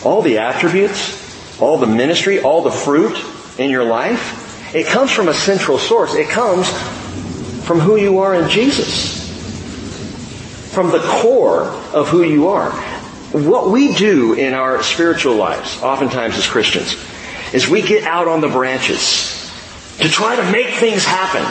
All 0.04 0.22
the 0.22 0.40
attributes, 0.40 1.62
all 1.62 1.78
the 1.78 1.88
ministry, 1.88 2.42
all 2.42 2.62
the 2.62 2.72
fruit 2.72 3.18
in 3.58 3.70
your 3.70 3.86
life, 3.86 4.76
it 4.76 4.88
comes 4.88 5.12
from 5.12 5.30
a 5.30 5.34
central 5.34 5.78
source. 5.78 6.14
It 6.14 6.28
comes 6.28 6.70
from 7.64 7.80
who 7.80 7.96
you 7.96 8.20
are 8.20 8.36
in 8.36 8.50
Jesus 8.50 9.17
from 10.78 10.92
the 10.92 11.00
core 11.00 11.64
of 11.92 12.08
who 12.08 12.22
you 12.22 12.50
are. 12.50 12.70
What 13.32 13.72
we 13.72 13.96
do 13.96 14.34
in 14.34 14.54
our 14.54 14.84
spiritual 14.84 15.34
lives, 15.34 15.82
oftentimes 15.82 16.38
as 16.38 16.46
Christians, 16.46 16.96
is 17.52 17.68
we 17.68 17.82
get 17.82 18.04
out 18.04 18.28
on 18.28 18.42
the 18.42 18.48
branches 18.48 19.52
to 19.98 20.08
try 20.08 20.36
to 20.36 20.52
make 20.52 20.76
things 20.76 21.04
happen. 21.04 21.42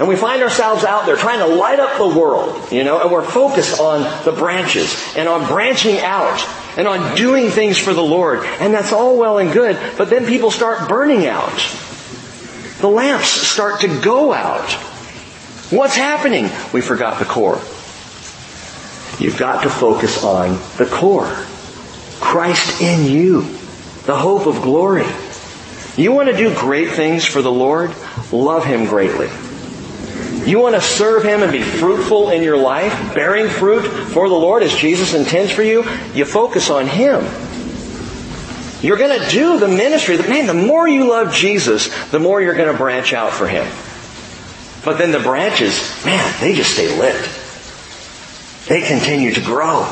And 0.00 0.08
we 0.08 0.16
find 0.16 0.42
ourselves 0.42 0.82
out 0.82 1.06
there 1.06 1.14
trying 1.14 1.38
to 1.38 1.46
light 1.46 1.78
up 1.78 1.98
the 1.98 2.18
world, 2.18 2.72
you 2.72 2.82
know, 2.82 3.00
and 3.00 3.12
we're 3.12 3.22
focused 3.22 3.78
on 3.78 4.02
the 4.24 4.32
branches 4.32 4.92
and 5.16 5.28
on 5.28 5.46
branching 5.46 6.00
out 6.00 6.44
and 6.76 6.88
on 6.88 7.16
doing 7.16 7.50
things 7.50 7.78
for 7.78 7.94
the 7.94 8.02
Lord. 8.02 8.40
And 8.58 8.74
that's 8.74 8.92
all 8.92 9.16
well 9.16 9.38
and 9.38 9.52
good, 9.52 9.78
but 9.96 10.10
then 10.10 10.26
people 10.26 10.50
start 10.50 10.88
burning 10.88 11.26
out. 11.26 11.54
The 12.80 12.88
lamps 12.88 13.28
start 13.28 13.82
to 13.82 14.00
go 14.00 14.32
out. 14.32 14.72
What's 15.70 15.94
happening? 15.94 16.50
We 16.72 16.80
forgot 16.80 17.20
the 17.20 17.24
core. 17.24 17.60
You've 19.18 19.38
got 19.38 19.62
to 19.64 19.70
focus 19.70 20.22
on 20.22 20.58
the 20.76 20.86
core. 20.86 21.26
Christ 22.20 22.80
in 22.80 23.04
you. 23.10 23.42
The 24.06 24.16
hope 24.16 24.46
of 24.46 24.62
glory. 24.62 25.06
You 25.96 26.12
want 26.12 26.28
to 26.28 26.36
do 26.36 26.54
great 26.54 26.90
things 26.90 27.26
for 27.26 27.42
the 27.42 27.50
Lord? 27.50 27.92
Love 28.30 28.64
Him 28.64 28.86
greatly. 28.86 29.28
You 30.48 30.60
want 30.60 30.76
to 30.76 30.80
serve 30.80 31.24
Him 31.24 31.42
and 31.42 31.50
be 31.50 31.62
fruitful 31.62 32.30
in 32.30 32.42
your 32.42 32.56
life, 32.56 33.14
bearing 33.14 33.48
fruit 33.48 33.82
for 33.82 34.28
the 34.28 34.34
Lord 34.34 34.62
as 34.62 34.74
Jesus 34.74 35.12
intends 35.14 35.50
for 35.50 35.62
you? 35.62 35.84
You 36.14 36.24
focus 36.24 36.70
on 36.70 36.86
Him. 36.86 37.24
You're 38.80 38.96
going 38.96 39.20
to 39.20 39.28
do 39.28 39.58
the 39.58 39.66
ministry. 39.66 40.16
Man, 40.18 40.46
the 40.46 40.54
more 40.54 40.86
you 40.86 41.10
love 41.10 41.34
Jesus, 41.34 41.90
the 42.10 42.20
more 42.20 42.40
you're 42.40 42.54
going 42.54 42.70
to 42.70 42.78
branch 42.78 43.12
out 43.12 43.32
for 43.32 43.48
Him. 43.48 43.66
But 44.84 44.98
then 44.98 45.10
the 45.10 45.18
branches, 45.18 46.04
man, 46.04 46.34
they 46.40 46.54
just 46.54 46.72
stay 46.72 46.96
lit. 46.96 47.16
They 48.68 48.82
continue 48.82 49.32
to 49.32 49.40
grow. 49.40 49.86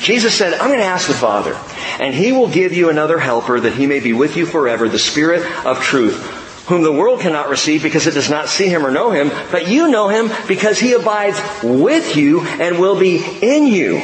Jesus 0.00 0.34
said, 0.34 0.54
I'm 0.54 0.68
going 0.68 0.80
to 0.80 0.84
ask 0.84 1.06
the 1.06 1.14
Father, 1.14 1.58
and 2.00 2.14
He 2.14 2.32
will 2.32 2.48
give 2.48 2.72
you 2.72 2.88
another 2.88 3.18
helper 3.18 3.60
that 3.60 3.74
He 3.74 3.86
may 3.86 4.00
be 4.00 4.12
with 4.12 4.36
you 4.36 4.46
forever, 4.46 4.88
the 4.88 4.98
Spirit 4.98 5.44
of 5.64 5.80
truth, 5.80 6.66
whom 6.68 6.82
the 6.82 6.92
world 6.92 7.20
cannot 7.20 7.50
receive 7.50 7.82
because 7.82 8.06
it 8.06 8.14
does 8.14 8.30
not 8.30 8.48
see 8.48 8.68
Him 8.68 8.86
or 8.86 8.90
know 8.90 9.10
Him, 9.10 9.30
but 9.50 9.68
you 9.68 9.90
know 9.90 10.08
Him 10.08 10.30
because 10.48 10.78
He 10.78 10.94
abides 10.94 11.40
with 11.62 12.16
you 12.16 12.40
and 12.40 12.78
will 12.78 12.98
be 12.98 13.18
in 13.42 13.66
you. 13.66 14.02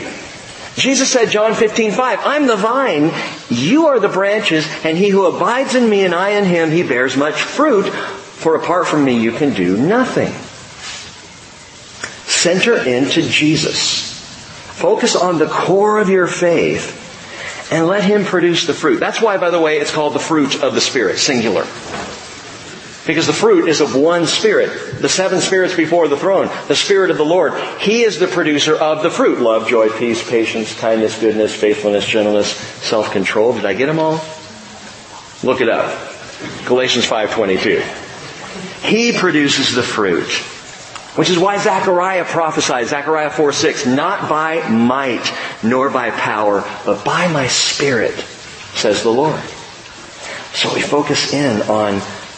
Jesus 0.76 1.10
said, 1.10 1.30
John 1.30 1.54
15, 1.54 1.92
5, 1.92 2.18
I'm 2.22 2.46
the 2.46 2.56
vine, 2.56 3.10
you 3.48 3.86
are 3.86 3.98
the 3.98 4.10
branches, 4.10 4.68
and 4.84 4.98
he 4.98 5.08
who 5.08 5.24
abides 5.24 5.74
in 5.74 5.88
me 5.88 6.04
and 6.04 6.14
I 6.14 6.30
in 6.30 6.44
him, 6.44 6.70
he 6.70 6.82
bears 6.82 7.16
much 7.16 7.40
fruit, 7.40 7.88
for 7.88 8.54
apart 8.56 8.86
from 8.86 9.02
me 9.02 9.18
you 9.18 9.32
can 9.32 9.54
do 9.54 9.78
nothing. 9.78 10.34
Center 12.46 12.76
into 12.76 13.22
Jesus. 13.22 14.20
Focus 14.78 15.16
on 15.16 15.38
the 15.38 15.48
core 15.48 15.98
of 15.98 16.08
your 16.08 16.28
faith 16.28 17.72
and 17.72 17.88
let 17.88 18.04
Him 18.04 18.24
produce 18.24 18.68
the 18.68 18.72
fruit. 18.72 19.00
That's 19.00 19.20
why, 19.20 19.36
by 19.36 19.50
the 19.50 19.58
way, 19.58 19.78
it's 19.78 19.92
called 19.92 20.14
the 20.14 20.20
fruit 20.20 20.62
of 20.62 20.72
the 20.72 20.80
Spirit, 20.80 21.18
singular. 21.18 21.62
Because 23.04 23.26
the 23.26 23.32
fruit 23.32 23.68
is 23.68 23.80
of 23.80 23.96
one 23.96 24.28
Spirit. 24.28 25.00
The 25.02 25.08
seven 25.08 25.40
spirits 25.40 25.74
before 25.74 26.06
the 26.06 26.16
throne. 26.16 26.48
The 26.68 26.76
Spirit 26.76 27.10
of 27.10 27.16
the 27.16 27.24
Lord. 27.24 27.52
He 27.80 28.04
is 28.04 28.20
the 28.20 28.28
producer 28.28 28.76
of 28.76 29.02
the 29.02 29.10
fruit. 29.10 29.40
Love, 29.40 29.66
joy, 29.66 29.88
peace, 29.90 30.22
patience, 30.30 30.72
kindness, 30.78 31.18
goodness, 31.18 31.52
faithfulness, 31.52 32.06
gentleness, 32.06 32.52
self-control. 32.56 33.54
Did 33.54 33.66
I 33.66 33.74
get 33.74 33.86
them 33.86 33.98
all? 33.98 34.24
Look 35.42 35.60
it 35.60 35.68
up. 35.68 35.90
Galatians 36.64 37.06
5.22. 37.06 38.84
He 38.84 39.18
produces 39.18 39.74
the 39.74 39.82
fruit. 39.82 40.30
Which 41.16 41.30
is 41.30 41.38
why 41.38 41.56
Zechariah 41.56 42.26
prophesied, 42.26 42.88
Zechariah 42.88 43.30
4 43.30 43.52
6, 43.52 43.86
not 43.86 44.28
by 44.28 44.68
might 44.68 45.32
nor 45.62 45.90
by 45.90 46.10
power, 46.10 46.62
but 46.84 47.04
by 47.04 47.28
my 47.28 47.48
spirit, 47.48 48.14
says 48.74 49.02
the 49.02 49.10
Lord. 49.10 49.40
So 50.52 50.72
we 50.74 50.82
focus 50.82 51.32
in 51.32 51.62
on 51.62 51.94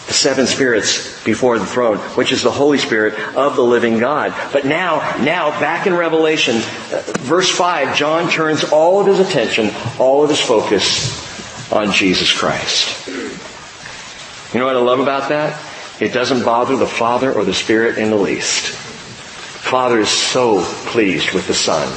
the 0.08 0.14
seven 0.14 0.46
spirits 0.46 1.22
before 1.24 1.58
the 1.58 1.66
throne, 1.66 1.98
which 2.16 2.32
is 2.32 2.42
the 2.42 2.50
Holy 2.50 2.78
Spirit 2.78 3.18
of 3.36 3.56
the 3.56 3.62
living 3.62 3.98
God. 3.98 4.32
But 4.52 4.64
now, 4.64 4.98
now, 5.22 5.50
back 5.60 5.86
in 5.86 5.94
Revelation, 5.94 6.56
uh, 6.56 7.02
verse 7.18 7.50
5, 7.50 7.96
John 7.96 8.30
turns 8.30 8.64
all 8.64 9.00
of 9.00 9.06
his 9.06 9.20
attention, 9.20 9.70
all 9.98 10.22
of 10.22 10.30
his 10.30 10.40
focus 10.40 11.72
on 11.72 11.92
Jesus 11.92 12.32
Christ. 12.32 13.08
You 13.08 14.60
know 14.60 14.66
what 14.66 14.76
I 14.76 14.80
love 14.80 15.00
about 15.00 15.28
that? 15.28 15.67
It 16.00 16.12
doesn't 16.12 16.44
bother 16.44 16.76
the 16.76 16.86
Father 16.86 17.32
or 17.32 17.44
the 17.44 17.54
Spirit 17.54 17.98
in 17.98 18.10
the 18.10 18.16
least. 18.16 18.68
Father 18.68 19.98
is 19.98 20.08
so 20.08 20.62
pleased 20.86 21.32
with 21.32 21.46
the 21.46 21.54
Son. 21.54 21.88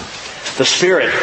The 0.58 0.66
Spirit 0.66 1.14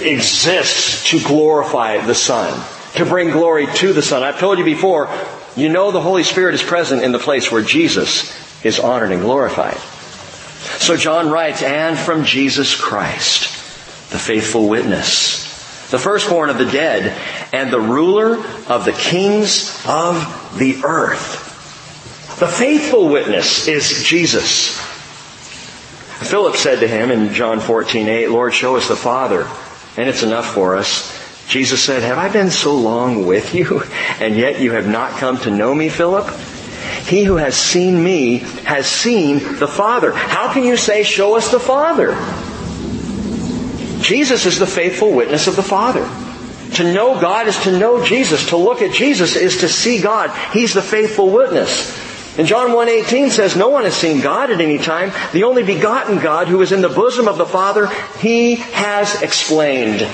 exists 0.00 1.08
to 1.10 1.20
glorify 1.20 2.04
the 2.04 2.14
Son, 2.14 2.62
to 2.96 3.06
bring 3.06 3.30
glory 3.30 3.66
to 3.66 3.92
the 3.92 4.02
Son. 4.02 4.22
I've 4.22 4.40
told 4.40 4.58
you 4.58 4.64
before, 4.64 5.08
you 5.56 5.68
know 5.68 5.90
the 5.90 6.00
Holy 6.00 6.24
Spirit 6.24 6.54
is 6.54 6.62
present 6.62 7.02
in 7.02 7.12
the 7.12 7.18
place 7.18 7.50
where 7.50 7.62
Jesus 7.62 8.64
is 8.64 8.80
honored 8.80 9.12
and 9.12 9.22
glorified. 9.22 9.78
So 10.80 10.96
John 10.96 11.30
writes, 11.30 11.62
and 11.62 11.96
from 11.96 12.24
Jesus 12.24 12.74
Christ, 12.74 13.44
the 14.10 14.18
faithful 14.18 14.68
witness, 14.68 15.44
the 15.90 15.98
firstborn 15.98 16.50
of 16.50 16.58
the 16.58 16.66
dead, 16.66 17.16
and 17.52 17.72
the 17.72 17.80
ruler 17.80 18.36
of 18.68 18.84
the 18.84 18.92
kings 18.92 19.82
of 19.86 20.58
the 20.58 20.82
earth. 20.84 21.45
The 22.38 22.46
faithful 22.46 23.08
witness 23.08 23.66
is 23.66 24.02
Jesus. 24.02 24.78
Philip 26.28 26.54
said 26.56 26.80
to 26.80 26.88
him 26.88 27.10
in 27.10 27.32
John 27.32 27.60
14, 27.60 28.08
8, 28.08 28.28
Lord, 28.28 28.52
show 28.52 28.76
us 28.76 28.88
the 28.88 28.96
Father, 28.96 29.48
and 29.96 30.06
it's 30.06 30.22
enough 30.22 30.52
for 30.52 30.76
us. 30.76 31.16
Jesus 31.48 31.82
said, 31.82 32.02
Have 32.02 32.18
I 32.18 32.28
been 32.28 32.50
so 32.50 32.74
long 32.74 33.24
with 33.26 33.54
you, 33.54 33.82
and 34.20 34.36
yet 34.36 34.60
you 34.60 34.72
have 34.72 34.86
not 34.86 35.12
come 35.12 35.38
to 35.38 35.50
know 35.50 35.74
me, 35.74 35.88
Philip? 35.88 36.28
He 37.06 37.24
who 37.24 37.36
has 37.36 37.56
seen 37.56 38.04
me 38.04 38.38
has 38.64 38.86
seen 38.86 39.38
the 39.58 39.68
Father. 39.68 40.12
How 40.12 40.52
can 40.52 40.64
you 40.64 40.76
say, 40.76 41.04
Show 41.04 41.36
us 41.36 41.50
the 41.50 41.58
Father? 41.58 42.12
Jesus 44.02 44.44
is 44.44 44.58
the 44.58 44.66
faithful 44.66 45.10
witness 45.10 45.46
of 45.46 45.56
the 45.56 45.62
Father. 45.62 46.06
To 46.74 46.92
know 46.92 47.18
God 47.18 47.48
is 47.48 47.58
to 47.60 47.78
know 47.78 48.04
Jesus. 48.04 48.50
To 48.50 48.58
look 48.58 48.82
at 48.82 48.92
Jesus 48.92 49.36
is 49.36 49.58
to 49.58 49.70
see 49.70 50.02
God. 50.02 50.36
He's 50.52 50.74
the 50.74 50.82
faithful 50.82 51.30
witness. 51.30 52.04
And 52.38 52.46
John 52.46 52.70
1.18 52.70 53.30
says, 53.30 53.56
No 53.56 53.70
one 53.70 53.84
has 53.84 53.96
seen 53.96 54.20
God 54.20 54.50
at 54.50 54.60
any 54.60 54.76
time. 54.78 55.10
The 55.32 55.44
only 55.44 55.62
begotten 55.62 56.18
God 56.18 56.48
who 56.48 56.60
is 56.60 56.70
in 56.70 56.82
the 56.82 56.88
bosom 56.88 57.28
of 57.28 57.38
the 57.38 57.46
Father, 57.46 57.86
He 58.18 58.56
has 58.56 59.22
explained. 59.22 60.06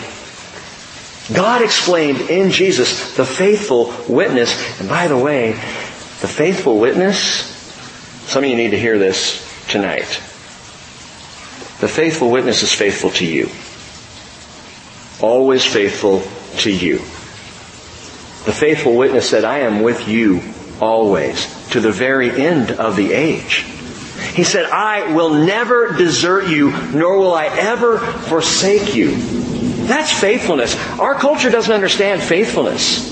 God 1.35 1.63
explained 1.63 2.21
in 2.31 2.51
Jesus 2.51 3.17
the 3.17 3.25
faithful 3.25 3.93
witness. 4.09 4.81
And 4.81 4.89
by 4.89 5.09
the 5.09 5.19
way, 5.19 5.53
the 5.53 6.29
faithful 6.29 6.79
witness, 6.79 7.19
some 8.29 8.45
of 8.45 8.51
you 8.51 8.57
need 8.57 8.71
to 8.71 8.79
hear 8.79 8.99
this 8.99 9.43
tonight. 9.69 10.21
The 11.81 11.89
faithful 11.89 12.31
witness 12.31 12.63
is 12.63 12.73
faithful 12.73 13.11
to 13.11 13.27
you. 13.27 13.49
Always 15.21 15.65
faithful 15.65 16.23
to 16.59 16.71
you. 16.71 16.99
The 18.45 18.53
faithful 18.53 18.97
witness 18.97 19.29
said, 19.29 19.45
I 19.45 19.61
am 19.61 19.83
with 19.83 20.07
you 20.07 20.41
always 20.83 21.47
to 21.71 21.81
the 21.81 21.93
very 21.93 22.31
end 22.31 22.73
of 22.73 22.97
the 22.97 23.13
age. 23.13 23.65
He 24.35 24.45
said, 24.45 24.67
I 24.67 25.15
will 25.15 25.31
never 25.31 25.93
desert 25.93 26.49
you, 26.49 26.73
nor 26.93 27.19
will 27.19 27.35
I 27.35 27.47
ever 27.47 27.99
forsake 27.99 28.95
you. 28.95 29.17
That's 29.87 30.13
faithfulness. 30.13 30.77
Our 30.99 31.15
culture 31.15 31.51
doesn't 31.51 31.73
understand 31.73 32.23
faithfulness. 32.23 33.11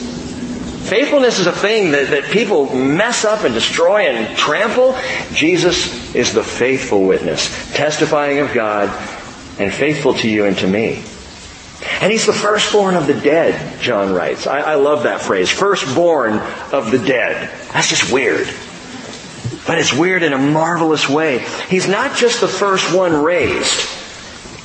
Faithfulness 0.89 1.39
is 1.39 1.47
a 1.47 1.53
thing 1.53 1.93
that, 1.93 2.11
that 2.11 2.25
people 2.25 2.75
mess 2.75 3.25
up 3.25 3.45
and 3.45 3.55
destroy 3.55 4.09
and 4.09 4.37
trample. 4.37 4.99
Jesus 5.33 6.15
is 6.15 6.33
the 6.33 6.43
faithful 6.43 7.05
witness, 7.05 7.73
testifying 7.73 8.41
of 8.41 8.53
God 8.53 8.89
and 9.61 9.73
faithful 9.73 10.15
to 10.15 10.29
you 10.29 10.47
and 10.47 10.59
to 10.59 10.67
me. 10.67 11.05
And 12.01 12.13
he's 12.13 12.27
the 12.27 12.33
firstborn 12.33 12.95
of 12.95 13.07
the 13.07 13.15
dead, 13.15 13.81
John 13.81 14.13
writes. 14.13 14.47
I, 14.47 14.61
I 14.61 14.75
love 14.75 15.05
that 15.05 15.23
phrase. 15.23 15.49
Firstborn 15.49 16.35
of 16.73 16.91
the 16.91 16.99
dead. 16.99 17.51
That's 17.73 17.89
just 17.89 18.13
weird. 18.13 18.49
But 19.67 19.79
it's 19.79 19.93
weird 19.93 20.23
in 20.23 20.33
a 20.33 20.39
marvelous 20.39 21.09
way. 21.09 21.39
He's 21.69 21.89
not 21.89 22.17
just 22.17 22.41
the 22.41 22.49
first 22.49 22.95
one 22.95 23.23
raised. 23.23 23.89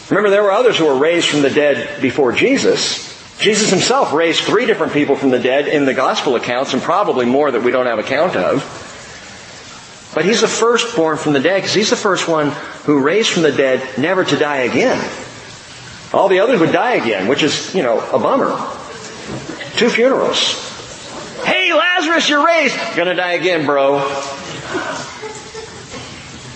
Remember, 0.10 0.30
there 0.30 0.44
were 0.44 0.52
others 0.52 0.78
who 0.78 0.86
were 0.86 0.98
raised 0.98 1.28
from 1.30 1.42
the 1.42 1.50
dead 1.50 2.02
before 2.02 2.32
Jesus. 2.32 3.06
Jesus 3.40 3.70
himself 3.70 4.14
raised 4.14 4.42
three 4.44 4.66
different 4.66 4.94
people 4.94 5.16
from 5.16 5.30
the 5.30 5.40
dead 5.40 5.68
in 5.68 5.86
the 5.86 5.94
gospel 5.94 6.36
accounts 6.36 6.74
and 6.74 6.82
probably 6.82 7.26
more 7.26 7.50
that 7.50 7.64
we 7.64 7.72
don't 7.72 7.86
have 7.86 8.00
account 8.00 8.36
of. 8.36 8.62
But 10.14 10.26
he's 10.26 10.42
the 10.42 10.48
firstborn 10.48 11.18
from 11.18 11.34
the 11.34 11.42
dead 11.42 11.58
because 11.58 11.74
he's 11.74 11.90
the 11.90 11.98
first 11.98 12.28
one 12.28 12.52
who 12.84 13.02
raised 13.02 13.30
from 13.30 13.44
the 13.44 13.52
dead 13.52 13.98
never 13.98 14.24
to 14.24 14.38
die 14.38 14.60
again. 14.60 15.04
All 16.14 16.28
the 16.28 16.40
others 16.40 16.60
would 16.60 16.72
die 16.72 16.94
again, 16.94 17.28
which 17.28 17.44
is, 17.44 17.74
you 17.76 17.84
know, 17.84 18.00
a 18.12 18.20
bummer. 18.20 18.52
Two 19.78 19.90
funerals. 19.90 20.64
Hey, 21.44 21.74
Lazarus, 21.74 22.30
you're 22.30 22.46
raised. 22.46 22.78
Gonna 22.96 23.16
die 23.16 23.34
again, 23.34 23.66
bro. 23.66 24.00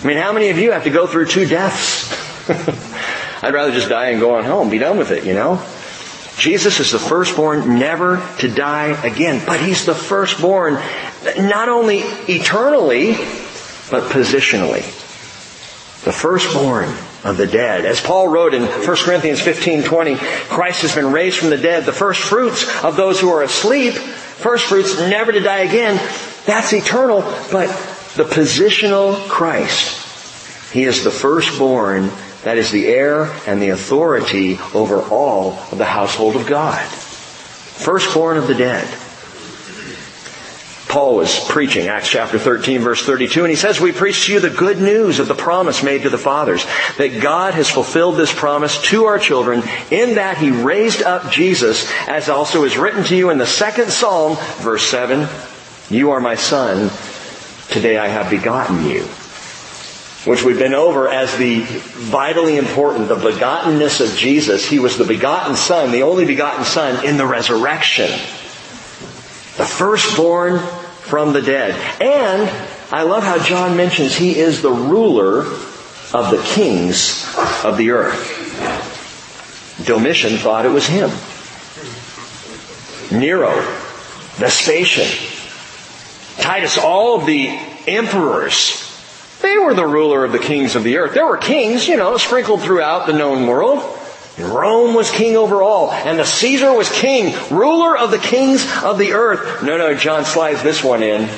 I 0.02 0.06
mean, 0.06 0.16
how 0.16 0.32
many 0.32 0.48
of 0.48 0.58
you 0.58 0.72
have 0.72 0.84
to 0.84 0.90
go 0.90 1.06
through 1.06 1.26
two 1.26 1.46
deaths? 1.46 2.10
I'd 3.42 3.52
rather 3.52 3.72
just 3.72 3.88
die 3.88 4.10
and 4.10 4.20
go 4.20 4.36
on 4.36 4.44
home, 4.44 4.70
be 4.70 4.78
done 4.78 4.96
with 4.98 5.10
it, 5.10 5.24
you 5.24 5.34
know? 5.34 5.62
Jesus 6.36 6.80
is 6.80 6.92
the 6.92 6.98
firstborn 6.98 7.78
never 7.78 8.26
to 8.38 8.48
die 8.48 8.98
again. 9.06 9.42
But 9.44 9.60
he's 9.60 9.84
the 9.84 9.94
firstborn 9.94 10.74
not 11.36 11.68
only 11.68 11.98
eternally, 11.98 13.12
but 13.90 14.10
positionally. 14.10 14.82
The 16.04 16.12
firstborn 16.12 16.94
of 17.24 17.36
the 17.36 17.46
dead. 17.46 17.84
As 17.84 18.00
Paul 18.00 18.28
wrote 18.28 18.54
in 18.54 18.62
1 18.62 18.96
Corinthians 18.96 19.40
15, 19.40 19.84
20, 19.84 20.16
Christ 20.16 20.82
has 20.82 20.94
been 20.94 21.12
raised 21.12 21.38
from 21.38 21.50
the 21.50 21.58
dead, 21.58 21.84
the 21.84 21.92
first 21.92 22.22
fruits 22.22 22.66
of 22.82 22.96
those 22.96 23.20
who 23.20 23.30
are 23.30 23.42
asleep, 23.42 23.94
first 23.94 24.66
fruits 24.66 24.98
never 24.98 25.32
to 25.32 25.40
die 25.40 25.60
again. 25.60 25.96
That's 26.46 26.72
eternal, 26.72 27.20
but 27.52 27.68
the 28.16 28.24
positional 28.24 29.28
Christ. 29.28 30.72
He 30.72 30.84
is 30.84 31.04
the 31.04 31.10
firstborn 31.10 32.10
that 32.44 32.56
is 32.56 32.70
the 32.70 32.86
heir 32.86 33.24
and 33.46 33.60
the 33.60 33.70
authority 33.70 34.58
over 34.72 35.02
all 35.02 35.52
of 35.70 35.78
the 35.78 35.84
household 35.84 36.36
of 36.36 36.46
God. 36.46 36.82
Firstborn 36.86 38.38
of 38.38 38.46
the 38.46 38.54
dead. 38.54 38.86
Paul 40.90 41.14
was 41.14 41.38
preaching, 41.48 41.86
Acts 41.86 42.08
chapter 42.08 42.36
13 42.36 42.80
verse 42.80 43.06
32, 43.06 43.44
and 43.44 43.50
he 43.50 43.56
says, 43.56 43.80
we 43.80 43.92
preach 43.92 44.26
to 44.26 44.32
you 44.32 44.40
the 44.40 44.50
good 44.50 44.80
news 44.80 45.20
of 45.20 45.28
the 45.28 45.36
promise 45.36 45.84
made 45.84 46.02
to 46.02 46.10
the 46.10 46.18
fathers, 46.18 46.66
that 46.98 47.22
God 47.22 47.54
has 47.54 47.70
fulfilled 47.70 48.16
this 48.16 48.34
promise 48.34 48.82
to 48.90 49.04
our 49.04 49.20
children 49.20 49.62
in 49.92 50.16
that 50.16 50.38
he 50.38 50.50
raised 50.50 51.02
up 51.02 51.30
Jesus, 51.30 51.88
as 52.08 52.28
also 52.28 52.64
is 52.64 52.76
written 52.76 53.04
to 53.04 53.14
you 53.14 53.30
in 53.30 53.38
the 53.38 53.46
second 53.46 53.90
Psalm, 53.90 54.36
verse 54.58 54.82
7, 54.82 55.28
you 55.90 56.10
are 56.10 56.20
my 56.20 56.34
son, 56.34 56.90
today 57.68 57.96
I 57.96 58.08
have 58.08 58.28
begotten 58.28 58.84
you 58.84 59.08
which 60.26 60.44
we've 60.44 60.58
been 60.58 60.74
over 60.74 61.08
as 61.08 61.34
the 61.38 61.60
vitally 61.62 62.58
important, 62.58 63.08
the 63.08 63.16
begottenness 63.16 64.06
of 64.06 64.14
Jesus. 64.18 64.66
He 64.68 64.78
was 64.78 64.98
the 64.98 65.04
begotten 65.04 65.56
Son, 65.56 65.92
the 65.92 66.02
only 66.02 66.26
begotten 66.26 66.66
Son 66.66 67.06
in 67.06 67.16
the 67.16 67.24
resurrection. 67.24 68.10
The 69.56 69.64
firstborn 69.64 70.60
from 71.10 71.32
the 71.32 71.42
dead. 71.42 71.74
And 72.00 72.48
I 72.90 73.02
love 73.02 73.22
how 73.22 73.42
John 73.42 73.76
mentions 73.76 74.16
he 74.16 74.38
is 74.38 74.62
the 74.62 74.70
ruler 74.70 75.40
of 76.12 76.30
the 76.30 76.42
kings 76.54 77.26
of 77.64 77.76
the 77.76 77.90
earth. 77.90 78.38
Domitian 79.84 80.38
thought 80.38 80.64
it 80.64 80.70
was 80.70 80.86
him. 80.86 81.10
Nero, 83.18 83.50
Vespasian, 84.36 85.08
Titus, 86.40 86.78
all 86.78 87.20
of 87.20 87.26
the 87.26 87.48
emperors 87.86 88.86
they 89.40 89.56
were 89.56 89.74
the 89.74 89.86
ruler 89.86 90.24
of 90.24 90.32
the 90.32 90.38
kings 90.38 90.76
of 90.76 90.84
the 90.84 90.98
earth. 90.98 91.14
There 91.14 91.26
were 91.26 91.38
kings, 91.38 91.88
you 91.88 91.96
know, 91.96 92.18
sprinkled 92.18 92.60
throughout 92.60 93.06
the 93.06 93.14
known 93.14 93.46
world. 93.46 93.80
Rome 94.38 94.94
was 94.94 95.10
king 95.10 95.36
over 95.36 95.62
all, 95.62 95.92
and 95.92 96.18
the 96.18 96.24
Caesar 96.24 96.72
was 96.72 96.90
king, 96.90 97.34
ruler 97.50 97.96
of 97.96 98.10
the 98.10 98.18
kings 98.18 98.64
of 98.82 98.98
the 98.98 99.12
earth. 99.12 99.62
No, 99.62 99.76
no, 99.76 99.94
John 99.94 100.24
slides 100.24 100.62
this 100.62 100.82
one 100.82 101.02
in. 101.02 101.28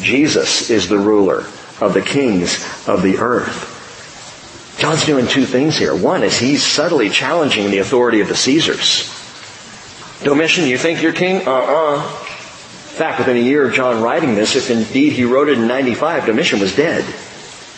Jesus 0.00 0.70
is 0.70 0.88
the 0.88 0.98
ruler 0.98 1.44
of 1.80 1.94
the 1.94 2.02
kings 2.02 2.64
of 2.88 3.02
the 3.02 3.18
earth. 3.18 3.76
John's 4.78 5.04
doing 5.04 5.26
two 5.26 5.44
things 5.44 5.76
here. 5.76 5.94
One 5.94 6.22
is 6.22 6.38
he's 6.38 6.64
subtly 6.64 7.10
challenging 7.10 7.70
the 7.70 7.78
authority 7.78 8.20
of 8.20 8.28
the 8.28 8.36
Caesars. 8.36 9.14
Domitian, 10.22 10.66
you 10.66 10.78
think 10.78 11.02
you're 11.02 11.12
king? 11.12 11.46
Uh-uh 11.46 11.96
In 11.96 12.96
fact, 12.96 13.18
within 13.18 13.36
a 13.36 13.40
year 13.40 13.66
of 13.66 13.74
John 13.74 14.02
writing 14.02 14.34
this, 14.34 14.56
if 14.56 14.70
indeed 14.70 15.12
he 15.12 15.24
wrote 15.24 15.48
it 15.48 15.58
in 15.58 15.68
95, 15.68 16.26
Domitian 16.26 16.60
was 16.60 16.74
dead. 16.74 17.04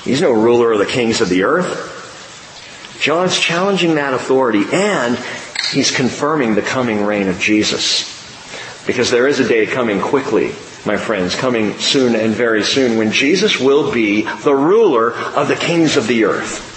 He's 0.04 0.22
no 0.22 0.32
ruler 0.32 0.72
of 0.72 0.78
the 0.78 0.86
kings 0.86 1.20
of 1.20 1.28
the 1.28 1.42
earth. 1.42 1.99
John's 3.00 3.38
challenging 3.38 3.94
that 3.94 4.12
authority 4.12 4.64
and 4.72 5.18
he's 5.72 5.90
confirming 5.90 6.54
the 6.54 6.62
coming 6.62 7.02
reign 7.04 7.28
of 7.28 7.40
Jesus. 7.40 8.18
Because 8.86 9.10
there 9.10 9.26
is 9.26 9.40
a 9.40 9.48
day 9.48 9.66
coming 9.66 10.00
quickly, 10.00 10.48
my 10.84 10.96
friends, 10.96 11.34
coming 11.34 11.78
soon 11.78 12.14
and 12.14 12.34
very 12.34 12.62
soon 12.62 12.98
when 12.98 13.10
Jesus 13.10 13.58
will 13.58 13.92
be 13.92 14.22
the 14.22 14.54
ruler 14.54 15.12
of 15.14 15.48
the 15.48 15.56
kings 15.56 15.96
of 15.96 16.06
the 16.06 16.24
earth. 16.24 16.68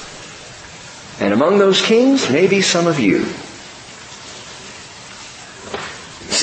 And 1.21 1.33
among 1.33 1.59
those 1.59 1.81
kings, 1.81 2.29
maybe 2.29 2.61
some 2.61 2.87
of 2.87 2.99
you. 2.99 3.25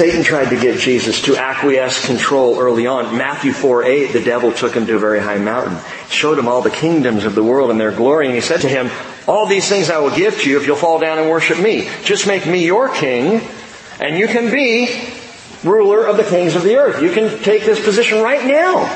Satan 0.01 0.25
tried 0.25 0.49
to 0.49 0.59
get 0.59 0.81
Jesus 0.81 1.21
to 1.25 1.37
acquiesce 1.37 2.07
control 2.07 2.59
early 2.59 2.87
on. 2.87 3.19
Matthew 3.19 3.53
4 3.53 3.85
8, 3.85 4.13
the 4.15 4.23
devil 4.23 4.51
took 4.51 4.73
him 4.73 4.87
to 4.87 4.97
a 4.97 4.99
very 4.99 5.21
high 5.21 5.37
mountain, 5.37 5.77
showed 6.09 6.39
him 6.39 6.49
all 6.49 6.63
the 6.63 6.71
kingdoms 6.71 7.27
of 7.27 7.35
the 7.35 7.45
world 7.45 7.71
and 7.71 7.79
their 7.79 7.93
glory, 7.93 8.25
and 8.25 8.35
he 8.35 8.41
said 8.41 8.63
to 8.63 8.69
him, 8.71 8.89
All 9.29 9.45
these 9.45 9.69
things 9.69 9.91
I 9.91 9.99
will 9.99 10.17
give 10.17 10.41
to 10.41 10.49
you 10.49 10.59
if 10.59 10.67
you'll 10.67 10.77
fall 10.77 11.01
down 11.01 11.19
and 11.19 11.29
worship 11.29 11.61
me. 11.61 11.87
Just 12.03 12.27
make 12.27 12.47
me 12.47 12.65
your 12.65 12.89
king, 12.89 13.47
and 14.01 14.17
you 14.17 14.27
can 14.27 14.51
be 14.51 14.89
ruler 15.65 16.07
of 16.07 16.17
the 16.17 16.25
kings 16.25 16.57
of 16.57 16.63
the 16.63 16.77
earth. 16.77 17.03
You 17.03 17.13
can 17.13 17.39
take 17.43 17.67
this 17.67 17.85
position 17.85 18.23
right 18.23 18.47
now. 18.47 18.87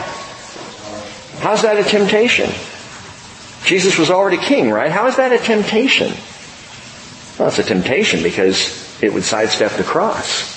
How's 1.40 1.60
that 1.60 1.76
a 1.76 1.84
temptation? 1.84 2.48
Jesus 3.66 3.98
was 3.98 4.10
already 4.10 4.38
king, 4.38 4.70
right? 4.70 4.90
How 4.90 5.06
is 5.06 5.16
that 5.16 5.32
a 5.32 5.38
temptation? 5.38 6.14
Well, 7.38 7.48
it's 7.48 7.58
a 7.58 7.62
temptation 7.62 8.22
because 8.22 9.02
it 9.02 9.12
would 9.12 9.24
sidestep 9.24 9.72
the 9.72 9.84
cross. 9.84 10.53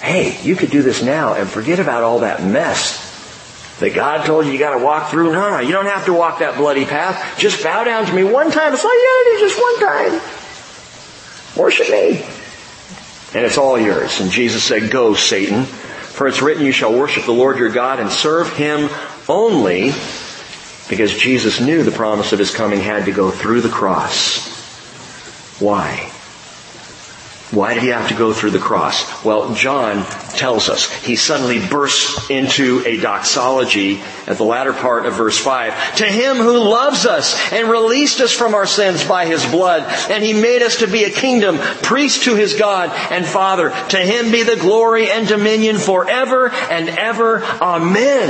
Hey, 0.00 0.40
you 0.42 0.56
could 0.56 0.70
do 0.70 0.82
this 0.82 1.02
now 1.02 1.34
and 1.34 1.48
forget 1.48 1.80
about 1.80 2.02
all 2.02 2.20
that 2.20 2.42
mess 2.42 3.04
that 3.80 3.94
God 3.94 4.24
told 4.24 4.46
you 4.46 4.52
you 4.52 4.58
gotta 4.58 4.82
walk 4.82 5.10
through. 5.10 5.32
No, 5.32 5.50
no, 5.50 5.60
you 5.60 5.72
don't 5.72 5.86
have 5.86 6.06
to 6.06 6.12
walk 6.12 6.38
that 6.38 6.56
bloody 6.56 6.84
path. 6.84 7.38
Just 7.38 7.62
bow 7.62 7.84
down 7.84 8.06
to 8.06 8.12
me 8.12 8.24
one 8.24 8.50
time. 8.50 8.72
That's 8.72 8.84
all 8.84 8.94
you 8.94 9.24
gotta 9.24 9.38
do, 9.38 9.48
just 9.48 9.60
one 9.60 9.80
time. 9.80 11.62
Worship 11.62 11.90
me. 11.90 12.24
And 13.34 13.44
it's 13.44 13.58
all 13.58 13.78
yours. 13.78 14.20
And 14.20 14.30
Jesus 14.30 14.62
said, 14.62 14.90
go, 14.90 15.14
Satan. 15.14 15.64
For 15.64 16.26
it's 16.26 16.40
written, 16.40 16.64
you 16.64 16.72
shall 16.72 16.98
worship 16.98 17.24
the 17.24 17.32
Lord 17.32 17.58
your 17.58 17.68
God 17.68 18.00
and 18.00 18.10
serve 18.10 18.50
him 18.56 18.88
only 19.28 19.92
because 20.88 21.16
Jesus 21.16 21.60
knew 21.60 21.82
the 21.82 21.90
promise 21.90 22.32
of 22.32 22.38
his 22.38 22.54
coming 22.54 22.80
had 22.80 23.04
to 23.06 23.12
go 23.12 23.30
through 23.30 23.60
the 23.60 23.68
cross. 23.68 24.48
Why? 25.60 26.10
Why 27.52 27.74
did 27.74 27.84
he 27.84 27.90
have 27.90 28.08
to 28.08 28.14
go 28.14 28.32
through 28.32 28.50
the 28.50 28.58
cross? 28.58 29.24
Well, 29.24 29.54
John 29.54 30.04
tells 30.30 30.68
us. 30.68 30.92
He 31.04 31.14
suddenly 31.14 31.64
bursts 31.64 32.28
into 32.28 32.82
a 32.84 32.96
doxology 32.96 34.00
at 34.26 34.36
the 34.36 34.44
latter 34.44 34.72
part 34.72 35.06
of 35.06 35.14
verse 35.14 35.38
5. 35.38 35.96
To 35.98 36.04
him 36.04 36.38
who 36.38 36.58
loves 36.58 37.06
us 37.06 37.36
and 37.52 37.68
released 37.68 38.20
us 38.20 38.32
from 38.32 38.54
our 38.54 38.66
sins 38.66 39.06
by 39.06 39.26
his 39.26 39.46
blood, 39.46 39.84
and 40.10 40.24
he 40.24 40.32
made 40.32 40.62
us 40.62 40.78
to 40.78 40.88
be 40.88 41.04
a 41.04 41.10
kingdom, 41.10 41.58
priest 41.58 42.24
to 42.24 42.34
his 42.34 42.54
God 42.54 42.90
and 43.12 43.24
Father. 43.24 43.70
To 43.90 43.98
him 43.98 44.32
be 44.32 44.42
the 44.42 44.56
glory 44.56 45.08
and 45.08 45.28
dominion 45.28 45.76
forever 45.76 46.50
and 46.50 46.88
ever. 46.88 47.44
Amen. 47.44 48.28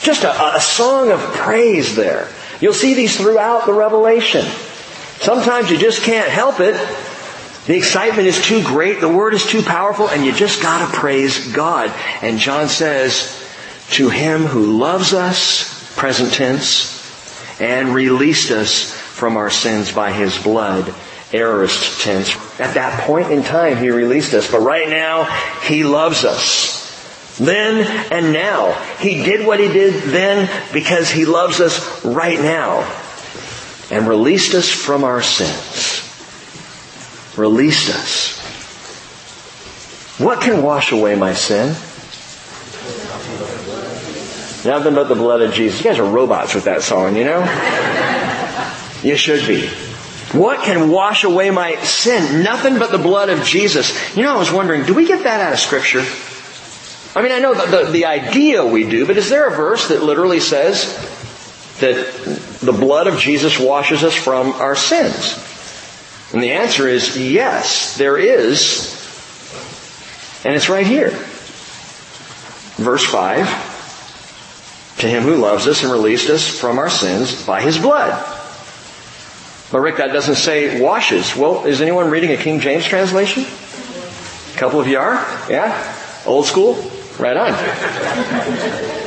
Just 0.00 0.24
a, 0.24 0.56
a 0.56 0.60
song 0.62 1.10
of 1.10 1.20
praise 1.20 1.94
there. 1.94 2.30
You'll 2.58 2.72
see 2.72 2.94
these 2.94 3.18
throughout 3.18 3.66
the 3.66 3.74
Revelation. 3.74 4.46
Sometimes 5.20 5.70
you 5.70 5.76
just 5.76 6.02
can't 6.02 6.30
help 6.30 6.60
it. 6.60 6.74
The 7.66 7.76
excitement 7.76 8.28
is 8.28 8.42
too 8.42 8.62
great, 8.62 9.00
the 9.00 9.08
word 9.08 9.32
is 9.32 9.46
too 9.46 9.62
powerful, 9.62 10.08
and 10.08 10.24
you 10.24 10.32
just 10.32 10.60
gotta 10.60 10.92
praise 10.92 11.50
God. 11.52 11.90
And 12.20 12.38
John 12.38 12.68
says, 12.68 13.40
to 13.92 14.10
him 14.10 14.42
who 14.42 14.78
loves 14.78 15.14
us, 15.14 15.94
present 15.96 16.32
tense, 16.32 16.92
and 17.60 17.94
released 17.94 18.50
us 18.50 18.90
from 18.92 19.36
our 19.36 19.50
sins 19.50 19.92
by 19.92 20.12
his 20.12 20.36
blood, 20.42 20.92
aorist 21.32 22.02
tense. 22.02 22.34
At 22.60 22.74
that 22.74 23.00
point 23.06 23.30
in 23.30 23.42
time, 23.42 23.78
he 23.78 23.90
released 23.90 24.34
us, 24.34 24.50
but 24.50 24.60
right 24.60 24.88
now, 24.88 25.24
he 25.62 25.84
loves 25.84 26.24
us. 26.24 26.82
Then 27.38 27.86
and 28.12 28.32
now. 28.32 28.72
He 28.98 29.24
did 29.24 29.46
what 29.46 29.58
he 29.58 29.68
did 29.68 29.94
then 30.04 30.50
because 30.72 31.10
he 31.10 31.24
loves 31.24 31.60
us 31.60 32.04
right 32.04 32.38
now. 32.38 32.80
And 33.90 34.08
released 34.08 34.54
us 34.54 34.68
from 34.70 35.04
our 35.04 35.22
sins 35.22 35.93
released 37.36 37.90
us. 37.90 38.40
What 40.18 40.40
can 40.40 40.62
wash 40.62 40.92
away 40.92 41.16
my 41.16 41.34
sin? 41.34 41.68
Nothing 44.64 44.94
but 44.94 45.08
the 45.08 45.14
blood 45.14 45.42
of 45.42 45.52
Jesus. 45.52 45.80
You 45.80 45.90
guys 45.90 45.98
are 45.98 46.08
robots 46.08 46.54
with 46.54 46.64
that 46.64 46.82
song, 46.82 47.16
you 47.16 47.24
know? 47.24 47.42
You 49.04 49.16
should 49.16 49.46
be. 49.46 49.68
What 50.32 50.64
can 50.64 50.88
wash 50.88 51.24
away 51.24 51.50
my 51.50 51.76
sin? 51.76 52.42
Nothing 52.42 52.78
but 52.78 52.90
the 52.90 52.96
blood 52.96 53.28
of 53.28 53.44
Jesus. 53.44 54.16
You 54.16 54.22
know, 54.22 54.34
I 54.34 54.38
was 54.38 54.50
wondering, 54.50 54.86
do 54.86 54.94
we 54.94 55.06
get 55.06 55.24
that 55.24 55.40
out 55.40 55.52
of 55.52 55.58
Scripture? 55.58 56.02
I 57.14 57.22
mean, 57.22 57.30
I 57.30 57.38
know 57.38 57.54
the, 57.54 57.84
the, 57.84 57.90
the 57.90 58.04
idea 58.06 58.64
we 58.64 58.88
do, 58.88 59.06
but 59.06 59.18
is 59.18 59.28
there 59.28 59.46
a 59.46 59.54
verse 59.54 59.88
that 59.88 60.02
literally 60.02 60.40
says 60.40 60.96
that 61.80 62.58
the 62.62 62.72
blood 62.72 63.06
of 63.06 63.18
Jesus 63.18 63.60
washes 63.60 64.02
us 64.02 64.14
from 64.14 64.52
our 64.52 64.74
sins? 64.74 65.34
And 66.34 66.42
the 66.42 66.50
answer 66.50 66.88
is 66.88 67.16
yes, 67.16 67.96
there 67.96 68.18
is. 68.18 68.92
And 70.44 70.56
it's 70.56 70.68
right 70.68 70.84
here. 70.84 71.10
Verse 72.76 73.04
5. 73.04 74.98
To 74.98 75.08
him 75.08 75.22
who 75.22 75.36
loves 75.36 75.68
us 75.68 75.84
and 75.84 75.92
released 75.92 76.28
us 76.30 76.48
from 76.58 76.80
our 76.80 76.90
sins 76.90 77.46
by 77.46 77.60
his 77.60 77.78
blood. 77.78 78.10
But 79.70 79.78
Rick, 79.78 79.98
that 79.98 80.12
doesn't 80.12 80.34
say 80.34 80.80
washes. 80.80 81.36
Well, 81.36 81.66
is 81.66 81.80
anyone 81.80 82.10
reading 82.10 82.32
a 82.32 82.36
King 82.36 82.58
James 82.58 82.84
translation? 82.84 83.44
A 83.44 84.58
couple 84.58 84.80
of 84.80 84.88
you 84.88 84.98
are? 84.98 85.14
Yeah? 85.48 85.72
Old 86.26 86.46
school? 86.46 86.74
Right 87.16 87.36
on. 87.36 89.00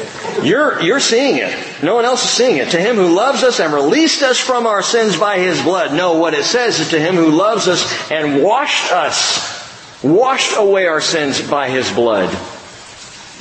You're, 0.44 0.82
you're 0.82 1.00
seeing 1.00 1.38
it. 1.38 1.84
No 1.84 1.96
one 1.96 2.06
else 2.06 2.24
is 2.24 2.30
seeing 2.30 2.58
it. 2.58 2.72
To 2.72 2.78
him 2.78 2.96
who 2.96 3.14
loves 3.16 3.44
us 3.44 3.60
and 3.60 3.74
released 3.74 4.22
us 4.22 4.40
from 4.40 4.68
our 4.68 4.84
sins 4.84 5.18
by 5.18 5.40
his 5.40 5.62
blood. 5.62 5.94
No, 5.94 6.18
what 6.18 6.34
it 6.34 6.44
says 6.44 6.80
is 6.80 6.90
to 6.90 7.00
him 7.00 7.16
who 7.16 7.32
loves 7.32 7.68
us 7.68 8.12
and 8.12 8.44
washed 8.44 8.92
us, 8.92 10.04
washed 10.04 10.56
away 10.58 10.88
our 10.88 11.02
sins 11.02 11.42
by 11.42 11.70
his 11.70 11.92
blood. 11.92 12.30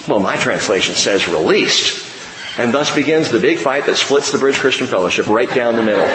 Well, 0.08 0.20
my 0.20 0.36
translation 0.36 0.94
says 0.94 1.28
released. 1.28 2.04
And 2.58 2.72
thus 2.72 2.94
begins 2.94 3.30
the 3.30 3.38
big 3.38 3.58
fight 3.58 3.84
that 3.84 3.96
splits 3.96 4.32
the 4.32 4.38
Bridge 4.38 4.56
Christian 4.56 4.86
Fellowship 4.86 5.26
right 5.26 5.52
down 5.52 5.76
the 5.76 5.82
middle. 5.82 6.06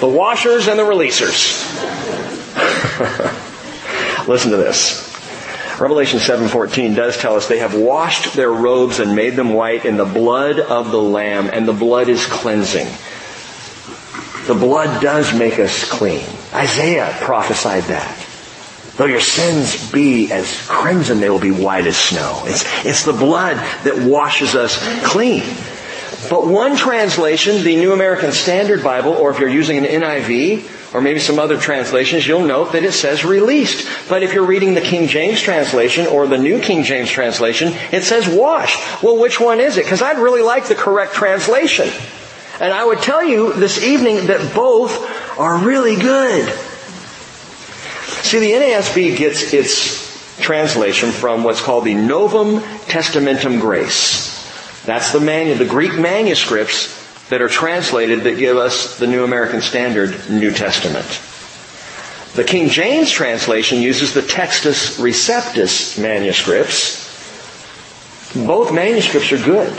The 0.00 0.08
washers 0.08 0.66
and 0.66 0.76
the 0.76 0.82
releasers. 0.82 1.62
Listen 4.26 4.50
to 4.50 4.56
this. 4.56 5.13
Revelation 5.78 6.20
7:14 6.20 6.94
does 6.94 7.16
tell 7.16 7.34
us 7.34 7.48
they 7.48 7.58
have 7.58 7.74
washed 7.74 8.34
their 8.34 8.52
robes 8.52 9.00
and 9.00 9.16
made 9.16 9.34
them 9.34 9.54
white 9.54 9.84
in 9.84 9.96
the 9.96 10.04
blood 10.04 10.60
of 10.60 10.90
the 10.90 11.00
lamb 11.00 11.50
and 11.52 11.66
the 11.66 11.72
blood 11.72 12.08
is 12.08 12.24
cleansing. 12.26 12.86
The 14.46 14.54
blood 14.54 15.02
does 15.02 15.34
make 15.34 15.58
us 15.58 15.84
clean. 15.84 16.24
Isaiah 16.52 17.16
prophesied 17.20 17.84
that. 17.84 18.26
Though 18.96 19.06
your 19.06 19.20
sins 19.20 19.90
be 19.90 20.30
as 20.30 20.66
crimson, 20.68 21.18
they 21.18 21.30
will 21.30 21.40
be 21.40 21.50
white 21.50 21.86
as 21.86 21.96
snow. 21.96 22.42
It's, 22.46 22.64
it's 22.84 23.04
the 23.04 23.12
blood 23.12 23.56
that 23.84 23.98
washes 23.98 24.54
us 24.54 24.78
clean. 25.04 25.42
But 26.30 26.46
one 26.46 26.76
translation, 26.76 27.64
the 27.64 27.76
New 27.76 27.92
American 27.92 28.30
Standard 28.32 28.84
Bible, 28.84 29.12
or 29.12 29.30
if 29.30 29.40
you're 29.40 29.48
using 29.48 29.78
an 29.78 29.84
NIV, 29.84 30.83
or 30.94 31.00
maybe 31.00 31.18
some 31.18 31.40
other 31.40 31.58
translations, 31.58 32.26
you'll 32.26 32.46
note 32.46 32.72
that 32.72 32.84
it 32.84 32.92
says 32.92 33.24
released. 33.24 33.86
But 34.08 34.22
if 34.22 34.32
you're 34.32 34.46
reading 34.46 34.74
the 34.74 34.80
King 34.80 35.08
James 35.08 35.40
translation 35.40 36.06
or 36.06 36.28
the 36.28 36.38
New 36.38 36.60
King 36.60 36.84
James 36.84 37.10
translation, 37.10 37.72
it 37.90 38.04
says 38.04 38.28
washed. 38.28 39.02
Well, 39.02 39.18
which 39.18 39.40
one 39.40 39.58
is 39.58 39.76
it? 39.76 39.84
Because 39.84 40.02
I'd 40.02 40.18
really 40.18 40.42
like 40.42 40.66
the 40.66 40.76
correct 40.76 41.14
translation. 41.14 41.90
And 42.60 42.72
I 42.72 42.84
would 42.84 43.00
tell 43.00 43.24
you 43.24 43.52
this 43.54 43.82
evening 43.82 44.28
that 44.28 44.54
both 44.54 44.96
are 45.36 45.58
really 45.58 45.96
good. 45.96 46.48
See, 48.22 48.38
the 48.38 48.52
NASB 48.52 49.16
gets 49.16 49.52
its 49.52 50.38
translation 50.38 51.10
from 51.10 51.42
what's 51.42 51.60
called 51.60 51.84
the 51.84 51.94
Novum 51.94 52.60
Testamentum 52.86 53.60
Graece. 53.60 54.32
That's 54.84 55.12
the 55.12 55.20
manual, 55.20 55.58
the 55.58 55.64
Greek 55.64 55.98
manuscripts 55.98 57.03
that 57.30 57.40
are 57.40 57.48
translated 57.48 58.22
that 58.22 58.38
give 58.38 58.56
us 58.56 58.98
the 58.98 59.06
New 59.06 59.24
American 59.24 59.62
Standard 59.62 60.30
New 60.30 60.52
Testament. 60.52 61.06
The 62.34 62.44
King 62.44 62.68
James 62.68 63.10
translation 63.10 63.80
uses 63.80 64.12
the 64.12 64.20
Textus 64.20 64.98
Receptus 64.98 66.00
manuscripts. 66.00 67.04
Both 68.34 68.72
manuscripts 68.72 69.30
are 69.32 69.38
good. 69.38 69.72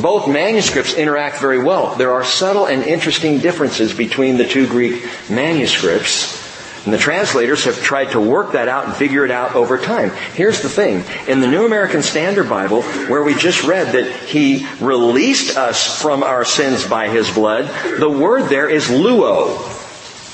Both 0.00 0.28
manuscripts 0.28 0.94
interact 0.94 1.40
very 1.40 1.58
well. 1.58 1.96
There 1.96 2.12
are 2.12 2.24
subtle 2.24 2.66
and 2.66 2.84
interesting 2.84 3.38
differences 3.38 3.92
between 3.92 4.36
the 4.36 4.46
two 4.46 4.68
Greek 4.68 5.04
manuscripts. 5.28 6.39
And 6.84 6.94
the 6.94 6.98
translators 6.98 7.64
have 7.64 7.80
tried 7.82 8.12
to 8.12 8.20
work 8.20 8.52
that 8.52 8.68
out 8.68 8.86
and 8.86 8.94
figure 8.94 9.24
it 9.24 9.30
out 9.30 9.54
over 9.54 9.76
time. 9.76 10.10
Here's 10.32 10.62
the 10.62 10.68
thing. 10.70 11.04
In 11.28 11.40
the 11.40 11.46
New 11.46 11.66
American 11.66 12.02
Standard 12.02 12.48
Bible, 12.48 12.82
where 12.82 13.22
we 13.22 13.34
just 13.34 13.64
read 13.64 13.92
that 13.92 14.10
He 14.10 14.66
released 14.80 15.58
us 15.58 16.00
from 16.00 16.22
our 16.22 16.44
sins 16.44 16.86
by 16.86 17.08
His 17.08 17.30
blood, 17.30 17.70
the 17.98 18.08
word 18.08 18.48
there 18.48 18.68
is 18.68 18.86
luo. 18.86 19.76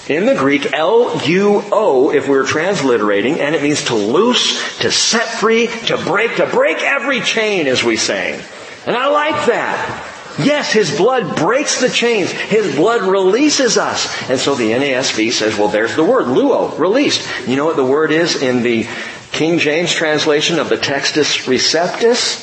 In 0.09 0.27
the 0.27 0.37
Greek, 0.37 0.73
L-U-O, 0.73 2.13
if 2.13 2.29
we 2.29 2.37
were 2.37 2.45
transliterating, 2.45 3.41
and 3.41 3.57
it 3.57 3.63
means 3.63 3.87
to 3.87 3.97
loose, 3.97 4.79
to 4.79 4.93
set 4.93 5.41
free, 5.41 5.67
to 5.67 5.99
break, 5.99 6.37
to 6.37 6.47
break 6.47 6.81
every 6.81 7.21
chain, 7.23 7.67
as 7.67 7.83
we 7.83 7.97
say. 7.97 8.41
And 8.87 8.95
I 8.95 9.09
like 9.09 9.47
that. 9.47 10.16
Yes, 10.39 10.73
His 10.73 10.97
blood 10.97 11.37
breaks 11.37 11.81
the 11.81 11.89
chains. 11.89 12.31
His 12.31 12.75
blood 12.77 13.03
releases 13.03 13.79
us. 13.79 14.31
And 14.31 14.39
so 14.39 14.55
the 14.55 14.73
NASB 14.73 15.33
says, 15.33 15.57
well, 15.57 15.69
there's 15.69 15.97
the 15.97 16.05
word, 16.05 16.27
luo, 16.27 16.79
released. 16.79 17.27
You 17.49 17.57
know 17.57 17.65
what 17.65 17.77
the 17.77 17.85
word 17.85 18.11
is 18.11 18.43
in 18.43 18.63
the 18.63 18.87
King 19.33 19.59
James 19.59 19.93
translation 19.93 20.59
of 20.59 20.71
the 20.71 20.77
Textus 20.77 21.47
Receptus, 21.47 22.41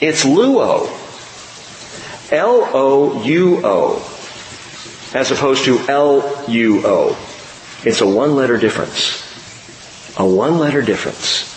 it's 0.00 0.24
louo. 0.24 0.88
L-O-U-O. 2.32 3.96
As 5.12 5.30
opposed 5.32 5.64
to 5.64 5.80
L-U-O. 5.88 7.08
It's 7.84 8.00
a 8.00 8.06
one 8.06 8.36
letter 8.36 8.56
difference. 8.58 9.26
A 10.16 10.24
one 10.24 10.58
letter 10.58 10.82
difference. 10.82 11.48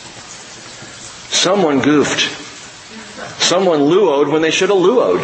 Someone 1.36 1.82
goofed. 1.82 2.43
Someone 3.40 3.80
luoed 3.80 4.32
when 4.32 4.42
they 4.42 4.52
should 4.52 4.70
have 4.70 4.78
luoed. 4.78 5.22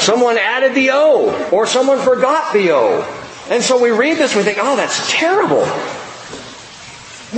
Someone 0.00 0.38
added 0.38 0.74
the 0.74 0.90
O, 0.92 1.48
or 1.50 1.66
someone 1.66 1.98
forgot 1.98 2.52
the 2.52 2.72
O. 2.72 3.02
And 3.50 3.62
so 3.62 3.80
we 3.80 3.90
read 3.90 4.16
this 4.16 4.34
and 4.34 4.38
we 4.38 4.44
think, 4.44 4.58
oh, 4.60 4.76
that's 4.76 5.12
terrible. 5.12 5.64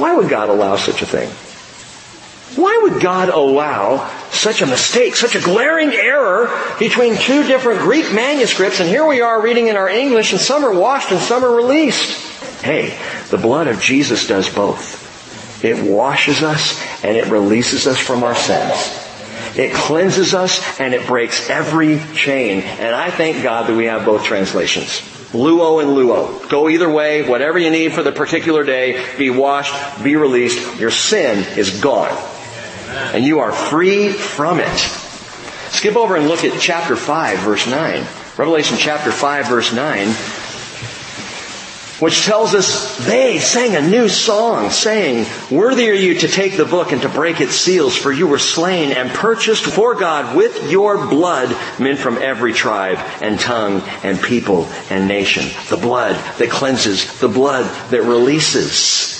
Why 0.00 0.14
would 0.14 0.28
God 0.28 0.48
allow 0.48 0.76
such 0.76 1.02
a 1.02 1.06
thing? 1.06 1.30
Why 2.54 2.78
would 2.82 3.02
God 3.02 3.28
allow 3.28 4.08
such 4.30 4.62
a 4.62 4.66
mistake, 4.66 5.16
such 5.16 5.34
a 5.34 5.40
glaring 5.40 5.90
error 5.90 6.48
between 6.78 7.16
two 7.16 7.42
different 7.46 7.80
Greek 7.80 8.12
manuscripts 8.12 8.80
and 8.80 8.88
here 8.88 9.06
we 9.06 9.20
are 9.20 9.42
reading 9.42 9.66
in 9.66 9.76
our 9.76 9.88
English 9.88 10.32
and 10.32 10.40
some 10.40 10.64
are 10.64 10.74
washed 10.74 11.10
and 11.10 11.20
some 11.20 11.44
are 11.44 11.54
released? 11.54 12.62
Hey, 12.62 12.98
the 13.30 13.38
blood 13.38 13.66
of 13.66 13.80
Jesus 13.80 14.26
does 14.26 14.48
both. 14.48 15.05
It 15.62 15.90
washes 15.90 16.42
us 16.42 16.80
and 17.02 17.16
it 17.16 17.28
releases 17.28 17.86
us 17.86 17.98
from 17.98 18.22
our 18.22 18.34
sins. 18.34 19.02
It 19.56 19.72
cleanses 19.72 20.34
us 20.34 20.80
and 20.80 20.92
it 20.92 21.06
breaks 21.06 21.48
every 21.48 22.00
chain. 22.14 22.60
And 22.60 22.94
I 22.94 23.10
thank 23.10 23.42
God 23.42 23.68
that 23.68 23.76
we 23.76 23.86
have 23.86 24.04
both 24.04 24.24
translations. 24.24 25.00
Luo 25.32 25.82
and 25.82 25.90
louo. 25.90 26.48
Go 26.50 26.68
either 26.68 26.90
way, 26.90 27.28
whatever 27.28 27.58
you 27.58 27.70
need 27.70 27.92
for 27.92 28.02
the 28.02 28.12
particular 28.12 28.64
day, 28.64 29.04
be 29.16 29.30
washed, 29.30 30.04
be 30.04 30.16
released. 30.16 30.78
Your 30.78 30.90
sin 30.90 31.38
is 31.58 31.80
gone. 31.80 32.16
And 32.88 33.24
you 33.24 33.40
are 33.40 33.52
free 33.52 34.12
from 34.12 34.60
it. 34.60 34.78
Skip 35.70 35.96
over 35.96 36.16
and 36.16 36.28
look 36.28 36.44
at 36.44 36.60
chapter 36.60 36.96
5, 36.96 37.38
verse 37.40 37.66
9. 37.66 38.06
Revelation 38.36 38.76
chapter 38.78 39.10
5, 39.10 39.48
verse 39.48 39.72
9 39.72 40.14
which 41.98 42.24
tells 42.24 42.54
us 42.54 42.98
they 43.06 43.38
sang 43.38 43.74
a 43.74 43.80
new 43.80 44.08
song 44.08 44.70
saying, 44.70 45.26
Worthy 45.50 45.88
are 45.88 45.94
you 45.94 46.14
to 46.16 46.28
take 46.28 46.56
the 46.56 46.66
book 46.66 46.92
and 46.92 47.00
to 47.02 47.08
break 47.08 47.40
its 47.40 47.54
seals, 47.54 47.96
for 47.96 48.12
you 48.12 48.26
were 48.26 48.38
slain 48.38 48.92
and 48.92 49.10
purchased 49.10 49.64
for 49.64 49.94
God 49.94 50.36
with 50.36 50.70
your 50.70 51.06
blood 51.06 51.56
men 51.80 51.96
from 51.96 52.18
every 52.18 52.52
tribe 52.52 52.98
and 53.22 53.40
tongue 53.40 53.80
and 54.02 54.20
people 54.20 54.66
and 54.90 55.08
nation. 55.08 55.46
The 55.70 55.78
blood 55.78 56.16
that 56.38 56.50
cleanses, 56.50 57.18
the 57.18 57.28
blood 57.28 57.64
that 57.90 58.02
releases. 58.02 59.14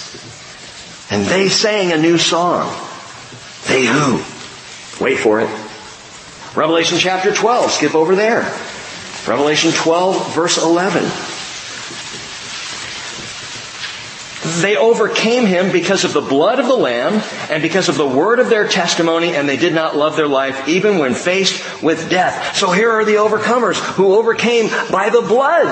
And 1.11 1.25
they 1.25 1.49
sang 1.49 1.93
a 1.93 1.97
new 1.97 2.19
song. 2.19 2.69
They 3.69 3.87
who? 3.87 4.17
Wait 5.03 5.19
for 5.19 5.41
it. 5.41 5.49
Revelation 6.55 6.99
chapter 6.99 7.33
12, 7.33 7.71
skip 7.71 7.95
over 7.95 8.15
there. 8.15 8.43
Revelation 9.27 9.73
12 9.73 10.35
verse 10.35 10.63
11. 10.63 11.36
They 14.63 14.77
overcame 14.77 15.47
him 15.47 15.73
because 15.73 16.05
of 16.05 16.13
the 16.13 16.21
blood 16.21 16.59
of 16.59 16.67
the 16.67 16.77
Lamb 16.77 17.23
and 17.51 17.63
because 17.63 17.89
of 17.89 17.97
the 17.97 18.07
word 18.07 18.39
of 18.39 18.49
their 18.49 18.69
testimony, 18.69 19.35
and 19.35 19.49
they 19.49 19.57
did 19.57 19.75
not 19.75 19.97
love 19.97 20.17
their 20.17 20.29
life 20.29 20.69
even 20.69 20.99
when 20.99 21.15
faced 21.15 21.83
with 21.83 22.09
death. 22.09 22.57
So 22.57 22.71
here 22.71 22.91
are 22.91 23.05
the 23.05 23.15
overcomers 23.15 23.77
who 23.95 24.15
overcame 24.15 24.69
by 24.91 25.11
the 25.11 25.23
blood. 25.23 25.67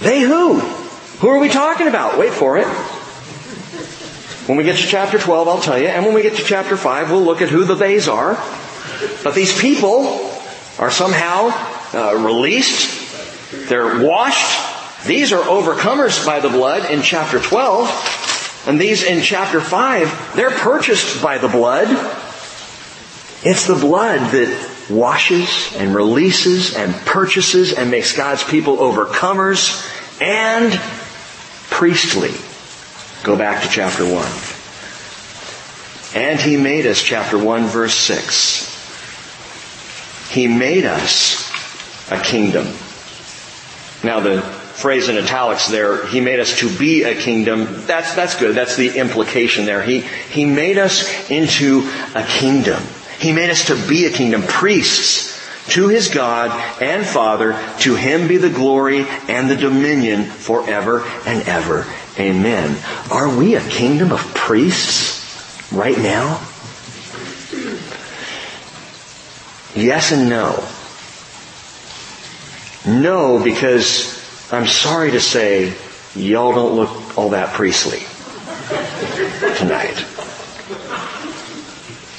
They 0.00 0.20
who? 0.20 0.60
Who 0.60 1.28
are 1.28 1.38
we 1.38 1.48
talking 1.48 1.88
about? 1.88 2.18
Wait 2.18 2.32
for 2.32 2.58
it. 2.58 2.66
When 4.48 4.58
we 4.58 4.64
get 4.64 4.76
to 4.76 4.86
chapter 4.86 5.18
12, 5.18 5.48
I'll 5.48 5.60
tell 5.60 5.78
you, 5.78 5.86
and 5.86 6.04
when 6.04 6.14
we 6.14 6.22
get 6.22 6.36
to 6.36 6.42
chapter 6.42 6.76
5, 6.76 7.10
we'll 7.10 7.22
look 7.22 7.40
at 7.42 7.48
who 7.48 7.64
the 7.64 7.76
theys 7.76 8.08
are. 8.08 8.34
But 9.22 9.34
these 9.34 9.56
people 9.58 10.30
are 10.78 10.90
somehow 10.90 11.50
uh, 11.94 12.16
released, 12.16 13.68
they're 13.68 14.04
washed, 14.04 14.71
these 15.06 15.32
are 15.32 15.42
overcomers 15.42 16.24
by 16.24 16.40
the 16.40 16.48
blood 16.48 16.90
in 16.90 17.02
chapter 17.02 17.40
12. 17.40 18.64
And 18.68 18.80
these 18.80 19.02
in 19.02 19.22
chapter 19.22 19.60
5, 19.60 20.36
they're 20.36 20.50
purchased 20.50 21.20
by 21.20 21.38
the 21.38 21.48
blood. 21.48 21.88
It's 23.42 23.66
the 23.66 23.74
blood 23.74 24.20
that 24.30 24.70
washes 24.88 25.74
and 25.76 25.92
releases 25.94 26.76
and 26.76 26.94
purchases 27.04 27.72
and 27.72 27.90
makes 27.90 28.16
God's 28.16 28.44
people 28.44 28.76
overcomers 28.76 29.90
and 30.20 30.72
priestly. 31.70 32.34
Go 33.24 33.36
back 33.36 33.64
to 33.64 33.68
chapter 33.68 34.04
1. 34.04 34.14
And 36.14 36.38
He 36.38 36.56
made 36.56 36.86
us, 36.86 37.02
chapter 37.02 37.36
1 37.36 37.64
verse 37.64 37.94
6. 37.94 38.70
He 40.30 40.46
made 40.46 40.84
us 40.84 41.50
a 42.12 42.20
kingdom. 42.20 42.68
Now 44.04 44.20
the 44.20 44.61
phrase 44.82 45.08
in 45.08 45.16
italics 45.16 45.68
there, 45.68 46.04
he 46.08 46.20
made 46.20 46.40
us 46.40 46.58
to 46.58 46.76
be 46.76 47.04
a 47.04 47.14
kingdom. 47.14 47.66
That's, 47.86 48.16
that's 48.16 48.38
good. 48.38 48.56
That's 48.56 48.76
the 48.76 48.98
implication 48.98 49.64
there. 49.64 49.80
He, 49.80 50.00
he 50.00 50.44
made 50.44 50.76
us 50.76 51.30
into 51.30 51.88
a 52.16 52.24
kingdom. 52.24 52.82
He 53.20 53.32
made 53.32 53.50
us 53.50 53.68
to 53.68 53.88
be 53.88 54.06
a 54.06 54.10
kingdom, 54.10 54.42
priests 54.42 55.40
to 55.68 55.86
his 55.86 56.08
God 56.08 56.50
and 56.82 57.06
Father. 57.06 57.52
To 57.80 57.94
him 57.94 58.26
be 58.26 58.38
the 58.38 58.50
glory 58.50 59.06
and 59.28 59.48
the 59.48 59.56
dominion 59.56 60.24
forever 60.24 61.04
and 61.26 61.46
ever. 61.48 61.86
Amen. 62.18 62.76
Are 63.08 63.34
we 63.34 63.54
a 63.54 63.68
kingdom 63.68 64.10
of 64.10 64.18
priests 64.34 65.72
right 65.72 65.96
now? 65.96 66.40
Yes 69.76 70.10
and 70.10 70.28
no. 70.28 70.68
No, 72.84 73.42
because 73.42 74.21
I'm 74.52 74.66
sorry 74.66 75.12
to 75.12 75.20
say, 75.20 75.74
y'all 76.14 76.54
don't 76.54 76.74
look 76.74 77.16
all 77.16 77.30
that 77.30 77.54
priestly 77.54 78.00
tonight. 79.56 80.04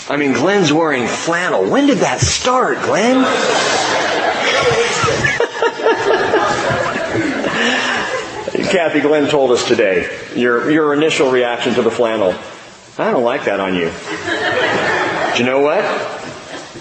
I 0.09 0.17
mean, 0.17 0.33
Glenn's 0.33 0.73
wearing 0.73 1.05
flannel. 1.05 1.69
When 1.69 1.85
did 1.85 1.99
that 1.99 2.21
start, 2.21 2.81
Glenn? 2.81 3.23
Kathy 8.71 9.01
Glenn 9.01 9.29
told 9.29 9.51
us 9.51 9.67
today, 9.67 10.09
your, 10.35 10.71
your 10.71 10.95
initial 10.95 11.29
reaction 11.29 11.75
to 11.75 11.83
the 11.83 11.91
flannel. 11.91 12.33
I 12.97 13.11
don't 13.11 13.23
like 13.23 13.45
that 13.45 13.59
on 13.59 13.75
you. 13.75 13.91
Do 15.33 15.39
you 15.39 15.45
know 15.45 15.61
what? 15.61 15.83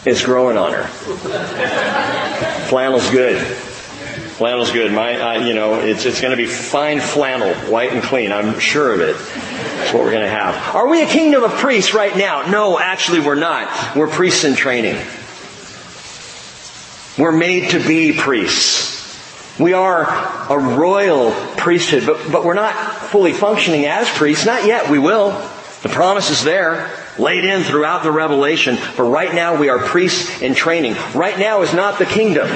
It's 0.06 0.24
growing 0.24 0.56
on 0.56 0.72
her. 0.72 0.84
Flannel's 2.68 3.10
good. 3.10 3.71
Flannel's 4.42 4.72
good. 4.72 4.90
My, 4.90 5.20
I, 5.20 5.46
you 5.46 5.54
know, 5.54 5.74
it's, 5.78 6.04
it's 6.04 6.20
going 6.20 6.32
to 6.32 6.36
be 6.36 6.46
fine 6.46 6.98
flannel, 6.98 7.54
white 7.70 7.92
and 7.92 8.02
clean. 8.02 8.32
I'm 8.32 8.58
sure 8.58 8.92
of 8.92 9.00
it. 9.00 9.14
That's 9.14 9.92
what 9.92 10.02
we're 10.02 10.10
going 10.10 10.24
to 10.24 10.28
have. 10.28 10.74
Are 10.74 10.88
we 10.88 11.00
a 11.00 11.06
kingdom 11.06 11.44
of 11.44 11.52
priests 11.52 11.94
right 11.94 12.16
now? 12.16 12.50
No, 12.50 12.76
actually 12.76 13.20
we're 13.20 13.36
not. 13.36 13.94
We're 13.94 14.08
priests 14.08 14.42
in 14.42 14.56
training. 14.56 14.96
We're 17.16 17.38
made 17.38 17.70
to 17.70 17.86
be 17.86 18.12
priests. 18.14 19.60
We 19.60 19.74
are 19.74 20.06
a 20.50 20.58
royal 20.58 21.30
priesthood, 21.56 22.04
but, 22.04 22.32
but 22.32 22.44
we're 22.44 22.54
not 22.54 22.74
fully 22.74 23.34
functioning 23.34 23.84
as 23.84 24.08
priests. 24.08 24.44
Not 24.44 24.66
yet. 24.66 24.90
We 24.90 24.98
will. 24.98 25.30
The 25.84 25.88
promise 25.88 26.30
is 26.30 26.42
there 26.42 26.90
laid 27.16 27.44
in 27.44 27.62
throughout 27.62 28.02
the 28.02 28.10
revelation. 28.10 28.76
But 28.96 29.04
right 29.04 29.32
now 29.32 29.54
we 29.54 29.68
are 29.68 29.78
priests 29.78 30.42
in 30.42 30.56
training. 30.56 30.96
Right 31.14 31.38
now 31.38 31.62
is 31.62 31.72
not 31.72 32.00
the 32.00 32.06
kingdom. 32.06 32.48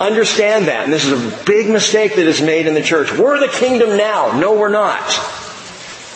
Understand 0.00 0.68
that. 0.68 0.84
And 0.84 0.92
this 0.92 1.04
is 1.04 1.12
a 1.12 1.44
big 1.44 1.68
mistake 1.68 2.14
that 2.14 2.26
is 2.26 2.40
made 2.40 2.66
in 2.66 2.74
the 2.74 2.82
church. 2.82 3.12
We're 3.12 3.40
the 3.40 3.48
kingdom 3.48 3.96
now. 3.96 4.38
No, 4.38 4.58
we're 4.58 4.68
not. 4.68 5.06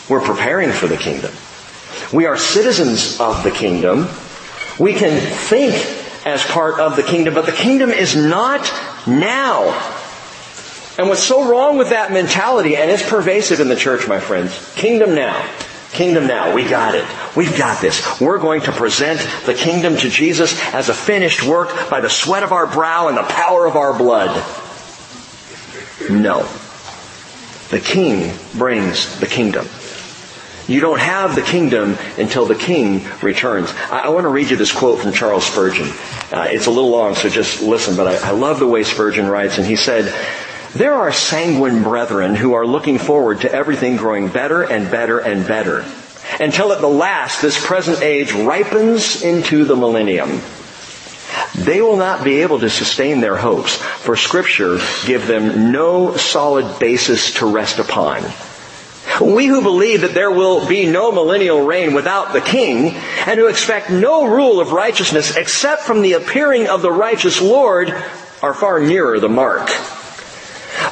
We're 0.09 0.21
preparing 0.21 0.71
for 0.71 0.87
the 0.87 0.97
kingdom. 0.97 1.33
We 2.13 2.27
are 2.27 2.37
citizens 2.37 3.19
of 3.21 3.43
the 3.43 3.51
kingdom. 3.51 4.09
We 4.79 4.95
can 4.95 5.21
think 5.21 5.75
as 6.25 6.45
part 6.45 6.79
of 6.79 6.97
the 6.97 7.03
kingdom, 7.03 7.35
but 7.35 7.47
the 7.47 7.53
kingdom 7.53 7.91
is 7.91 8.15
not 8.15 8.73
now. 9.07 9.71
And 10.99 11.09
what's 11.09 11.23
so 11.23 11.49
wrong 11.49 11.79
with 11.79 11.91
that 11.91 12.13
mentality, 12.13 12.77
and 12.77 12.91
it's 12.91 13.09
pervasive 13.09 13.61
in 13.61 13.69
the 13.69 13.77
church, 13.77 14.07
my 14.07 14.21
friends, 14.21 14.73
kingdom 14.75 15.15
now. 15.15 15.49
Kingdom 15.93 16.27
now. 16.27 16.55
We 16.55 16.67
got 16.67 16.95
it. 16.95 17.05
We've 17.37 17.57
got 17.57 17.83
this. 17.83 18.21
We're 18.21 18.39
going 18.39 18.63
to 18.63 18.73
present 18.73 19.21
the 19.45 19.55
kingdom 19.55 19.97
to 19.99 20.09
Jesus 20.09 20.59
as 20.73 20.89
a 20.89 20.95
finished 20.95 21.43
work 21.43 21.91
by 21.91 22.01
the 22.01 22.09
sweat 22.09 22.43
of 22.43 22.51
our 22.51 22.67
brow 22.67 23.09
and 23.09 23.17
the 23.17 23.23
power 23.23 23.67
of 23.67 23.77
our 23.77 23.97
blood. 23.97 24.35
No. 26.09 26.49
The 27.71 27.81
king 27.81 28.35
brings 28.55 29.21
the 29.21 29.27
kingdom. 29.27 29.67
You 30.69 30.81
don't 30.81 31.01
have 31.01 31.35
the 31.35 31.43
kingdom 31.43 31.99
until 32.17 32.47
the 32.47 32.55
king 32.55 33.07
returns. 33.21 33.71
I, 33.91 34.05
I 34.05 34.09
want 34.09 34.25
to 34.25 34.29
read 34.29 34.51
you 34.51 34.57
this 34.57 34.73
quote 34.73 35.01
from 35.01 35.13
Charles 35.13 35.45
Spurgeon. 35.45 35.89
Uh, 36.33 36.47
it's 36.49 36.67
a 36.67 36.71
little 36.71 36.91
long, 36.91 37.15
so 37.15 37.29
just 37.29 37.63
listen, 37.63 37.97
but 37.97 38.07
I, 38.07 38.29
I 38.29 38.31
love 38.31 38.59
the 38.59 38.67
way 38.67 38.83
Spurgeon 38.85 39.27
writes, 39.27 39.59
and 39.59 39.67
he 39.67 39.77
said, 39.77 40.15
There 40.75 40.95
are 40.95 41.13
sanguine 41.13 41.83
brethren 41.83 42.35
who 42.35 42.55
are 42.55 42.67
looking 42.67 42.99
forward 42.99 43.43
to 43.43 43.53
everything 43.53 43.97
growing 43.97 44.29
better 44.29 44.63
and 44.63 44.91
better 44.91 45.19
and 45.19 45.47
better 45.47 45.85
until 46.41 46.73
at 46.73 46.81
the 46.81 46.89
last 46.89 47.43
this 47.43 47.63
present 47.63 48.01
age 48.01 48.33
ripens 48.33 49.23
into 49.23 49.65
the 49.65 49.77
millennium. 49.77 50.41
They 51.55 51.83
will 51.83 51.99
not 51.99 52.25
be 52.25 52.41
able 52.41 52.59
to 52.61 52.71
sustain 52.71 53.21
their 53.21 53.37
hopes, 53.37 53.77
for 53.77 54.17
scripture 54.17 54.79
give 55.05 55.27
them 55.27 55.73
no 55.73 56.17
solid 56.17 56.79
basis 56.79 57.35
to 57.35 57.47
rest 57.47 57.79
upon. 57.79 58.23
We 59.21 59.47
who 59.47 59.61
believe 59.61 60.01
that 60.01 60.15
there 60.15 60.31
will 60.31 60.67
be 60.67 60.87
no 60.87 61.13
millennial 61.13 61.67
reign 61.67 61.93
without 61.93 62.33
the 62.33 62.41
king, 62.41 62.95
and 63.27 63.39
who 63.39 63.49
expect 63.49 63.91
no 63.91 64.25
rule 64.27 64.59
of 64.59 64.73
righteousness 64.73 65.37
except 65.37 65.83
from 65.83 66.01
the 66.01 66.15
appearing 66.15 66.69
of 66.69 66.81
the 66.81 66.93
righteous 66.93 67.43
Lord, 67.43 67.95
are 68.43 68.55
far 68.55 68.81
nearer 68.81 69.21
the 69.21 69.29
mark. 69.29 69.71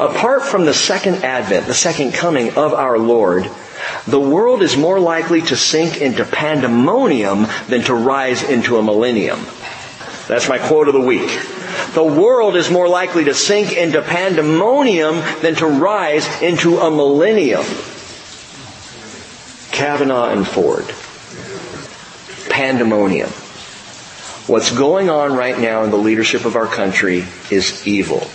Apart 0.01 0.45
from 0.45 0.65
the 0.65 0.73
second 0.73 1.25
advent, 1.25 1.67
the 1.67 1.75
second 1.75 2.15
coming 2.15 2.57
of 2.57 2.73
our 2.73 2.99
Lord, 2.99 3.51
the 4.07 4.19
world 4.19 4.63
is 4.63 4.75
more 4.75 4.99
likely 4.99 5.43
to 5.43 5.57
sink 5.57 6.01
into 6.01 6.25
pandemonium 6.25 7.47
than 7.69 7.83
to 7.83 7.95
rise 7.95 8.43
into 8.43 8.79
a 8.79 8.83
millennium. 8.83 9.45
That's 10.27 10.49
my 10.49 10.57
quote 10.57 10.89
of 10.89 10.95
the 10.95 11.01
week. 11.01 11.29
The 11.93 12.03
world 12.03 12.57
is 12.57 12.71
more 12.71 12.89
likely 12.89 13.25
to 13.25 13.35
sink 13.35 13.77
into 13.77 14.01
pandemonium 14.01 15.17
than 15.43 15.57
to 15.57 15.67
rise 15.67 16.27
into 16.41 16.79
a 16.79 16.91
millennium. 16.91 17.65
Kavanaugh 19.71 20.31
and 20.31 20.49
Ford. 20.49 20.87
Pandemonium. 22.49 23.29
What's 24.47 24.71
going 24.71 25.11
on 25.11 25.37
right 25.37 25.59
now 25.59 25.85
in 25.85 25.91
the 25.91 25.99
leadership 25.99 26.47
of 26.47 26.57
our 26.57 26.67
country 26.67 27.27
is 27.51 27.87
evil. 27.87 28.27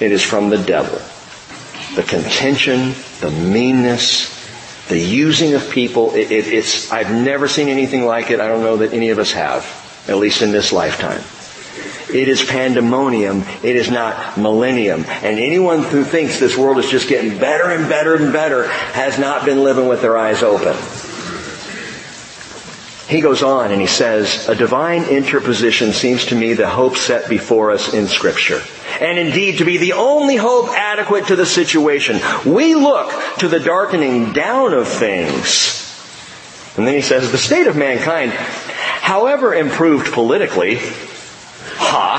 It 0.00 0.12
is 0.12 0.22
from 0.22 0.50
the 0.50 0.58
devil. 0.58 1.00
The 1.94 2.02
contention, 2.02 2.94
the 3.20 3.30
meanness, 3.30 4.34
the 4.88 4.98
using 4.98 5.54
of 5.54 5.70
people, 5.70 6.14
it, 6.14 6.30
it, 6.30 6.46
it's, 6.48 6.92
I've 6.92 7.10
never 7.10 7.48
seen 7.48 7.68
anything 7.68 8.04
like 8.04 8.30
it. 8.30 8.40
I 8.40 8.48
don't 8.48 8.62
know 8.62 8.78
that 8.78 8.92
any 8.92 9.10
of 9.10 9.18
us 9.18 9.32
have, 9.32 9.64
at 10.08 10.18
least 10.18 10.42
in 10.42 10.52
this 10.52 10.72
lifetime. 10.72 11.22
It 12.14 12.28
is 12.28 12.44
pandemonium. 12.44 13.42
It 13.64 13.74
is 13.74 13.90
not 13.90 14.38
millennium. 14.38 15.04
And 15.08 15.40
anyone 15.40 15.82
who 15.82 16.04
thinks 16.04 16.38
this 16.38 16.56
world 16.56 16.78
is 16.78 16.88
just 16.88 17.08
getting 17.08 17.38
better 17.38 17.70
and 17.70 17.88
better 17.88 18.14
and 18.14 18.32
better 18.32 18.68
has 18.68 19.18
not 19.18 19.44
been 19.44 19.64
living 19.64 19.88
with 19.88 20.02
their 20.02 20.16
eyes 20.16 20.42
open. 20.42 20.76
He 23.08 23.20
goes 23.20 23.42
on 23.42 23.72
and 23.72 23.80
he 23.80 23.86
says, 23.86 24.48
a 24.48 24.54
divine 24.54 25.04
interposition 25.04 25.92
seems 25.92 26.26
to 26.26 26.34
me 26.36 26.54
the 26.54 26.68
hope 26.68 26.96
set 26.96 27.28
before 27.28 27.72
us 27.72 27.92
in 27.92 28.06
scripture. 28.06 28.62
And 29.00 29.18
indeed 29.18 29.58
to 29.58 29.64
be 29.64 29.76
the 29.78 29.92
only 29.94 30.36
hope 30.36 30.68
adequate 30.70 31.26
to 31.26 31.36
the 31.36 31.46
situation. 31.46 32.20
We 32.44 32.74
look 32.74 33.12
to 33.38 33.48
the 33.48 33.60
darkening 33.60 34.32
down 34.32 34.72
of 34.72 34.88
things. 34.88 35.82
And 36.76 36.86
then 36.86 36.94
he 36.94 37.02
says, 37.02 37.32
the 37.32 37.38
state 37.38 37.66
of 37.66 37.76
mankind, 37.76 38.32
however 38.32 39.54
improved 39.54 40.12
politically, 40.12 40.78
ha, 41.76 42.18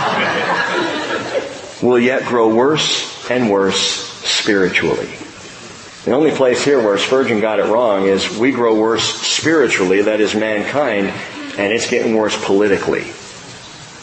will 1.82 2.00
yet 2.00 2.26
grow 2.26 2.54
worse 2.54 3.30
and 3.30 3.50
worse 3.50 3.80
spiritually. 3.80 5.10
The 6.06 6.14
only 6.14 6.32
place 6.32 6.64
here 6.64 6.82
where 6.82 6.98
Spurgeon 6.98 7.42
got 7.42 7.60
it 7.60 7.66
wrong 7.66 8.08
is 8.08 8.38
we 8.38 8.52
grow 8.52 8.80
worse 8.80 9.04
spiritually, 9.04 10.04
that 10.04 10.22
is 10.22 10.34
mankind, 10.34 11.08
and 11.58 11.74
it's 11.74 11.90
getting 11.90 12.16
worse 12.16 12.42
politically. 12.46 13.12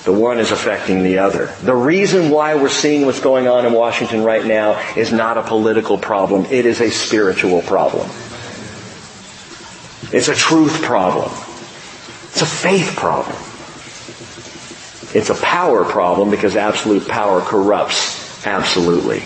The 0.05 0.13
one 0.13 0.39
is 0.39 0.51
affecting 0.53 1.03
the 1.03 1.19
other. 1.19 1.47
The 1.63 1.75
reason 1.75 2.31
why 2.31 2.57
we're 2.57 2.69
seeing 2.69 3.07
what's 3.07 3.21
going 3.21 3.49
on 3.49 3.65
in 3.65 3.73
Washington 3.73 4.23
right 4.23 4.45
now 4.45 4.79
is 4.95 5.13
not 5.13 5.39
a 5.39 5.43
political 5.43 5.97
problem. 5.97 6.45
It 6.47 6.67
is 6.67 6.83
a 6.83 6.91
spiritual 6.91 7.63
problem. 7.63 8.07
It's 10.13 10.29
a 10.29 10.35
truth 10.35 10.83
problem. 10.83 11.31
It's 12.31 12.43
a 12.43 12.47
faith 12.47 12.95
problem. 12.97 13.37
It's 15.15 15.31
a 15.31 15.35
power 15.35 15.85
problem 15.85 16.31
because 16.31 16.55
absolute 16.55 17.09
power 17.09 17.41
corrupts 17.41 18.47
absolutely. 18.47 19.23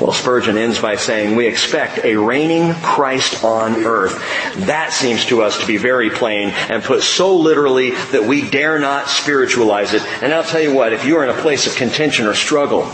Well, 0.00 0.12
Spurgeon 0.12 0.56
ends 0.56 0.80
by 0.80 0.96
saying, 0.96 1.36
we 1.36 1.46
expect 1.46 2.04
a 2.04 2.16
reigning 2.16 2.72
Christ 2.74 3.44
on 3.44 3.84
earth. 3.84 4.18
That 4.66 4.94
seems 4.94 5.26
to 5.26 5.42
us 5.42 5.60
to 5.60 5.66
be 5.66 5.76
very 5.76 6.08
plain 6.08 6.48
and 6.48 6.82
put 6.82 7.02
so 7.02 7.36
literally 7.36 7.90
that 7.90 8.24
we 8.24 8.48
dare 8.48 8.78
not 8.78 9.08
spiritualize 9.08 9.92
it. 9.92 10.02
And 10.22 10.32
I'll 10.32 10.42
tell 10.42 10.62
you 10.62 10.74
what, 10.74 10.94
if 10.94 11.04
you 11.04 11.18
are 11.18 11.24
in 11.24 11.30
a 11.30 11.42
place 11.42 11.66
of 11.66 11.76
contention 11.76 12.26
or 12.26 12.34
struggle, 12.34 12.90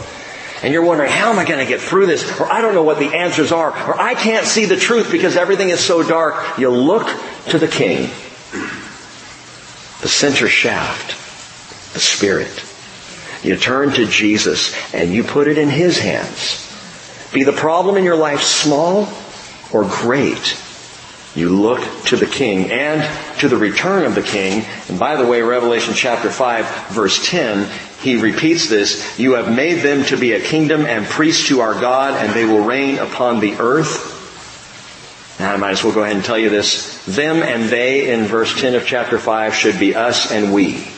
and 0.65 0.73
you're 0.73 0.85
wondering, 0.85 1.13
how 1.13 1.31
am 1.31 1.39
I 1.39 1.45
going 1.45 1.65
to 1.65 1.71
get 1.71 1.81
through 1.81 2.07
this? 2.07 2.41
Or 2.41 2.51
I 2.51 2.61
don't 2.61 2.75
know 2.75 2.83
what 2.83 2.99
the 2.99 3.15
answers 3.15 3.53
are. 3.53 3.71
Or 3.71 4.01
I 4.01 4.15
can't 4.15 4.47
see 4.47 4.65
the 4.65 4.77
truth 4.77 5.13
because 5.13 5.37
everything 5.37 5.69
is 5.69 5.79
so 5.79 6.03
dark. 6.03 6.59
You 6.59 6.71
look 6.71 7.07
to 7.51 7.59
the 7.59 7.69
King. 7.69 8.11
The 10.01 10.09
center 10.09 10.49
shaft 10.49 11.11
the 11.93 12.01
Spirit. 12.01 12.65
You 13.45 13.57
turn 13.57 13.93
to 13.93 14.07
Jesus 14.07 14.75
and 14.93 15.13
you 15.13 15.23
put 15.23 15.47
it 15.47 15.57
in 15.57 15.69
His 15.69 15.99
hands. 15.99 16.66
Be 17.37 17.45
the 17.45 17.53
problem 17.53 17.99
in 17.99 18.05
your 18.05 18.17
life 18.17 18.41
small 18.41 19.07
or 19.71 19.85
great, 19.85 20.59
you 21.35 21.51
look 21.51 21.81
to 22.07 22.17
the 22.17 22.25
King 22.25 22.71
and 22.71 23.07
to 23.41 23.49
the 23.49 23.59
return 23.59 24.07
of 24.07 24.15
the 24.15 24.23
King. 24.23 24.65
And 24.89 24.99
by 24.99 25.17
the 25.17 25.27
way, 25.27 25.43
Revelation 25.43 25.93
chapter 25.93 26.31
5 26.31 26.87
verse 26.93 27.29
10, 27.29 27.69
he 28.01 28.17
repeats 28.17 28.71
this, 28.71 29.19
you 29.19 29.35
have 29.35 29.55
made 29.55 29.83
them 29.83 30.07
to 30.07 30.17
be 30.17 30.33
a 30.33 30.41
kingdom 30.41 30.87
and 30.87 31.05
priests 31.05 31.49
to 31.49 31.61
our 31.61 31.79
God 31.79 32.15
and 32.15 32.33
they 32.33 32.47
will 32.47 32.65
reign 32.65 32.97
upon 32.97 33.41
the 33.41 33.57
earth. 33.57 35.37
Now 35.39 35.53
I 35.53 35.59
might 35.59 35.73
as 35.73 35.85
well 35.85 35.93
go 35.93 36.05
ahead 36.05 36.17
and 36.17 36.25
tell 36.25 36.39
you 36.39 36.49
this. 36.49 37.05
Them 37.05 37.43
and 37.43 37.69
they 37.69 38.15
in 38.15 38.25
verse 38.25 38.59
10 38.59 38.77
of 38.77 38.87
chapter 38.87 39.19
5 39.19 39.55
should 39.55 39.79
be 39.79 39.95
us 39.95 40.33
and 40.33 40.55
we. 40.55 40.89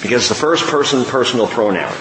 Because 0.00 0.30
the 0.30 0.34
first 0.34 0.64
person 0.64 1.04
personal 1.04 1.46
pronoun. 1.46 1.94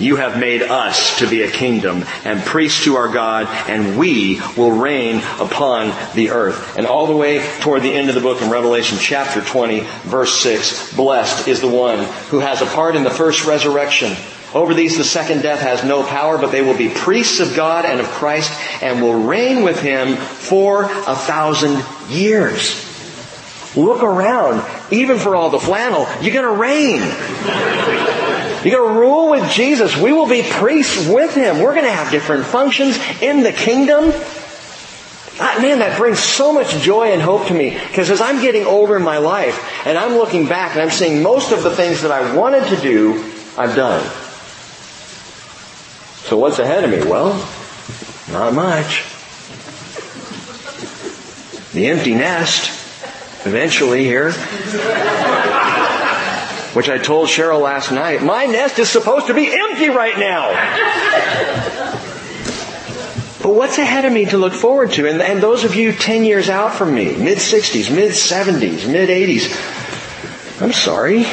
You 0.00 0.16
have 0.16 0.40
made 0.40 0.62
us 0.62 1.18
to 1.18 1.28
be 1.28 1.42
a 1.42 1.50
kingdom 1.50 2.04
and 2.24 2.40
priests 2.40 2.84
to 2.84 2.96
our 2.96 3.08
God 3.08 3.46
and 3.68 3.98
we 3.98 4.40
will 4.56 4.72
reign 4.72 5.18
upon 5.38 5.92
the 6.14 6.30
earth. 6.30 6.78
And 6.78 6.86
all 6.86 7.06
the 7.06 7.16
way 7.16 7.46
toward 7.60 7.82
the 7.82 7.92
end 7.92 8.08
of 8.08 8.14
the 8.14 8.22
book 8.22 8.40
in 8.40 8.50
Revelation 8.50 8.96
chapter 8.98 9.42
20 9.42 9.80
verse 10.04 10.40
6, 10.40 10.94
blessed 10.94 11.48
is 11.48 11.60
the 11.60 11.68
one 11.68 11.98
who 12.30 12.38
has 12.38 12.62
a 12.62 12.66
part 12.66 12.96
in 12.96 13.04
the 13.04 13.10
first 13.10 13.44
resurrection. 13.44 14.16
Over 14.54 14.72
these 14.72 14.96
the 14.96 15.04
second 15.04 15.42
death 15.42 15.60
has 15.60 15.84
no 15.84 16.02
power, 16.02 16.38
but 16.38 16.50
they 16.50 16.62
will 16.62 16.76
be 16.76 16.88
priests 16.88 17.38
of 17.38 17.54
God 17.54 17.84
and 17.84 18.00
of 18.00 18.06
Christ 18.06 18.50
and 18.82 19.02
will 19.02 19.22
reign 19.22 19.62
with 19.62 19.82
him 19.82 20.16
for 20.16 20.84
a 20.84 21.14
thousand 21.14 21.84
years. 22.08 22.86
Look 23.76 24.02
around. 24.02 24.64
Even 24.90 25.18
for 25.18 25.36
all 25.36 25.50
the 25.50 25.60
flannel, 25.60 26.08
you're 26.20 26.34
going 26.34 26.44
to 26.44 26.60
reign. 26.60 27.00
You're 28.64 28.82
going 28.82 28.94
to 28.94 29.00
rule 29.00 29.30
with 29.30 29.50
Jesus. 29.50 29.96
We 29.96 30.12
will 30.12 30.28
be 30.28 30.42
priests 30.42 31.08
with 31.08 31.34
Him. 31.34 31.60
We're 31.60 31.74
going 31.74 31.86
to 31.86 31.92
have 31.92 32.10
different 32.10 32.44
functions 32.44 32.98
in 33.22 33.42
the 33.42 33.52
kingdom. 33.52 34.12
Man, 35.40 35.78
that 35.78 35.96
brings 35.96 36.18
so 36.18 36.52
much 36.52 36.70
joy 36.82 37.12
and 37.12 37.22
hope 37.22 37.46
to 37.46 37.54
me. 37.54 37.70
Because 37.70 38.10
as 38.10 38.20
I'm 38.20 38.42
getting 38.42 38.66
older 38.66 38.96
in 38.96 39.02
my 39.02 39.16
life, 39.18 39.86
and 39.86 39.96
I'm 39.96 40.12
looking 40.12 40.46
back 40.46 40.72
and 40.72 40.82
I'm 40.82 40.90
seeing 40.90 41.22
most 41.22 41.52
of 41.52 41.62
the 41.62 41.70
things 41.70 42.02
that 42.02 42.10
I 42.10 42.36
wanted 42.36 42.68
to 42.68 42.76
do, 42.76 43.24
I've 43.56 43.74
done. 43.74 44.02
So 46.28 46.36
what's 46.36 46.58
ahead 46.58 46.84
of 46.84 46.90
me? 46.90 47.10
Well, 47.10 47.34
not 48.30 48.52
much. 48.52 49.04
The 51.72 51.86
empty 51.86 52.14
nest 52.14 52.70
eventually 53.46 54.04
here. 54.04 54.32
Which 56.74 56.88
I 56.88 56.98
told 56.98 57.28
Cheryl 57.28 57.60
last 57.60 57.90
night, 57.90 58.22
my 58.22 58.46
nest 58.46 58.78
is 58.78 58.88
supposed 58.88 59.26
to 59.26 59.34
be 59.34 59.52
empty 59.52 59.88
right 59.88 60.16
now. 60.18 60.50
But 63.42 63.54
what's 63.54 63.78
ahead 63.78 64.04
of 64.04 64.12
me 64.12 64.26
to 64.26 64.36
look 64.36 64.52
forward 64.52 64.92
to? 64.92 65.08
And, 65.08 65.20
and 65.22 65.42
those 65.42 65.64
of 65.64 65.74
you 65.74 65.92
10 65.92 66.24
years 66.24 66.48
out 66.48 66.74
from 66.74 66.94
me, 66.94 67.16
mid 67.16 67.38
60s, 67.38 67.94
mid 67.94 68.12
70s, 68.12 68.90
mid 68.90 69.08
80s, 69.08 70.62
I'm 70.62 70.72
sorry. 70.72 71.24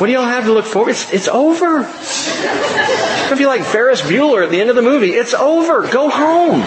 What 0.00 0.06
do 0.06 0.12
y'all 0.14 0.24
have 0.24 0.44
to 0.44 0.52
look 0.54 0.64
forward? 0.64 0.92
It's, 0.92 1.12
it's 1.12 1.28
over. 1.28 1.80
If 1.80 3.38
you 3.38 3.46
like 3.46 3.64
Ferris 3.64 4.00
Bueller 4.00 4.42
at 4.42 4.50
the 4.50 4.58
end 4.58 4.70
of 4.70 4.76
the 4.76 4.82
movie, 4.82 5.10
it's 5.10 5.34
over. 5.34 5.86
Go 5.86 6.08
home. 6.08 6.62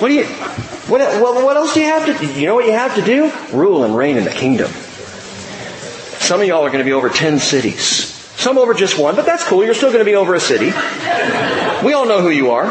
What 0.00 0.08
do 0.08 0.14
you? 0.14 0.24
What, 0.90 1.00
well, 1.22 1.44
what 1.44 1.56
else 1.56 1.74
do 1.74 1.80
you 1.80 1.86
have 1.86 2.04
to 2.06 2.18
do? 2.18 2.40
You 2.40 2.46
know 2.46 2.56
what 2.56 2.66
you 2.66 2.72
have 2.72 2.96
to 2.96 3.02
do? 3.02 3.32
Rule 3.56 3.84
and 3.84 3.96
reign 3.96 4.16
in 4.16 4.24
the 4.24 4.30
kingdom. 4.30 4.72
Some 6.18 6.40
of 6.40 6.48
y'all 6.48 6.64
are 6.64 6.70
going 6.70 6.80
to 6.80 6.84
be 6.84 6.92
over 6.92 7.08
10 7.08 7.38
cities. 7.38 8.06
Some 8.36 8.58
over 8.58 8.74
just 8.74 8.98
one, 8.98 9.14
but 9.14 9.24
that's 9.24 9.44
cool. 9.44 9.64
You're 9.64 9.74
still 9.74 9.90
going 9.90 10.00
to 10.00 10.04
be 10.04 10.16
over 10.16 10.34
a 10.34 10.40
city. 10.40 10.66
We 11.86 11.92
all 11.92 12.06
know 12.06 12.22
who 12.22 12.30
you 12.30 12.50
are. 12.50 12.66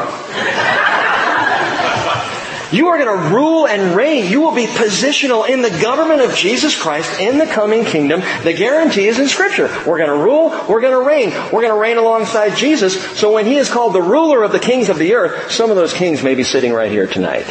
You 2.74 2.89
are 2.89 2.97
going 2.97 3.07
to 3.07 3.34
rule 3.34 3.67
and 3.67 3.95
reign. 3.95 4.30
You 4.30 4.41
will 4.41 4.53
be 4.53 4.65
positional 4.65 5.47
in 5.47 5.61
the 5.61 5.70
government 5.82 6.20
of 6.20 6.36
Jesus 6.36 6.78
Christ 6.78 7.22
in 7.22 7.38
the 7.38 7.45
coming 7.45 7.86
kingdom. 7.86 8.20
The 8.43 8.53
guarantee 8.53 9.07
is 9.07 9.17
in 9.17 9.30
scripture. 9.30 9.67
We're 9.88 9.97
going 9.97 10.09
to 10.09 10.24
rule. 10.24 10.49
We're 10.67 10.82
going 10.82 10.91
to 10.91 11.07
reign. 11.07 11.30
We're 11.53 11.61
going 11.61 11.74
to 11.74 11.80
reign 11.80 11.97
alongside 11.97 12.57
Jesus. 12.57 13.01
So 13.17 13.32
when 13.32 13.45
he 13.45 13.55
is 13.55 13.70
called 13.70 13.93
the 13.93 14.01
ruler 14.01 14.43
of 14.43 14.51
the 14.51 14.59
kings 14.59 14.89
of 14.89 14.97
the 14.97 15.13
earth, 15.13 15.51
some 15.51 15.70
of 15.70 15.78
those 15.78 15.93
kings 15.93 16.22
may 16.22 16.36
be 16.36 16.43
sitting 16.43 16.74
right 16.74 16.91
here 16.91 17.07
tonight. 17.07 17.47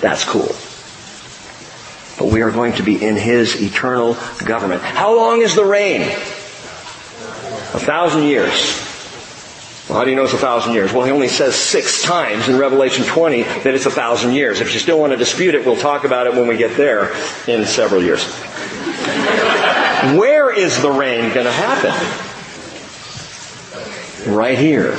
That's 0.00 0.24
cool. 0.24 0.54
But 2.18 2.32
we 2.32 2.42
are 2.42 2.50
going 2.50 2.74
to 2.74 2.82
be 2.82 3.02
in 3.02 3.16
his 3.16 3.60
eternal 3.60 4.16
government. 4.44 4.82
How 4.82 5.14
long 5.16 5.42
is 5.42 5.54
the 5.54 5.64
reign? 5.64 6.02
A 6.02 7.78
thousand 7.78 8.24
years. 8.24 8.82
Well, 9.88 9.98
how 9.98 10.04
do 10.04 10.10
you 10.10 10.16
know 10.16 10.24
it's 10.24 10.32
a 10.32 10.38
thousand 10.38 10.72
years? 10.74 10.92
Well, 10.92 11.04
he 11.04 11.12
only 11.12 11.28
says 11.28 11.54
six 11.54 12.02
times 12.02 12.48
in 12.48 12.58
Revelation 12.58 13.04
20 13.04 13.42
that 13.42 13.66
it's 13.68 13.86
a 13.86 13.90
thousand 13.90 14.34
years. 14.34 14.60
If 14.60 14.72
you 14.74 14.80
still 14.80 14.98
want 14.98 15.12
to 15.12 15.16
dispute 15.16 15.54
it, 15.54 15.64
we'll 15.64 15.76
talk 15.76 16.04
about 16.04 16.26
it 16.26 16.34
when 16.34 16.48
we 16.48 16.56
get 16.56 16.76
there 16.76 17.14
in 17.46 17.66
several 17.66 18.02
years. 18.02 18.24
Where 20.18 20.52
is 20.52 20.82
the 20.82 20.90
reign 20.90 21.32
going 21.32 21.46
to 21.46 21.52
happen? 21.52 21.92
Right 24.34 24.58
here. 24.58 24.98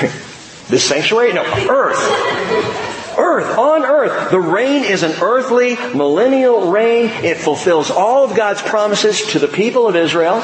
This 0.68 0.82
sanctuary? 0.82 1.32
No, 1.32 1.44
earth. 1.44 2.85
Earth, 3.18 3.58
on 3.58 3.84
earth. 3.84 4.30
The 4.30 4.40
reign 4.40 4.84
is 4.84 5.02
an 5.02 5.12
earthly, 5.22 5.76
millennial 5.96 6.70
reign. 6.70 7.08
It 7.24 7.38
fulfills 7.38 7.90
all 7.90 8.24
of 8.24 8.36
God's 8.36 8.62
promises 8.62 9.32
to 9.32 9.38
the 9.38 9.48
people 9.48 9.86
of 9.86 9.96
Israel 9.96 10.42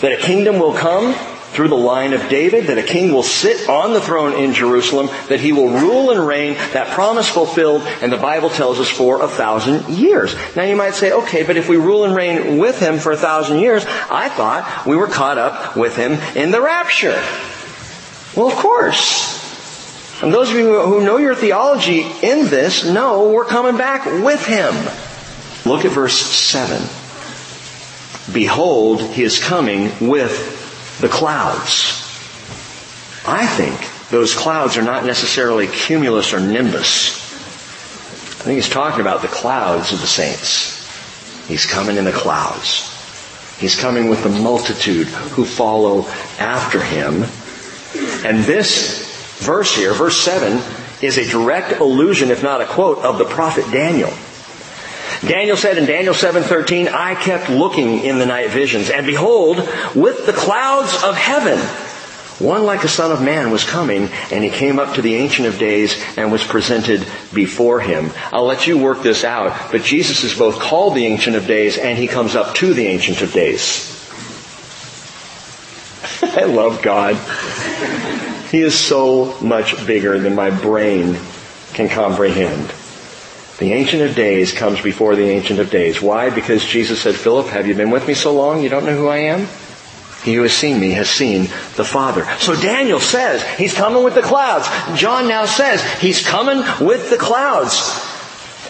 that 0.00 0.12
a 0.12 0.16
kingdom 0.16 0.58
will 0.58 0.74
come 0.74 1.14
through 1.52 1.68
the 1.68 1.76
line 1.76 2.12
of 2.12 2.28
David, 2.28 2.66
that 2.66 2.78
a 2.78 2.82
king 2.82 3.12
will 3.12 3.22
sit 3.22 3.68
on 3.68 3.92
the 3.92 4.00
throne 4.00 4.34
in 4.34 4.52
Jerusalem, 4.52 5.08
that 5.28 5.40
he 5.40 5.52
will 5.52 5.70
rule 5.70 6.10
and 6.10 6.24
reign, 6.26 6.54
that 6.72 6.88
promise 6.94 7.28
fulfilled, 7.28 7.82
and 8.02 8.12
the 8.12 8.18
Bible 8.18 8.50
tells 8.50 8.78
us 8.78 8.88
for 8.88 9.22
a 9.22 9.28
thousand 9.28 9.88
years. 9.88 10.36
Now 10.54 10.64
you 10.64 10.76
might 10.76 10.94
say, 10.94 11.12
okay, 11.12 11.42
but 11.44 11.56
if 11.56 11.68
we 11.68 11.76
rule 11.76 12.04
and 12.04 12.14
reign 12.14 12.58
with 12.58 12.78
him 12.78 12.98
for 12.98 13.12
a 13.12 13.16
thousand 13.16 13.58
years, 13.60 13.84
I 14.10 14.28
thought 14.28 14.86
we 14.86 14.94
were 14.94 15.08
caught 15.08 15.38
up 15.38 15.76
with 15.76 15.96
him 15.96 16.12
in 16.36 16.50
the 16.50 16.60
rapture. 16.60 17.20
Well, 18.36 18.48
of 18.48 18.54
course. 18.54 19.37
And 20.20 20.34
those 20.34 20.50
of 20.50 20.56
you 20.56 20.80
who 20.82 21.04
know 21.04 21.18
your 21.18 21.36
theology 21.36 22.00
in 22.00 22.48
this 22.48 22.84
know 22.84 23.30
we're 23.30 23.44
coming 23.44 23.76
back 23.76 24.04
with 24.04 24.44
him. 24.44 24.74
Look 25.64 25.84
at 25.84 25.92
verse 25.92 26.18
7. 26.18 26.82
Behold, 28.34 29.00
he 29.00 29.22
is 29.22 29.42
coming 29.42 30.08
with 30.08 31.00
the 31.00 31.08
clouds. 31.08 32.04
I 33.26 33.46
think 33.46 33.78
those 34.10 34.34
clouds 34.34 34.76
are 34.76 34.82
not 34.82 35.04
necessarily 35.04 35.68
cumulus 35.68 36.34
or 36.34 36.40
nimbus. 36.40 37.16
I 38.40 38.42
think 38.42 38.56
he's 38.56 38.68
talking 38.68 39.00
about 39.00 39.22
the 39.22 39.28
clouds 39.28 39.92
of 39.92 40.00
the 40.00 40.06
saints. 40.06 40.76
He's 41.46 41.64
coming 41.64 41.96
in 41.96 42.04
the 42.04 42.12
clouds. 42.12 42.94
He's 43.58 43.78
coming 43.78 44.08
with 44.08 44.22
the 44.22 44.28
multitude 44.28 45.06
who 45.06 45.44
follow 45.44 46.06
after 46.38 46.82
him. 46.82 47.24
And 48.24 48.44
this 48.44 49.07
verse 49.38 49.74
here, 49.74 49.92
verse 49.92 50.20
7, 50.20 50.60
is 51.02 51.18
a 51.18 51.28
direct 51.28 51.80
allusion, 51.80 52.30
if 52.30 52.42
not 52.42 52.60
a 52.60 52.66
quote, 52.66 52.98
of 52.98 53.18
the 53.18 53.24
prophet 53.24 53.70
Daniel. 53.70 54.12
Daniel 55.26 55.56
said 55.56 55.78
in 55.78 55.86
Daniel 55.86 56.14
7:13, 56.14 56.88
I 56.88 57.14
kept 57.14 57.50
looking 57.50 58.04
in 58.04 58.18
the 58.18 58.26
night 58.26 58.50
visions, 58.50 58.88
and 58.90 59.06
behold, 59.06 59.56
with 59.94 60.26
the 60.26 60.32
clouds 60.32 61.02
of 61.02 61.16
heaven, 61.16 61.58
one 62.38 62.64
like 62.64 62.84
a 62.84 62.88
son 62.88 63.10
of 63.10 63.20
man 63.20 63.50
was 63.50 63.64
coming, 63.64 64.10
and 64.30 64.44
he 64.44 64.50
came 64.50 64.78
up 64.78 64.94
to 64.94 65.02
the 65.02 65.16
Ancient 65.16 65.48
of 65.48 65.58
Days 65.58 66.00
and 66.16 66.30
was 66.30 66.44
presented 66.44 67.04
before 67.34 67.80
him. 67.80 68.12
I'll 68.32 68.46
let 68.46 68.68
you 68.68 68.78
work 68.78 69.02
this 69.02 69.24
out, 69.24 69.72
but 69.72 69.82
Jesus 69.82 70.22
is 70.22 70.38
both 70.38 70.60
called 70.60 70.94
the 70.94 71.06
Ancient 71.06 71.34
of 71.34 71.48
Days 71.48 71.78
and 71.78 71.98
he 71.98 72.06
comes 72.06 72.36
up 72.36 72.54
to 72.56 72.72
the 72.72 72.86
Ancient 72.86 73.22
of 73.22 73.32
Days. 73.32 73.94
I 76.22 76.44
love 76.44 76.80
God. 76.80 77.16
He 78.50 78.62
is 78.62 78.78
so 78.78 79.38
much 79.40 79.86
bigger 79.86 80.18
than 80.18 80.34
my 80.34 80.50
brain 80.50 81.18
can 81.74 81.88
comprehend. 81.88 82.72
The 83.58 83.72
Ancient 83.72 84.02
of 84.02 84.14
Days 84.14 84.52
comes 84.52 84.80
before 84.80 85.16
the 85.16 85.28
Ancient 85.28 85.58
of 85.58 85.70
Days. 85.70 86.00
Why? 86.00 86.30
Because 86.30 86.64
Jesus 86.64 87.02
said, 87.02 87.14
Philip, 87.14 87.48
have 87.48 87.66
you 87.66 87.74
been 87.74 87.90
with 87.90 88.06
me 88.06 88.14
so 88.14 88.32
long 88.32 88.62
you 88.62 88.68
don't 88.68 88.86
know 88.86 88.96
who 88.96 89.08
I 89.08 89.18
am? 89.18 89.48
He 90.22 90.34
who 90.34 90.42
has 90.42 90.52
seen 90.52 90.80
me 90.80 90.90
has 90.92 91.10
seen 91.10 91.42
the 91.76 91.84
Father. 91.84 92.24
So 92.38 92.54
Daniel 92.54 93.00
says 93.00 93.42
he's 93.58 93.74
coming 93.74 94.02
with 94.02 94.14
the 94.14 94.22
clouds. 94.22 94.68
John 94.98 95.28
now 95.28 95.46
says 95.46 95.82
he's 96.00 96.26
coming 96.26 96.58
with 96.84 97.10
the 97.10 97.16
clouds. 97.16 97.80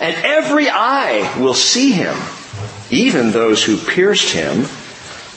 And 0.01 0.14
every 0.24 0.68
eye 0.68 1.41
will 1.41 1.55
see 1.55 1.93
him, 1.93 2.16
even 2.91 3.31
those 3.31 3.64
who 3.64 3.76
pierced 3.76 4.33
him, 4.33 4.66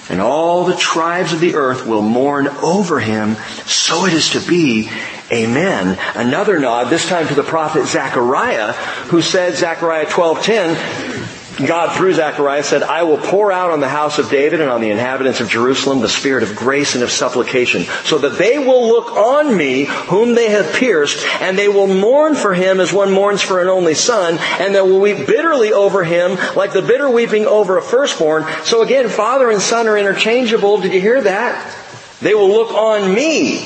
and 0.09 0.21
all 0.21 0.65
the 0.65 0.75
tribes 0.75 1.33
of 1.33 1.39
the 1.39 1.55
earth 1.55 1.85
will 1.85 2.01
mourn 2.01 2.47
over 2.47 2.99
him. 2.99 3.35
So 3.65 4.05
it 4.05 4.13
is 4.13 4.31
to 4.31 4.39
be. 4.39 4.89
Amen. 5.31 5.97
Another 6.15 6.59
nod, 6.59 6.85
this 6.85 7.07
time 7.07 7.27
to 7.27 7.35
the 7.35 7.43
prophet 7.43 7.85
Zechariah, 7.85 8.73
who 9.07 9.21
said, 9.21 9.55
Zechariah 9.55 10.05
12:10, 10.07 11.20
God 11.65 11.95
through 11.95 12.13
Zechariah 12.13 12.63
said, 12.63 12.83
I 12.83 13.03
will 13.03 13.17
pour 13.17 13.51
out 13.51 13.71
on 13.71 13.79
the 13.79 13.89
house 13.89 14.19
of 14.19 14.29
David 14.29 14.61
and 14.61 14.69
on 14.69 14.81
the 14.81 14.89
inhabitants 14.89 15.39
of 15.39 15.49
Jerusalem 15.49 15.99
the 15.99 16.09
spirit 16.09 16.43
of 16.43 16.55
grace 16.55 16.95
and 16.95 17.03
of 17.03 17.11
supplication, 17.11 17.83
so 18.03 18.17
that 18.19 18.37
they 18.37 18.59
will 18.59 18.87
look 18.87 19.11
on 19.11 19.55
me 19.55 19.85
whom 19.85 20.35
they 20.35 20.49
have 20.49 20.73
pierced, 20.73 21.25
and 21.41 21.57
they 21.57 21.67
will 21.67 21.87
mourn 21.87 22.35
for 22.35 22.53
him 22.53 22.79
as 22.79 22.93
one 22.93 23.11
mourns 23.11 23.41
for 23.41 23.61
an 23.61 23.67
only 23.67 23.93
son, 23.93 24.37
and 24.59 24.75
they 24.75 24.81
will 24.81 24.99
weep 24.99 25.25
bitterly 25.27 25.73
over 25.73 26.03
him 26.03 26.37
like 26.55 26.73
the 26.73 26.81
bitter 26.81 27.09
weeping 27.09 27.45
over 27.45 27.77
a 27.77 27.81
firstborn. 27.81 28.45
So 28.63 28.81
again, 28.81 29.09
father 29.09 29.49
and 29.49 29.61
son 29.61 29.87
are 29.87 29.97
interchangeable. 29.97 30.81
Did 30.81 30.93
you 30.93 31.01
hear 31.01 31.21
that? 31.21 31.77
They 32.21 32.35
will 32.35 32.49
look 32.49 32.71
on 32.73 33.13
me 33.13 33.65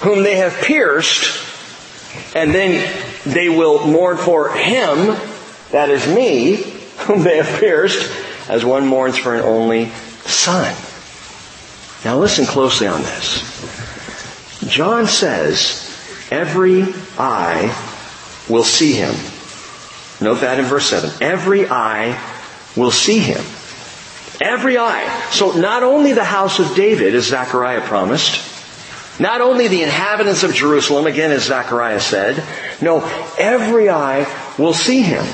whom 0.00 0.22
they 0.22 0.36
have 0.36 0.54
pierced, 0.62 1.44
and 2.34 2.54
then 2.54 2.88
they 3.24 3.48
will 3.48 3.86
mourn 3.86 4.16
for 4.16 4.50
him, 4.50 5.16
that 5.72 5.90
is 5.90 6.06
me, 6.06 6.77
whom 7.00 7.22
they 7.22 7.36
have 7.36 7.60
pierced, 7.60 8.10
as 8.48 8.64
one 8.64 8.86
mourns 8.86 9.18
for 9.18 9.34
an 9.34 9.42
only 9.42 9.90
son. 10.24 10.74
Now 12.04 12.18
listen 12.18 12.46
closely 12.46 12.86
on 12.86 13.02
this. 13.02 13.42
John 14.68 15.06
says, 15.06 15.84
every 16.30 16.84
eye 17.18 17.74
will 18.48 18.64
see 18.64 18.92
him. 18.92 19.14
Note 20.20 20.40
that 20.40 20.58
in 20.58 20.64
verse 20.64 20.86
7. 20.86 21.10
Every 21.22 21.68
eye 21.68 22.18
will 22.76 22.90
see 22.90 23.18
him. 23.18 23.44
Every 24.40 24.78
eye. 24.78 25.28
So 25.30 25.52
not 25.52 25.82
only 25.82 26.12
the 26.12 26.24
house 26.24 26.58
of 26.58 26.74
David, 26.74 27.14
as 27.14 27.26
Zechariah 27.26 27.80
promised, 27.82 28.44
not 29.20 29.40
only 29.40 29.68
the 29.68 29.82
inhabitants 29.82 30.44
of 30.44 30.54
Jerusalem, 30.54 31.06
again 31.06 31.32
as 31.32 31.44
Zechariah 31.44 32.00
said, 32.00 32.42
no, 32.80 33.04
every 33.36 33.88
eye 33.90 34.26
will 34.58 34.74
see 34.74 35.02
him. 35.02 35.24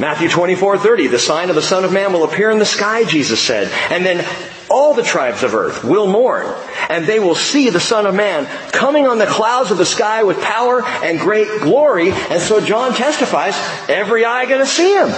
Matthew 0.00 0.30
24, 0.30 0.78
30, 0.78 1.08
the 1.08 1.18
sign 1.18 1.50
of 1.50 1.56
the 1.56 1.60
Son 1.62 1.84
of 1.84 1.92
Man 1.92 2.14
will 2.14 2.24
appear 2.24 2.50
in 2.50 2.58
the 2.58 2.64
sky, 2.64 3.04
Jesus 3.04 3.38
said. 3.38 3.70
And 3.90 4.04
then 4.04 4.26
all 4.70 4.94
the 4.94 5.02
tribes 5.02 5.42
of 5.42 5.54
earth 5.54 5.84
will 5.84 6.06
mourn, 6.06 6.46
and 6.88 7.04
they 7.04 7.20
will 7.20 7.34
see 7.34 7.68
the 7.68 7.80
Son 7.80 8.06
of 8.06 8.14
Man 8.14 8.46
coming 8.72 9.06
on 9.06 9.18
the 9.18 9.26
clouds 9.26 9.70
of 9.70 9.76
the 9.76 9.84
sky 9.84 10.22
with 10.22 10.40
power 10.40 10.82
and 10.82 11.20
great 11.20 11.60
glory. 11.60 12.12
And 12.12 12.40
so 12.40 12.62
John 12.62 12.94
testifies, 12.94 13.54
every 13.90 14.24
eye 14.24 14.46
gonna 14.46 14.64
see 14.64 14.94
him. 14.94 15.08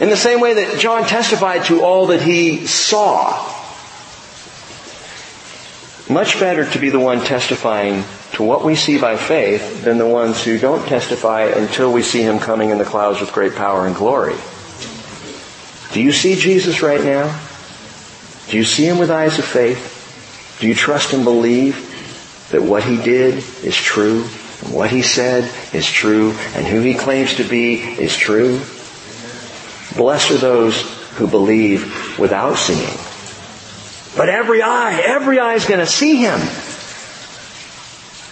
In 0.00 0.10
the 0.10 0.16
same 0.16 0.38
way 0.38 0.54
that 0.54 0.78
John 0.78 1.02
testified 1.02 1.64
to 1.64 1.82
all 1.82 2.06
that 2.06 2.22
he 2.22 2.68
saw. 2.68 3.32
Much 6.08 6.38
better 6.38 6.70
to 6.70 6.78
be 6.78 6.90
the 6.90 7.00
one 7.00 7.20
testifying 7.20 8.04
to 8.32 8.42
what 8.42 8.64
we 8.64 8.76
see 8.76 8.98
by 8.98 9.16
faith 9.16 9.84
than 9.84 9.98
the 9.98 10.06
ones 10.06 10.42
who 10.44 10.58
don't 10.58 10.86
testify 10.86 11.44
until 11.44 11.92
we 11.92 12.02
see 12.02 12.22
him 12.22 12.38
coming 12.38 12.70
in 12.70 12.78
the 12.78 12.84
clouds 12.84 13.20
with 13.20 13.32
great 13.32 13.54
power 13.54 13.86
and 13.86 13.96
glory. 13.96 14.36
Do 15.92 16.00
you 16.00 16.12
see 16.12 16.36
Jesus 16.36 16.82
right 16.82 17.02
now? 17.02 17.40
Do 18.48 18.56
you 18.56 18.64
see 18.64 18.86
him 18.86 18.98
with 18.98 19.10
eyes 19.10 19.38
of 19.38 19.44
faith? 19.44 20.56
Do 20.60 20.68
you 20.68 20.74
trust 20.74 21.12
and 21.12 21.24
believe 21.24 21.86
that 22.50 22.62
what 22.62 22.84
he 22.84 22.96
did 22.96 23.44
is 23.64 23.76
true, 23.76 24.24
and 24.64 24.74
what 24.74 24.90
he 24.90 25.02
said 25.02 25.50
is 25.74 25.88
true, 25.90 26.30
and 26.54 26.66
who 26.66 26.80
he 26.80 26.94
claims 26.94 27.34
to 27.36 27.44
be 27.44 27.74
is 27.74 28.16
true? 28.16 28.60
Blessed 29.96 30.30
are 30.32 30.38
those 30.38 30.82
who 31.16 31.26
believe 31.26 32.18
without 32.18 32.56
seeing. 32.56 32.96
But 34.16 34.28
every 34.28 34.62
eye, 34.62 35.02
every 35.04 35.38
eye 35.38 35.54
is 35.54 35.66
going 35.66 35.80
to 35.80 35.86
see 35.86 36.16
him. 36.16 36.38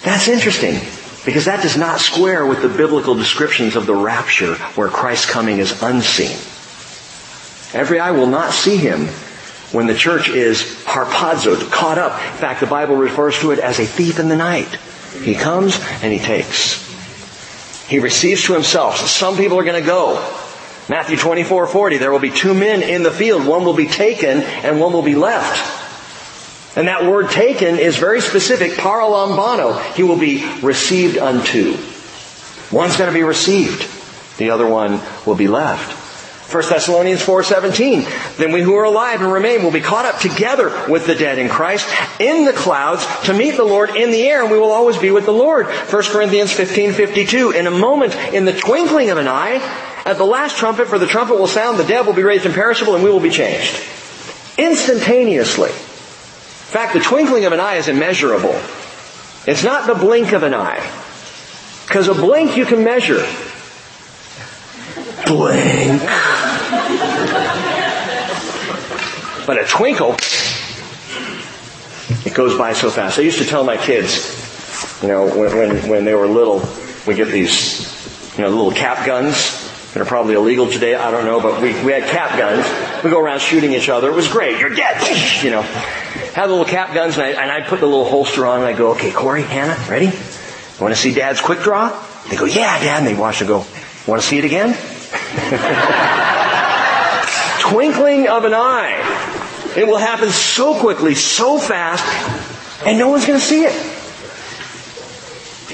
That's 0.09 0.27
interesting 0.27 0.81
because 1.27 1.45
that 1.45 1.63
does 1.63 1.77
not 1.77 2.01
square 2.01 2.47
with 2.47 2.63
the 2.63 2.69
biblical 2.71 3.15
descriptions 3.15 3.77
of 3.77 3.85
the 3.85 3.95
rapture 3.95 4.55
where 4.75 4.89
Christ's 4.89 5.27
coming 5.27 5.59
is 5.59 5.83
unseen. 5.83 6.39
Every 7.79 8.01
eye 8.01 8.13
will 8.13 8.27
not 8.27 8.55
see 8.55 8.79
him 8.79 9.09
when 9.71 9.87
the 9.87 9.95
church 9.95 10.31
is 10.31 10.63
harpazoed, 10.87 11.71
caught 11.71 11.99
up. 11.99 12.13
In 12.13 12.39
fact, 12.39 12.61
the 12.61 12.67
Bible 12.67 12.97
refers 12.97 13.39
to 13.41 13.51
it 13.51 13.59
as 13.59 13.81
a 13.81 13.85
thief 13.85 14.19
in 14.19 14.31
the 14.31 14.37
night. 14.37 14.79
He 15.23 15.35
comes 15.35 15.79
and 16.03 16.11
he 16.11 16.19
takes. 16.19 16.89
He 17.87 17.99
receives 17.99 18.45
to 18.45 18.55
himself. 18.55 18.97
Some 18.97 19.37
people 19.37 19.59
are 19.59 19.65
going 19.65 19.79
to 19.79 19.87
go. 19.87 20.15
Matthew 20.89 21.19
24, 21.19 21.67
40, 21.67 21.99
there 21.99 22.11
will 22.11 22.19
be 22.19 22.31
two 22.31 22.55
men 22.55 22.81
in 22.83 23.03
the 23.03 23.11
field. 23.11 23.47
One 23.47 23.63
will 23.63 23.77
be 23.77 23.89
taken 23.89 24.41
and 24.41 24.81
one 24.81 24.95
will 24.95 25.03
be 25.03 25.17
left. 25.17 25.78
And 26.79 26.87
that 26.87 27.11
word 27.11 27.31
taken 27.31 27.77
is 27.77 27.97
very 27.97 28.21
specific, 28.21 28.75
paralambano. 28.75 29.83
He 29.95 30.05
will 30.05 30.17
be 30.17 30.49
received 30.63 31.19
unto. 31.19 31.77
One's 32.71 32.97
going 32.97 33.11
to 33.11 33.19
be 33.19 33.25
received. 33.25 33.91
The 34.39 34.51
other 34.51 34.65
one 34.65 35.01
will 35.27 35.35
be 35.35 35.49
left. 35.49 35.91
1 36.53 36.69
Thessalonians 36.69 37.21
4:17 37.21 38.37
Then 38.37 38.53
we 38.53 38.63
who 38.63 38.77
are 38.77 38.85
alive 38.85 39.21
and 39.21 39.33
remain 39.33 39.65
will 39.65 39.73
be 39.73 39.81
caught 39.81 40.07
up 40.07 40.21
together 40.21 40.73
with 40.89 41.05
the 41.05 41.17
dead 41.17 41.41
in 41.41 41.49
Christ 41.49 41.89
in 42.21 42.45
the 42.45 42.53
clouds 42.53 43.05
to 43.25 43.35
meet 43.35 43.57
the 43.57 43.65
Lord 43.65 43.97
in 43.97 44.13
the 44.13 44.23
air 44.23 44.43
and 44.43 44.51
we 44.53 44.59
will 44.61 44.71
always 44.71 44.99
be 44.99 45.11
with 45.11 45.25
the 45.25 45.33
Lord. 45.33 45.67
1 45.67 46.03
Corinthians 46.13 46.53
15:52 46.53 47.57
In 47.57 47.67
a 47.67 47.73
moment 47.73 48.15
in 48.33 48.45
the 48.45 48.57
twinkling 48.57 49.11
of 49.11 49.19
an 49.19 49.27
eye 49.27 49.57
at 50.05 50.17
the 50.17 50.25
last 50.25 50.57
trumpet 50.57 50.87
for 50.87 51.01
the 51.01 51.09
trumpet 51.09 51.41
will 51.41 51.49
sound 51.49 51.77
the 51.77 51.83
dead 51.83 52.07
will 52.07 52.15
be 52.15 52.23
raised 52.23 52.47
imperishable 52.47 52.95
and 52.95 53.03
we 53.03 53.11
will 53.11 53.19
be 53.19 53.31
changed. 53.31 53.75
Instantaneously. 54.57 55.73
In 56.69 56.73
fact, 56.73 56.93
the 56.93 57.01
twinkling 57.01 57.47
of 57.47 57.53
an 57.53 57.61
eye 57.61 57.77
is 57.77 57.89
immeasurable. 57.89 58.55
It's 59.47 59.65
not 59.65 59.87
the 59.87 59.95
blink 59.95 60.33
of 60.33 60.43
an 60.43 60.53
eye. 60.53 60.81
Because 61.87 62.09
a 62.09 62.15
blink 62.15 62.59
you 62.59 62.67
can 62.67 62.85
measure. 62.85 63.27
Blink. 65.27 66.03
But 69.47 69.59
a 69.59 69.65
twinkle, 69.67 70.15
it 72.27 72.35
goes 72.35 72.59
by 72.59 72.75
so 72.75 72.91
fast. 72.91 73.19
I 73.19 73.23
used 73.23 73.39
to 73.39 73.47
tell 73.47 73.65
my 73.65 73.79
kids, 73.79 75.01
you 75.01 75.09
know, 75.09 75.27
when, 75.35 75.57
when, 75.57 75.89
when 75.89 76.05
they 76.05 76.13
were 76.13 76.27
little, 76.27 76.63
we 77.07 77.15
get 77.15 77.29
these, 77.29 78.37
you 78.37 78.45
know, 78.45 78.51
little 78.51 78.73
cap 78.73 79.07
guns 79.07 79.65
that 79.95 80.03
are 80.03 80.05
probably 80.05 80.35
illegal 80.35 80.71
today. 80.71 80.95
I 80.95 81.11
don't 81.11 81.25
know, 81.25 81.41
but 81.41 81.63
we, 81.63 81.69
we 81.83 81.93
had 81.93 82.05
cap 82.11 82.39
guns. 82.39 82.67
We 83.03 83.09
go 83.09 83.21
around 83.21 83.41
shooting 83.41 83.73
each 83.73 83.89
other. 83.89 84.11
It 84.11 84.15
was 84.15 84.29
great. 84.29 84.61
You're 84.61 84.75
dead. 84.75 84.97
You 85.43 85.51
know, 85.51 85.63
had 86.39 86.47
the 86.47 86.53
little 86.53 86.67
cap 86.67 86.95
guns 86.95 87.19
and 87.19 87.25
I, 87.25 87.31
and 87.31 87.51
I 87.51 87.63
put 87.63 87.81
the 87.81 87.87
little 87.87 88.05
holster 88.05 88.47
on 88.47 88.61
and 88.61 88.67
I 88.69 88.73
go, 88.73 88.93
okay, 88.93 89.11
Corey, 89.11 89.43
Hannah, 89.43 89.77
ready? 89.91 90.07
Want 90.81 90.95
to 90.95 90.97
see 90.97 91.13
dad's 91.13 91.41
quick 91.41 91.59
draw? 91.63 91.89
They 92.31 92.37
go, 92.37 92.45
yeah, 92.45 92.79
dad. 92.79 92.99
And 92.99 93.07
they 93.09 93.21
watch 93.21 93.41
and 93.41 93.49
go, 93.49 93.67
want 94.07 94.23
to 94.23 94.29
see 94.29 94.39
it 94.39 94.45
again? 94.45 94.69
Twinkling 97.61 98.29
of 98.29 98.45
an 98.45 98.55
eye. 98.55 99.03
It 99.77 99.89
will 99.89 99.97
happen 99.97 100.31
so 100.31 100.79
quickly, 100.79 101.17
so 101.17 101.59
fast, 101.59 102.05
and 102.87 103.01
no 103.01 103.09
one's 103.09 103.27
going 103.27 103.41
to 103.41 103.45
see 103.45 103.65
it. 103.65 103.75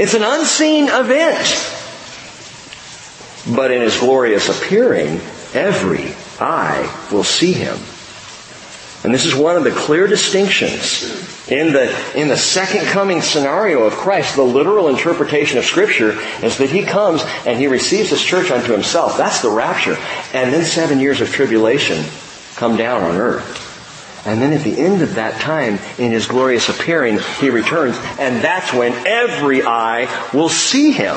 It's 0.00 0.14
an 0.14 0.22
unseen 0.22 0.88
event. 0.88 1.72
But 3.54 3.70
in 3.70 3.82
his 3.82 3.98
glorious 3.98 4.48
appearing, 4.48 5.20
every 5.52 6.14
eye 6.40 6.90
will 7.12 7.22
see 7.22 7.52
him. 7.52 7.76
And 9.04 9.12
this 9.12 9.26
is 9.26 9.34
one 9.34 9.56
of 9.56 9.64
the 9.64 9.70
clear 9.70 10.06
distinctions 10.06 11.04
in 11.48 11.74
the, 11.74 11.94
in 12.18 12.28
the 12.28 12.38
second 12.38 12.86
coming 12.86 13.20
scenario 13.20 13.82
of 13.82 13.92
Christ. 13.92 14.34
The 14.34 14.42
literal 14.42 14.88
interpretation 14.88 15.58
of 15.58 15.66
scripture 15.66 16.18
is 16.42 16.56
that 16.56 16.70
he 16.70 16.82
comes 16.82 17.22
and 17.44 17.58
he 17.58 17.66
receives 17.66 18.08
his 18.08 18.22
church 18.22 18.50
unto 18.50 18.72
himself. 18.72 19.18
That's 19.18 19.42
the 19.42 19.50
rapture. 19.50 19.98
And 20.32 20.54
then 20.54 20.64
seven 20.64 21.00
years 21.00 21.20
of 21.20 21.30
tribulation 21.30 22.02
come 22.56 22.78
down 22.78 23.02
on 23.02 23.16
earth. 23.16 24.26
And 24.26 24.40
then 24.40 24.54
at 24.54 24.64
the 24.64 24.80
end 24.80 25.02
of 25.02 25.16
that 25.16 25.38
time, 25.38 25.78
in 25.98 26.10
his 26.10 26.26
glorious 26.26 26.70
appearing, 26.70 27.18
he 27.40 27.50
returns, 27.50 27.98
and 28.18 28.42
that's 28.42 28.72
when 28.72 28.92
every 29.06 29.62
eye 29.62 30.08
will 30.32 30.48
see 30.48 30.92
him. 30.92 31.16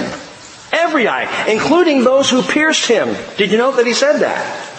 Every 0.73 1.07
eye, 1.07 1.47
including 1.49 2.03
those 2.03 2.29
who 2.29 2.41
pierced 2.41 2.85
him. 2.85 3.15
Did 3.37 3.53
you 3.53 3.57
note 3.57 3.77
that 3.77 3.87
he 3.87 3.93
said 3.93 4.17
that? 4.17 4.76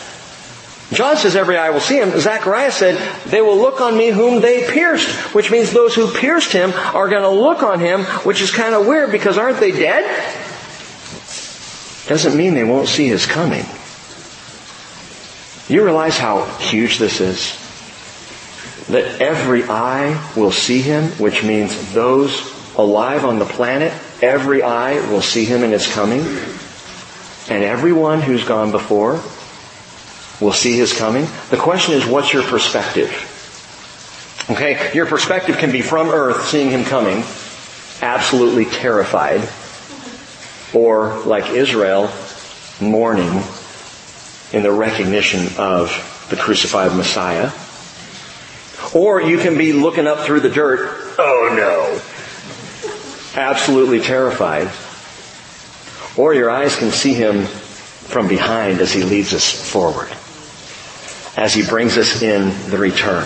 John 0.93 1.18
says 1.18 1.36
every 1.36 1.59
eye 1.59 1.70
will 1.70 1.80
see 1.80 2.01
him. 2.01 2.18
Zechariah 2.18 2.72
said, 2.72 2.97
they 3.26 3.43
will 3.43 3.59
look 3.59 3.80
on 3.80 3.97
me 3.97 4.09
whom 4.09 4.41
they 4.41 4.66
pierced, 4.70 5.11
which 5.34 5.51
means 5.51 5.70
those 5.70 5.95
who 5.95 6.11
pierced 6.11 6.51
him 6.51 6.72
are 6.72 7.09
going 7.09 7.22
to 7.22 7.28
look 7.28 7.62
on 7.62 7.78
him, 7.78 8.05
which 8.24 8.41
is 8.41 8.51
kind 8.51 8.74
of 8.74 8.86
weird 8.86 9.12
because 9.12 9.36
aren't 9.36 9.61
they 9.61 9.70
dead? 9.70 10.05
Doesn't 12.07 12.34
mean 12.34 12.55
they 12.55 12.64
won't 12.64 12.89
see 12.89 13.07
his 13.07 13.26
coming. 13.26 13.66
You 15.68 15.84
realize 15.84 16.16
how 16.16 16.47
huge 16.57 16.97
this 16.97 17.20
is? 17.20 17.55
That 18.86 19.20
every 19.20 19.64
eye 19.64 20.32
will 20.34 20.53
see 20.53 20.80
him, 20.80 21.11
which 21.18 21.45
means 21.45 21.93
those 21.93 22.41
alive 22.76 23.26
on 23.26 23.39
the 23.39 23.45
planet, 23.45 23.93
every 24.22 24.62
eye 24.62 24.95
will 25.11 25.20
see 25.20 25.45
him 25.45 25.62
in 25.62 25.70
his 25.70 25.86
coming. 25.86 26.20
And 27.51 27.62
everyone 27.62 28.22
who's 28.22 28.45
gone 28.45 28.70
before 28.70 29.20
will 30.41 30.53
see 30.53 30.76
his 30.76 30.97
coming. 30.97 31.26
The 31.51 31.57
question 31.57 31.95
is, 31.95 32.07
what's 32.07 32.32
your 32.32 32.43
perspective? 32.43 33.11
Okay, 34.51 34.93
your 34.95 35.07
perspective 35.07 35.59
can 35.59 35.72
be 35.72 35.82
from 35.82 36.09
earth, 36.09 36.47
seeing 36.47 36.70
him 36.70 36.84
coming, 36.84 37.22
absolutely 38.01 38.64
terrified, 38.64 39.47
or 40.72 41.18
like 41.26 41.51
Israel, 41.51 42.11
mourning 42.80 43.43
in 44.53 44.62
the 44.62 44.72
recognition 44.72 45.49
of 45.59 46.26
the 46.30 46.36
crucified 46.36 46.97
Messiah. 46.97 47.51
Or 48.95 49.20
you 49.20 49.39
can 49.39 49.59
be 49.59 49.72
looking 49.72 50.07
up 50.07 50.20
through 50.20 50.41
the 50.41 50.49
dirt, 50.49 51.16
oh 51.18 51.53
no, 51.55 52.01
absolutely 53.39 54.01
terrified. 54.01 54.70
Or 56.16 56.32
your 56.32 56.51
eyes 56.51 56.76
can 56.76 56.91
see 56.91 57.12
him 57.12 57.45
from 57.45 58.28
behind 58.28 58.80
as 58.80 58.93
he 58.93 59.03
leads 59.03 59.34
us 59.34 59.70
forward 59.70 60.09
as 61.39 61.55
he 61.55 61.62
brings 61.64 61.97
us 61.97 62.20
in 62.20 62.53
the 62.68 62.76
return. 62.76 63.24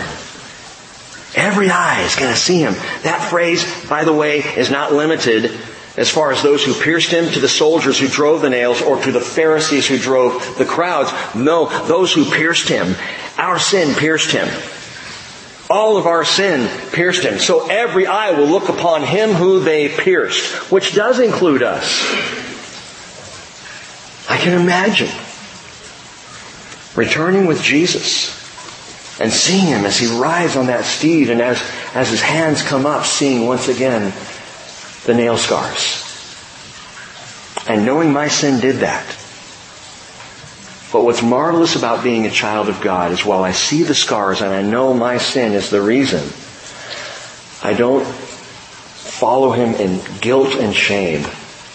Every 1.35 1.71
eye 1.71 2.03
is 2.03 2.15
going 2.15 2.31
to 2.31 2.39
see 2.39 2.59
him. 2.59 2.73
That 3.01 3.27
phrase, 3.27 3.65
by 3.89 4.03
the 4.03 4.13
way, 4.13 4.37
is 4.37 4.69
not 4.69 4.93
limited 4.93 5.51
as 5.97 6.11
far 6.11 6.31
as 6.31 6.43
those 6.43 6.63
who 6.63 6.75
pierced 6.75 7.09
him 7.09 7.31
to 7.31 7.39
the 7.39 7.49
soldiers 7.49 7.99
who 7.99 8.07
drove 8.07 8.41
the 8.41 8.51
nails 8.51 8.83
or 8.83 9.01
to 9.01 9.11
the 9.11 9.19
Pharisees 9.19 9.87
who 9.87 9.97
drove 9.97 10.57
the 10.59 10.65
crowds. 10.65 11.11
No, 11.33 11.65
those 11.87 12.13
who 12.13 12.23
pierced 12.23 12.69
him. 12.69 12.95
Our 13.39 13.57
sin 13.57 13.95
pierced 13.95 14.31
him. 14.31 14.47
All 15.71 15.97
of 15.97 16.05
our 16.05 16.23
sin 16.23 16.69
pierced 16.91 17.23
him. 17.23 17.39
So 17.39 17.67
every 17.67 18.05
eye 18.05 18.31
will 18.37 18.47
look 18.47 18.69
upon 18.69 19.01
him 19.01 19.31
who 19.31 19.59
they 19.59 19.89
pierced, 19.89 20.71
which 20.71 20.93
does 20.93 21.19
include 21.19 21.63
us. 21.63 22.03
I 24.29 24.37
can 24.37 24.61
imagine 24.61 25.09
returning 26.95 27.45
with 27.45 27.61
Jesus 27.61 28.39
and 29.19 29.31
seeing 29.31 29.67
him 29.67 29.85
as 29.85 29.97
he 29.97 30.07
rides 30.07 30.55
on 30.55 30.67
that 30.67 30.85
steed 30.85 31.29
and 31.29 31.41
as, 31.41 31.61
as 31.93 32.09
his 32.09 32.21
hands 32.21 32.61
come 32.61 32.85
up, 32.85 33.05
seeing 33.05 33.47
once 33.47 33.67
again 33.67 34.13
the 35.05 35.13
nail 35.13 35.37
scars. 35.37 36.01
And 37.67 37.85
knowing 37.85 38.11
my 38.11 38.27
sin 38.27 38.59
did 38.59 38.77
that. 38.77 39.05
But 40.91 41.03
what's 41.03 41.23
marvelous 41.23 41.75
about 41.75 42.03
being 42.03 42.25
a 42.25 42.31
child 42.31 42.69
of 42.69 42.81
God 42.81 43.11
is 43.11 43.25
while 43.25 43.43
I 43.43 43.51
see 43.51 43.83
the 43.83 43.95
scars 43.95 44.41
and 44.41 44.51
I 44.51 44.61
know 44.61 44.93
my 44.93 45.17
sin 45.17 45.53
is 45.53 45.69
the 45.69 45.81
reason, 45.81 46.21
I 47.63 47.73
don't 47.73 48.05
follow 48.05 49.51
him 49.51 49.73
in 49.75 50.01
guilt 50.21 50.55
and 50.55 50.75
shame, 50.75 51.25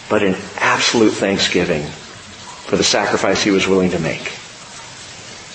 but 0.09 0.23
in 0.23 0.35
absolute 0.57 1.13
thanksgiving 1.13 1.83
for 1.83 2.77
the 2.77 2.83
sacrifice 2.83 3.43
he 3.43 3.51
was 3.51 3.67
willing 3.67 3.91
to 3.91 3.99
make. 3.99 4.38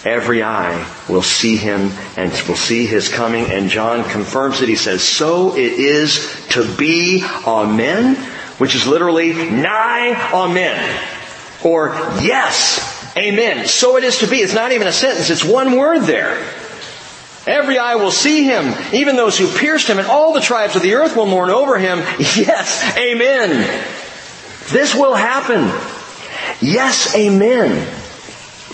Every 0.05 0.43
eye 0.43 0.87
will 1.09 1.23
see 1.23 1.57
him 1.57 1.91
and 2.17 2.31
will 2.47 2.57
see 2.57 2.85
his 2.85 3.09
coming. 3.09 3.47
And 3.47 3.71
John 3.71 4.05
confirms 4.05 4.61
it. 4.61 4.69
He 4.69 4.77
says, 4.77 5.03
so 5.03 5.57
it 5.57 5.73
is 5.73 6.47
to 6.51 6.77
be 6.77 7.25
amen, 7.47 8.17
which 8.59 8.75
is 8.75 8.87
literally 8.87 9.33
nai 9.33 10.31
amen. 10.33 11.01
Or 11.65 11.95
yes, 12.21 13.17
amen. 13.17 13.67
So 13.67 13.97
it 13.97 14.05
is 14.05 14.19
to 14.19 14.27
be. 14.27 14.37
It's 14.37 14.53
not 14.53 14.73
even 14.73 14.87
a 14.87 14.93
sentence. 14.93 15.31
It's 15.31 15.45
one 15.45 15.79
word 15.79 16.01
there. 16.01 16.37
Every 17.47 17.79
eye 17.79 17.97
will 17.97 18.11
see 18.11 18.45
him, 18.45 18.75
even 18.95 19.17
those 19.17 19.39
who 19.39 19.47
pierced 19.47 19.87
him, 19.87 19.99
and 19.99 20.07
all 20.07 20.33
the 20.33 20.41
tribes 20.41 20.77
of 20.77 20.83
the 20.83 20.95
earth 20.95 21.15
will 21.15 21.27
mourn 21.27 21.51
over 21.51 21.79
him. 21.79 21.99
Yes, 22.19 22.97
amen. 22.97 23.51
This 24.71 24.95
will 24.95 25.15
happen. 25.15 25.63
Yes, 26.61 27.15
amen. 27.15 28.04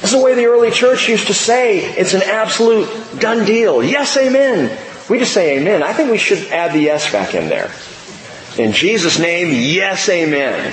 This 0.01 0.13
is 0.13 0.19
the 0.19 0.25
way 0.25 0.35
the 0.35 0.47
early 0.47 0.71
church 0.71 1.09
used 1.09 1.27
to 1.27 1.35
say 1.35 1.81
it's 1.81 2.15
an 2.15 2.23
absolute 2.23 2.89
done 3.21 3.45
deal. 3.45 3.83
Yes, 3.83 4.17
amen. 4.17 4.77
We 5.09 5.19
just 5.19 5.33
say 5.33 5.59
amen. 5.59 5.83
I 5.83 5.93
think 5.93 6.11
we 6.11 6.19
should 6.19 6.51
add 6.51 6.73
the 6.73 6.81
yes 6.81 7.11
back 7.13 7.35
in 7.35 7.49
there. 7.49 7.71
In 8.59 8.73
Jesus' 8.73 9.19
name, 9.19 9.49
yes, 9.51 10.09
amen. 10.09 10.73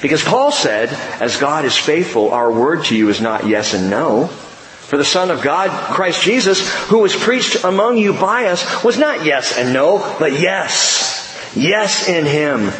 Because 0.00 0.22
Paul 0.22 0.52
said, 0.52 0.90
as 1.20 1.36
God 1.36 1.64
is 1.64 1.76
faithful, 1.76 2.32
our 2.32 2.52
word 2.52 2.84
to 2.86 2.96
you 2.96 3.08
is 3.08 3.20
not 3.20 3.46
yes 3.46 3.74
and 3.74 3.90
no. 3.90 4.26
For 4.26 4.96
the 4.96 5.04
Son 5.04 5.30
of 5.30 5.42
God, 5.42 5.70
Christ 5.94 6.22
Jesus, 6.22 6.68
who 6.86 6.98
was 6.98 7.16
preached 7.16 7.64
among 7.64 7.98
you 7.98 8.12
by 8.12 8.46
us, 8.46 8.84
was 8.84 8.98
not 8.98 9.24
yes 9.24 9.56
and 9.56 9.72
no, 9.72 9.98
but 10.18 10.38
yes. 10.38 11.52
Yes 11.54 12.08
in 12.08 12.26
Him. 12.26 12.70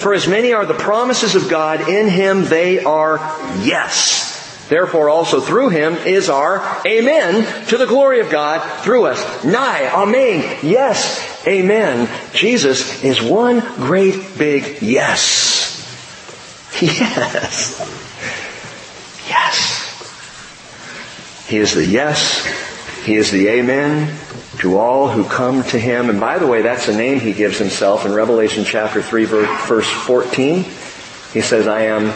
For 0.00 0.14
as 0.14 0.26
many 0.26 0.52
are 0.52 0.64
the 0.64 0.74
promises 0.74 1.34
of 1.34 1.48
God, 1.50 1.88
in 1.88 2.08
him 2.08 2.44
they 2.44 2.82
are 2.82 3.18
yes. 3.62 4.19
Therefore 4.70 5.10
also 5.10 5.40
through 5.40 5.70
him 5.70 5.94
is 5.94 6.30
our 6.30 6.80
amen 6.86 7.66
to 7.66 7.76
the 7.76 7.86
glory 7.86 8.20
of 8.20 8.30
God 8.30 8.60
through 8.84 9.06
us. 9.06 9.44
Nai, 9.44 9.90
amen, 9.92 10.58
yes, 10.62 11.44
amen. 11.44 12.08
Jesus 12.32 13.02
is 13.02 13.20
one 13.20 13.58
great 13.76 14.38
big 14.38 14.80
yes. 14.80 15.76
Yes. 16.80 17.78
Yes. 19.28 19.80
He 21.48 21.58
is 21.58 21.74
the 21.74 21.84
yes. 21.84 22.46
He 23.04 23.16
is 23.16 23.32
the 23.32 23.48
amen 23.48 24.16
to 24.60 24.78
all 24.78 25.08
who 25.08 25.24
come 25.24 25.64
to 25.64 25.78
him. 25.78 26.08
And 26.10 26.20
by 26.20 26.38
the 26.38 26.46
way, 26.46 26.62
that's 26.62 26.86
a 26.86 26.96
name 26.96 27.18
he 27.18 27.32
gives 27.32 27.58
himself 27.58 28.06
in 28.06 28.12
Revelation 28.12 28.64
chapter 28.64 29.02
3 29.02 29.24
verse 29.24 29.88
14. 29.88 30.64
He 31.32 31.40
says, 31.40 31.66
I 31.66 31.82
am 31.82 32.12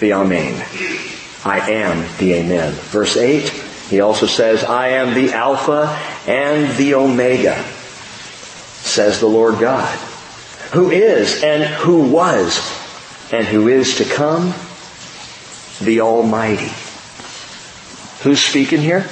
the 0.00 0.12
Amen. 0.12 1.13
I 1.44 1.70
am 1.72 2.06
the 2.18 2.34
Amen. 2.34 2.72
Verse 2.72 3.16
8, 3.18 3.48
he 3.88 4.00
also 4.00 4.26
says, 4.26 4.64
I 4.64 4.88
am 4.88 5.14
the 5.14 5.34
Alpha 5.34 5.88
and 6.26 6.74
the 6.78 6.94
Omega, 6.94 7.62
says 8.82 9.20
the 9.20 9.26
Lord 9.26 9.60
God, 9.60 9.94
who 10.72 10.90
is 10.90 11.42
and 11.42 11.62
who 11.62 12.10
was 12.10 12.58
and 13.30 13.46
who 13.46 13.68
is 13.68 13.98
to 13.98 14.04
come, 14.04 14.54
the 15.82 16.00
Almighty. 16.00 16.72
Who's 18.22 18.40
speaking 18.40 18.80
here? 18.80 19.06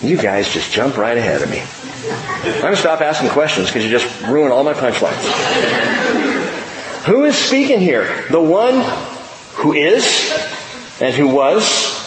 You 0.00 0.16
guys 0.16 0.52
just 0.52 0.70
jump 0.70 0.96
right 0.96 1.16
ahead 1.16 1.42
of 1.42 1.50
me. 1.50 1.60
I'm 1.60 2.60
going 2.60 2.74
to 2.74 2.80
stop 2.80 3.00
asking 3.00 3.30
questions 3.30 3.66
because 3.68 3.84
you 3.84 3.90
just 3.90 4.22
ruin 4.22 4.52
all 4.52 4.62
my 4.62 4.74
punchlines. 4.74 5.24
Who 7.06 7.24
is 7.24 7.36
speaking 7.36 7.80
here? 7.80 8.26
The 8.30 8.40
one 8.40 8.74
who 9.54 9.72
is 9.72 10.32
and 11.00 11.14
who 11.14 11.28
was 11.28 12.04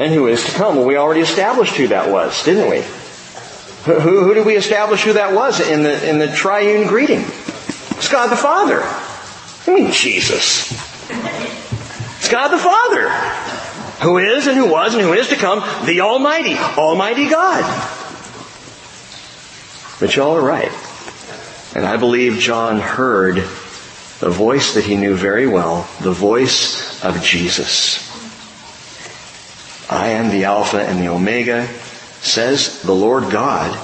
and 0.00 0.12
who 0.12 0.26
is 0.26 0.44
to 0.44 0.52
come. 0.52 0.76
Well, 0.76 0.86
we 0.86 0.96
already 0.96 1.20
established 1.20 1.76
who 1.76 1.88
that 1.88 2.10
was, 2.10 2.44
didn't 2.44 2.70
we? 2.70 2.82
Who, 3.84 4.00
who, 4.00 4.34
did 4.34 4.44
we 4.44 4.56
establish 4.56 5.02
who 5.02 5.14
that 5.14 5.34
was 5.34 5.60
in 5.60 5.82
the, 5.82 6.08
in 6.08 6.18
the 6.18 6.28
triune 6.28 6.88
greeting? 6.88 7.20
It's 7.20 8.08
God 8.08 8.28
the 8.28 8.36
Father. 8.36 8.80
I 8.82 9.74
mean 9.74 9.92
Jesus. 9.92 10.70
It's 12.18 12.28
God 12.28 12.48
the 12.48 12.58
Father. 12.58 13.08
Who 14.02 14.18
is 14.18 14.46
and 14.46 14.56
who 14.56 14.70
was 14.70 14.94
and 14.94 15.02
who 15.02 15.12
is 15.12 15.28
to 15.28 15.36
come, 15.36 15.60
the 15.86 16.02
Almighty, 16.02 16.54
Almighty 16.56 17.28
God. 17.28 17.62
But 19.98 20.14
y'all 20.14 20.36
are 20.36 20.42
right. 20.42 20.70
And 21.74 21.84
I 21.84 21.96
believe 21.96 22.38
John 22.38 22.78
heard 22.80 23.38
the 24.20 24.30
voice 24.30 24.74
that 24.74 24.84
he 24.84 24.96
knew 24.96 25.14
very 25.14 25.46
well, 25.46 25.88
the 26.00 26.12
voice 26.12 27.02
of 27.04 27.22
Jesus. 27.22 28.04
I 29.90 30.08
am 30.08 30.30
the 30.30 30.44
Alpha 30.44 30.80
and 30.80 30.98
the 30.98 31.08
Omega, 31.08 31.66
says 32.20 32.82
the 32.82 32.94
Lord 32.94 33.30
God, 33.30 33.74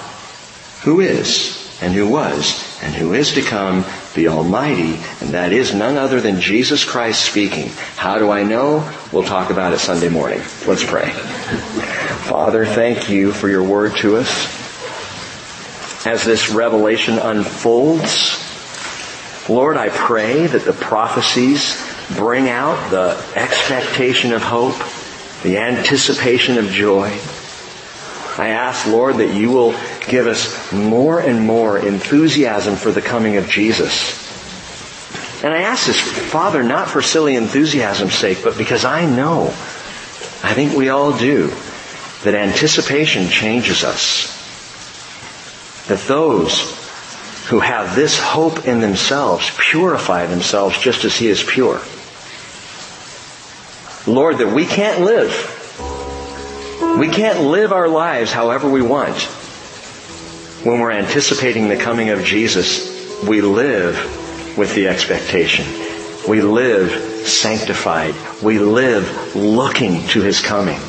who 0.82 1.00
is 1.00 1.78
and 1.80 1.94
who 1.94 2.08
was 2.08 2.82
and 2.82 2.94
who 2.94 3.14
is 3.14 3.34
to 3.34 3.42
come, 3.42 3.84
the 4.14 4.28
Almighty, 4.28 5.00
and 5.20 5.30
that 5.30 5.52
is 5.52 5.74
none 5.74 5.96
other 5.96 6.20
than 6.20 6.40
Jesus 6.40 6.84
Christ 6.84 7.24
speaking. 7.24 7.70
How 7.96 8.18
do 8.18 8.30
I 8.30 8.42
know? 8.42 8.92
We'll 9.12 9.24
talk 9.24 9.50
about 9.50 9.72
it 9.72 9.78
Sunday 9.78 10.08
morning. 10.08 10.40
Let's 10.66 10.84
pray. 10.84 11.10
Father, 12.28 12.66
thank 12.66 13.08
you 13.08 13.32
for 13.32 13.48
your 13.48 13.62
word 13.62 13.96
to 13.98 14.16
us. 14.16 14.64
As 16.06 16.24
this 16.24 16.50
revelation 16.50 17.18
unfolds, 17.18 18.43
Lord, 19.48 19.76
I 19.76 19.90
pray 19.90 20.46
that 20.46 20.64
the 20.64 20.72
prophecies 20.72 21.76
bring 22.16 22.48
out 22.48 22.90
the 22.90 23.22
expectation 23.34 24.32
of 24.32 24.42
hope, 24.42 24.76
the 25.42 25.58
anticipation 25.58 26.56
of 26.56 26.70
joy. 26.70 27.08
I 28.38 28.48
ask, 28.48 28.86
Lord, 28.86 29.18
that 29.18 29.34
you 29.34 29.50
will 29.50 29.74
give 30.08 30.26
us 30.26 30.72
more 30.72 31.20
and 31.20 31.40
more 31.40 31.78
enthusiasm 31.78 32.76
for 32.76 32.90
the 32.90 33.02
coming 33.02 33.36
of 33.36 33.48
Jesus. 33.48 34.22
And 35.44 35.52
I 35.52 35.62
ask 35.62 35.86
this, 35.86 36.00
Father, 36.00 36.62
not 36.62 36.88
for 36.88 37.02
silly 37.02 37.36
enthusiasm's 37.36 38.14
sake, 38.14 38.38
but 38.42 38.56
because 38.56 38.86
I 38.86 39.04
know, 39.04 39.48
I 40.42 40.54
think 40.54 40.72
we 40.72 40.88
all 40.88 41.16
do, 41.16 41.48
that 42.22 42.34
anticipation 42.34 43.28
changes 43.28 43.84
us. 43.84 44.32
That 45.88 46.00
those 46.08 46.83
who 47.46 47.60
have 47.60 47.94
this 47.94 48.18
hope 48.18 48.66
in 48.66 48.80
themselves 48.80 49.50
purify 49.58 50.26
themselves 50.26 50.78
just 50.78 51.04
as 51.04 51.16
He 51.16 51.28
is 51.28 51.42
pure. 51.42 51.80
Lord, 54.06 54.38
that 54.38 54.52
we 54.54 54.66
can't 54.66 55.00
live. 55.00 55.50
We 56.98 57.08
can't 57.08 57.40
live 57.40 57.72
our 57.72 57.88
lives 57.88 58.32
however 58.32 58.68
we 58.68 58.82
want 58.82 59.28
when 60.64 60.80
we're 60.80 60.92
anticipating 60.92 61.68
the 61.68 61.76
coming 61.76 62.08
of 62.08 62.24
Jesus, 62.24 63.22
we 63.22 63.42
live 63.42 64.56
with 64.56 64.74
the 64.74 64.88
expectation. 64.88 65.66
We 66.26 66.40
live 66.40 66.90
sanctified. 67.28 68.14
We 68.42 68.58
live 68.58 69.36
looking 69.36 70.06
to 70.08 70.22
His 70.22 70.40
coming. 70.40 70.80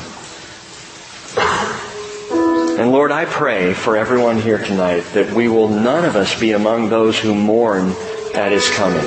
And 2.78 2.92
Lord, 2.92 3.10
I 3.10 3.24
pray 3.24 3.74
for 3.74 3.96
everyone 3.96 4.38
here 4.38 4.58
tonight 4.58 5.04
that 5.14 5.32
we 5.32 5.48
will 5.48 5.68
none 5.68 6.04
of 6.04 6.16
us 6.16 6.38
be 6.38 6.52
among 6.52 6.88
those 6.88 7.18
who 7.18 7.34
mourn 7.34 7.94
at 8.34 8.52
His 8.52 8.68
coming. 8.70 9.06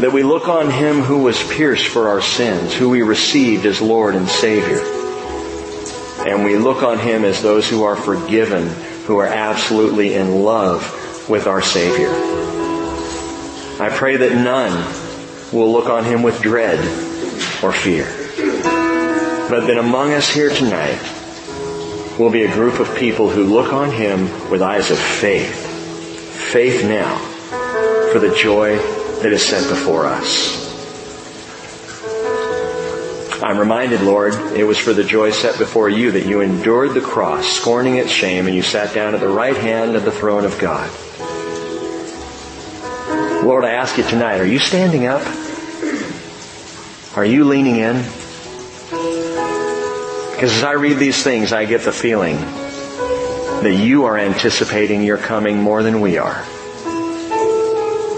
That 0.00 0.12
we 0.12 0.22
look 0.22 0.48
on 0.48 0.70
Him 0.70 1.00
who 1.00 1.22
was 1.22 1.42
pierced 1.52 1.88
for 1.88 2.08
our 2.08 2.20
sins, 2.20 2.74
who 2.74 2.90
we 2.90 3.02
received 3.02 3.64
as 3.64 3.80
Lord 3.80 4.14
and 4.14 4.28
Savior 4.28 4.94
and 6.26 6.42
we 6.42 6.56
look 6.56 6.82
on 6.82 6.98
Him 6.98 7.24
as 7.24 7.42
those 7.42 7.68
who 7.68 7.84
are 7.84 7.96
forgiven, 7.96 8.68
who 9.06 9.18
are 9.18 9.26
absolutely 9.26 10.14
in 10.14 10.42
love 10.42 11.28
with 11.28 11.46
our 11.46 11.60
Savior. 11.60 12.08
I 13.78 13.90
pray 13.92 14.16
that 14.16 14.32
none 14.32 14.72
will 15.52 15.70
look 15.70 15.88
on 15.88 16.04
Him 16.04 16.22
with 16.22 16.40
dread 16.40 16.78
or 17.62 17.72
fear. 17.72 18.23
But 19.48 19.66
that 19.66 19.76
among 19.78 20.12
us 20.12 20.28
here 20.28 20.50
tonight 20.50 20.98
will 22.18 22.30
be 22.30 22.44
a 22.44 22.52
group 22.52 22.80
of 22.80 22.96
people 22.96 23.28
who 23.28 23.44
look 23.44 23.72
on 23.72 23.90
Him 23.90 24.50
with 24.50 24.62
eyes 24.62 24.90
of 24.90 24.98
faith. 24.98 25.54
Faith 26.52 26.84
now 26.84 27.16
for 28.12 28.18
the 28.20 28.34
joy 28.34 28.76
that 28.76 29.32
is 29.32 29.44
set 29.44 29.68
before 29.68 30.06
us. 30.06 30.62
I'm 33.42 33.58
reminded, 33.58 34.00
Lord, 34.00 34.34
it 34.56 34.64
was 34.64 34.78
for 34.78 34.94
the 34.94 35.04
joy 35.04 35.30
set 35.30 35.58
before 35.58 35.90
you 35.90 36.12
that 36.12 36.24
you 36.24 36.40
endured 36.40 36.94
the 36.94 37.02
cross, 37.02 37.46
scorning 37.46 37.96
its 37.96 38.10
shame, 38.10 38.46
and 38.46 38.56
you 38.56 38.62
sat 38.62 38.94
down 38.94 39.14
at 39.14 39.20
the 39.20 39.28
right 39.28 39.56
hand 39.56 39.96
of 39.96 40.04
the 40.04 40.12
throne 40.12 40.44
of 40.46 40.58
God. 40.58 40.90
Lord, 43.44 43.64
I 43.66 43.72
ask 43.72 43.98
you 43.98 44.04
tonight, 44.04 44.40
are 44.40 44.46
you 44.46 44.58
standing 44.58 45.06
up? 45.06 45.22
Are 47.16 47.24
you 47.26 47.44
leaning 47.44 47.76
in? 47.76 48.02
Because 50.44 50.58
as 50.58 50.64
I 50.64 50.72
read 50.72 50.98
these 50.98 51.22
things, 51.22 51.54
I 51.54 51.64
get 51.64 51.84
the 51.84 51.90
feeling 51.90 52.36
that 52.36 53.80
you 53.82 54.04
are 54.04 54.18
anticipating 54.18 55.02
your 55.02 55.16
coming 55.16 55.56
more 55.56 55.82
than 55.82 56.02
we 56.02 56.18
are. 56.18 56.44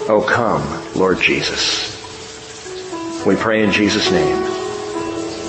Oh, 0.09 0.27
come, 0.29 0.99
Lord 0.99 1.20
Jesus. 1.20 1.94
We 3.24 3.36
pray 3.36 3.62
in 3.62 3.70
Jesus' 3.70 4.11
name. 4.11 4.43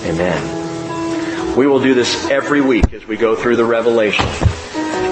Amen. 0.06 1.58
We 1.58 1.66
will 1.66 1.80
do 1.80 1.96
this 1.96 2.30
every 2.30 2.62
week 2.62 2.94
as 2.94 3.08
we 3.08 3.18
go 3.18 3.36
through 3.36 3.56
the 3.56 3.66
revelation. 3.66 4.28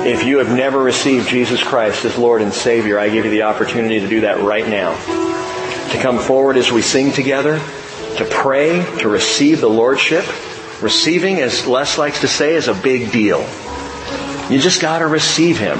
If 0.05 0.23
you 0.23 0.37
have 0.37 0.55
never 0.55 0.77
received 0.77 1.27
Jesus 1.29 1.63
Christ 1.63 2.05
as 2.05 2.15
Lord 2.15 2.43
and 2.43 2.53
Savior, 2.53 2.99
I 2.99 3.09
give 3.09 3.25
you 3.25 3.31
the 3.31 3.41
opportunity 3.41 3.99
to 4.01 4.07
do 4.07 4.21
that 4.21 4.39
right 4.43 4.67
now. 4.67 4.93
To 5.93 5.99
come 5.99 6.19
forward 6.19 6.57
as 6.57 6.71
we 6.71 6.83
sing 6.83 7.11
together, 7.11 7.57
to 8.17 8.27
pray, 8.29 8.85
to 8.99 9.09
receive 9.09 9.61
the 9.61 9.67
Lordship. 9.67 10.25
Receiving, 10.81 11.39
as 11.39 11.65
Les 11.67 11.97
likes 11.97 12.21
to 12.21 12.27
say, 12.27 12.55
is 12.55 12.67
a 12.67 12.73
big 12.73 13.11
deal. 13.11 13.41
You 14.49 14.59
just 14.59 14.81
gotta 14.81 15.07
receive 15.07 15.57
Him. 15.57 15.79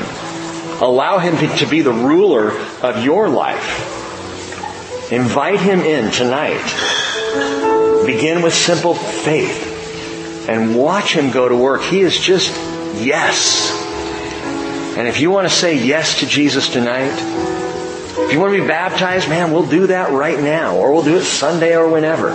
Allow 0.82 1.20
Him 1.20 1.38
to 1.58 1.66
be 1.66 1.82
the 1.82 1.92
ruler 1.92 2.52
of 2.82 3.04
your 3.04 3.30
life. 3.30 5.12
Invite 5.12 5.60
Him 5.60 5.82
in 5.82 6.12
tonight 6.12 6.62
Begin 8.06 8.44
with 8.44 8.54
simple 8.54 8.94
faith 8.94 10.48
and 10.48 10.76
watch 10.76 11.12
him 11.16 11.32
go 11.32 11.50
to 11.50 11.56
work. 11.56 11.82
He 11.82 12.02
is 12.02 12.16
just 12.20 12.52
yes. 13.02 13.72
And 14.96 15.08
if 15.08 15.20
you 15.20 15.32
want 15.32 15.48
to 15.48 15.54
say 15.54 15.84
yes 15.84 16.20
to 16.20 16.28
Jesus 16.28 16.70
tonight, 16.70 17.12
if 18.20 18.32
you 18.32 18.40
want 18.40 18.54
to 18.54 18.62
be 18.62 18.68
baptized, 18.68 19.28
man, 19.28 19.52
we'll 19.52 19.68
do 19.68 19.88
that 19.88 20.12
right 20.12 20.40
now, 20.40 20.78
or 20.78 20.94
we'll 20.94 21.04
do 21.04 21.18
it 21.18 21.24
Sunday 21.24 21.76
or 21.76 21.90
whenever. 21.90 22.30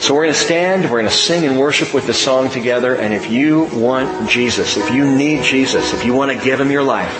So 0.00 0.14
we're 0.14 0.24
going 0.24 0.34
to 0.34 0.40
stand, 0.40 0.84
we're 0.84 1.00
going 1.00 1.04
to 1.04 1.10
sing 1.10 1.44
and 1.44 1.58
worship 1.58 1.92
with 1.92 2.06
the 2.06 2.14
song 2.14 2.48
together, 2.48 2.96
and 2.96 3.12
if 3.12 3.30
you 3.30 3.64
want 3.64 4.30
Jesus, 4.30 4.78
if 4.78 4.90
you 4.90 5.04
need 5.14 5.44
Jesus, 5.44 5.92
if 5.92 6.06
you 6.06 6.14
want 6.14 6.32
to 6.32 6.42
give 6.42 6.58
him 6.58 6.70
your 6.70 6.82
life, 6.82 7.12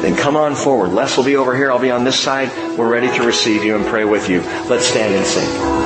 then 0.00 0.16
come 0.16 0.34
on 0.34 0.56
forward. 0.56 0.88
Les 0.88 1.16
will 1.16 1.24
be 1.24 1.36
over 1.36 1.54
here. 1.54 1.70
I'll 1.70 1.78
be 1.78 1.90
on 1.90 2.04
this 2.04 2.18
side. 2.18 2.50
We're 2.76 2.90
ready 2.90 3.14
to 3.16 3.22
receive 3.22 3.64
you 3.64 3.76
and 3.76 3.84
pray 3.84 4.04
with 4.04 4.30
you. 4.30 4.40
Let's 4.40 4.86
stand 4.86 5.14
and 5.14 5.26
sing. 5.26 5.85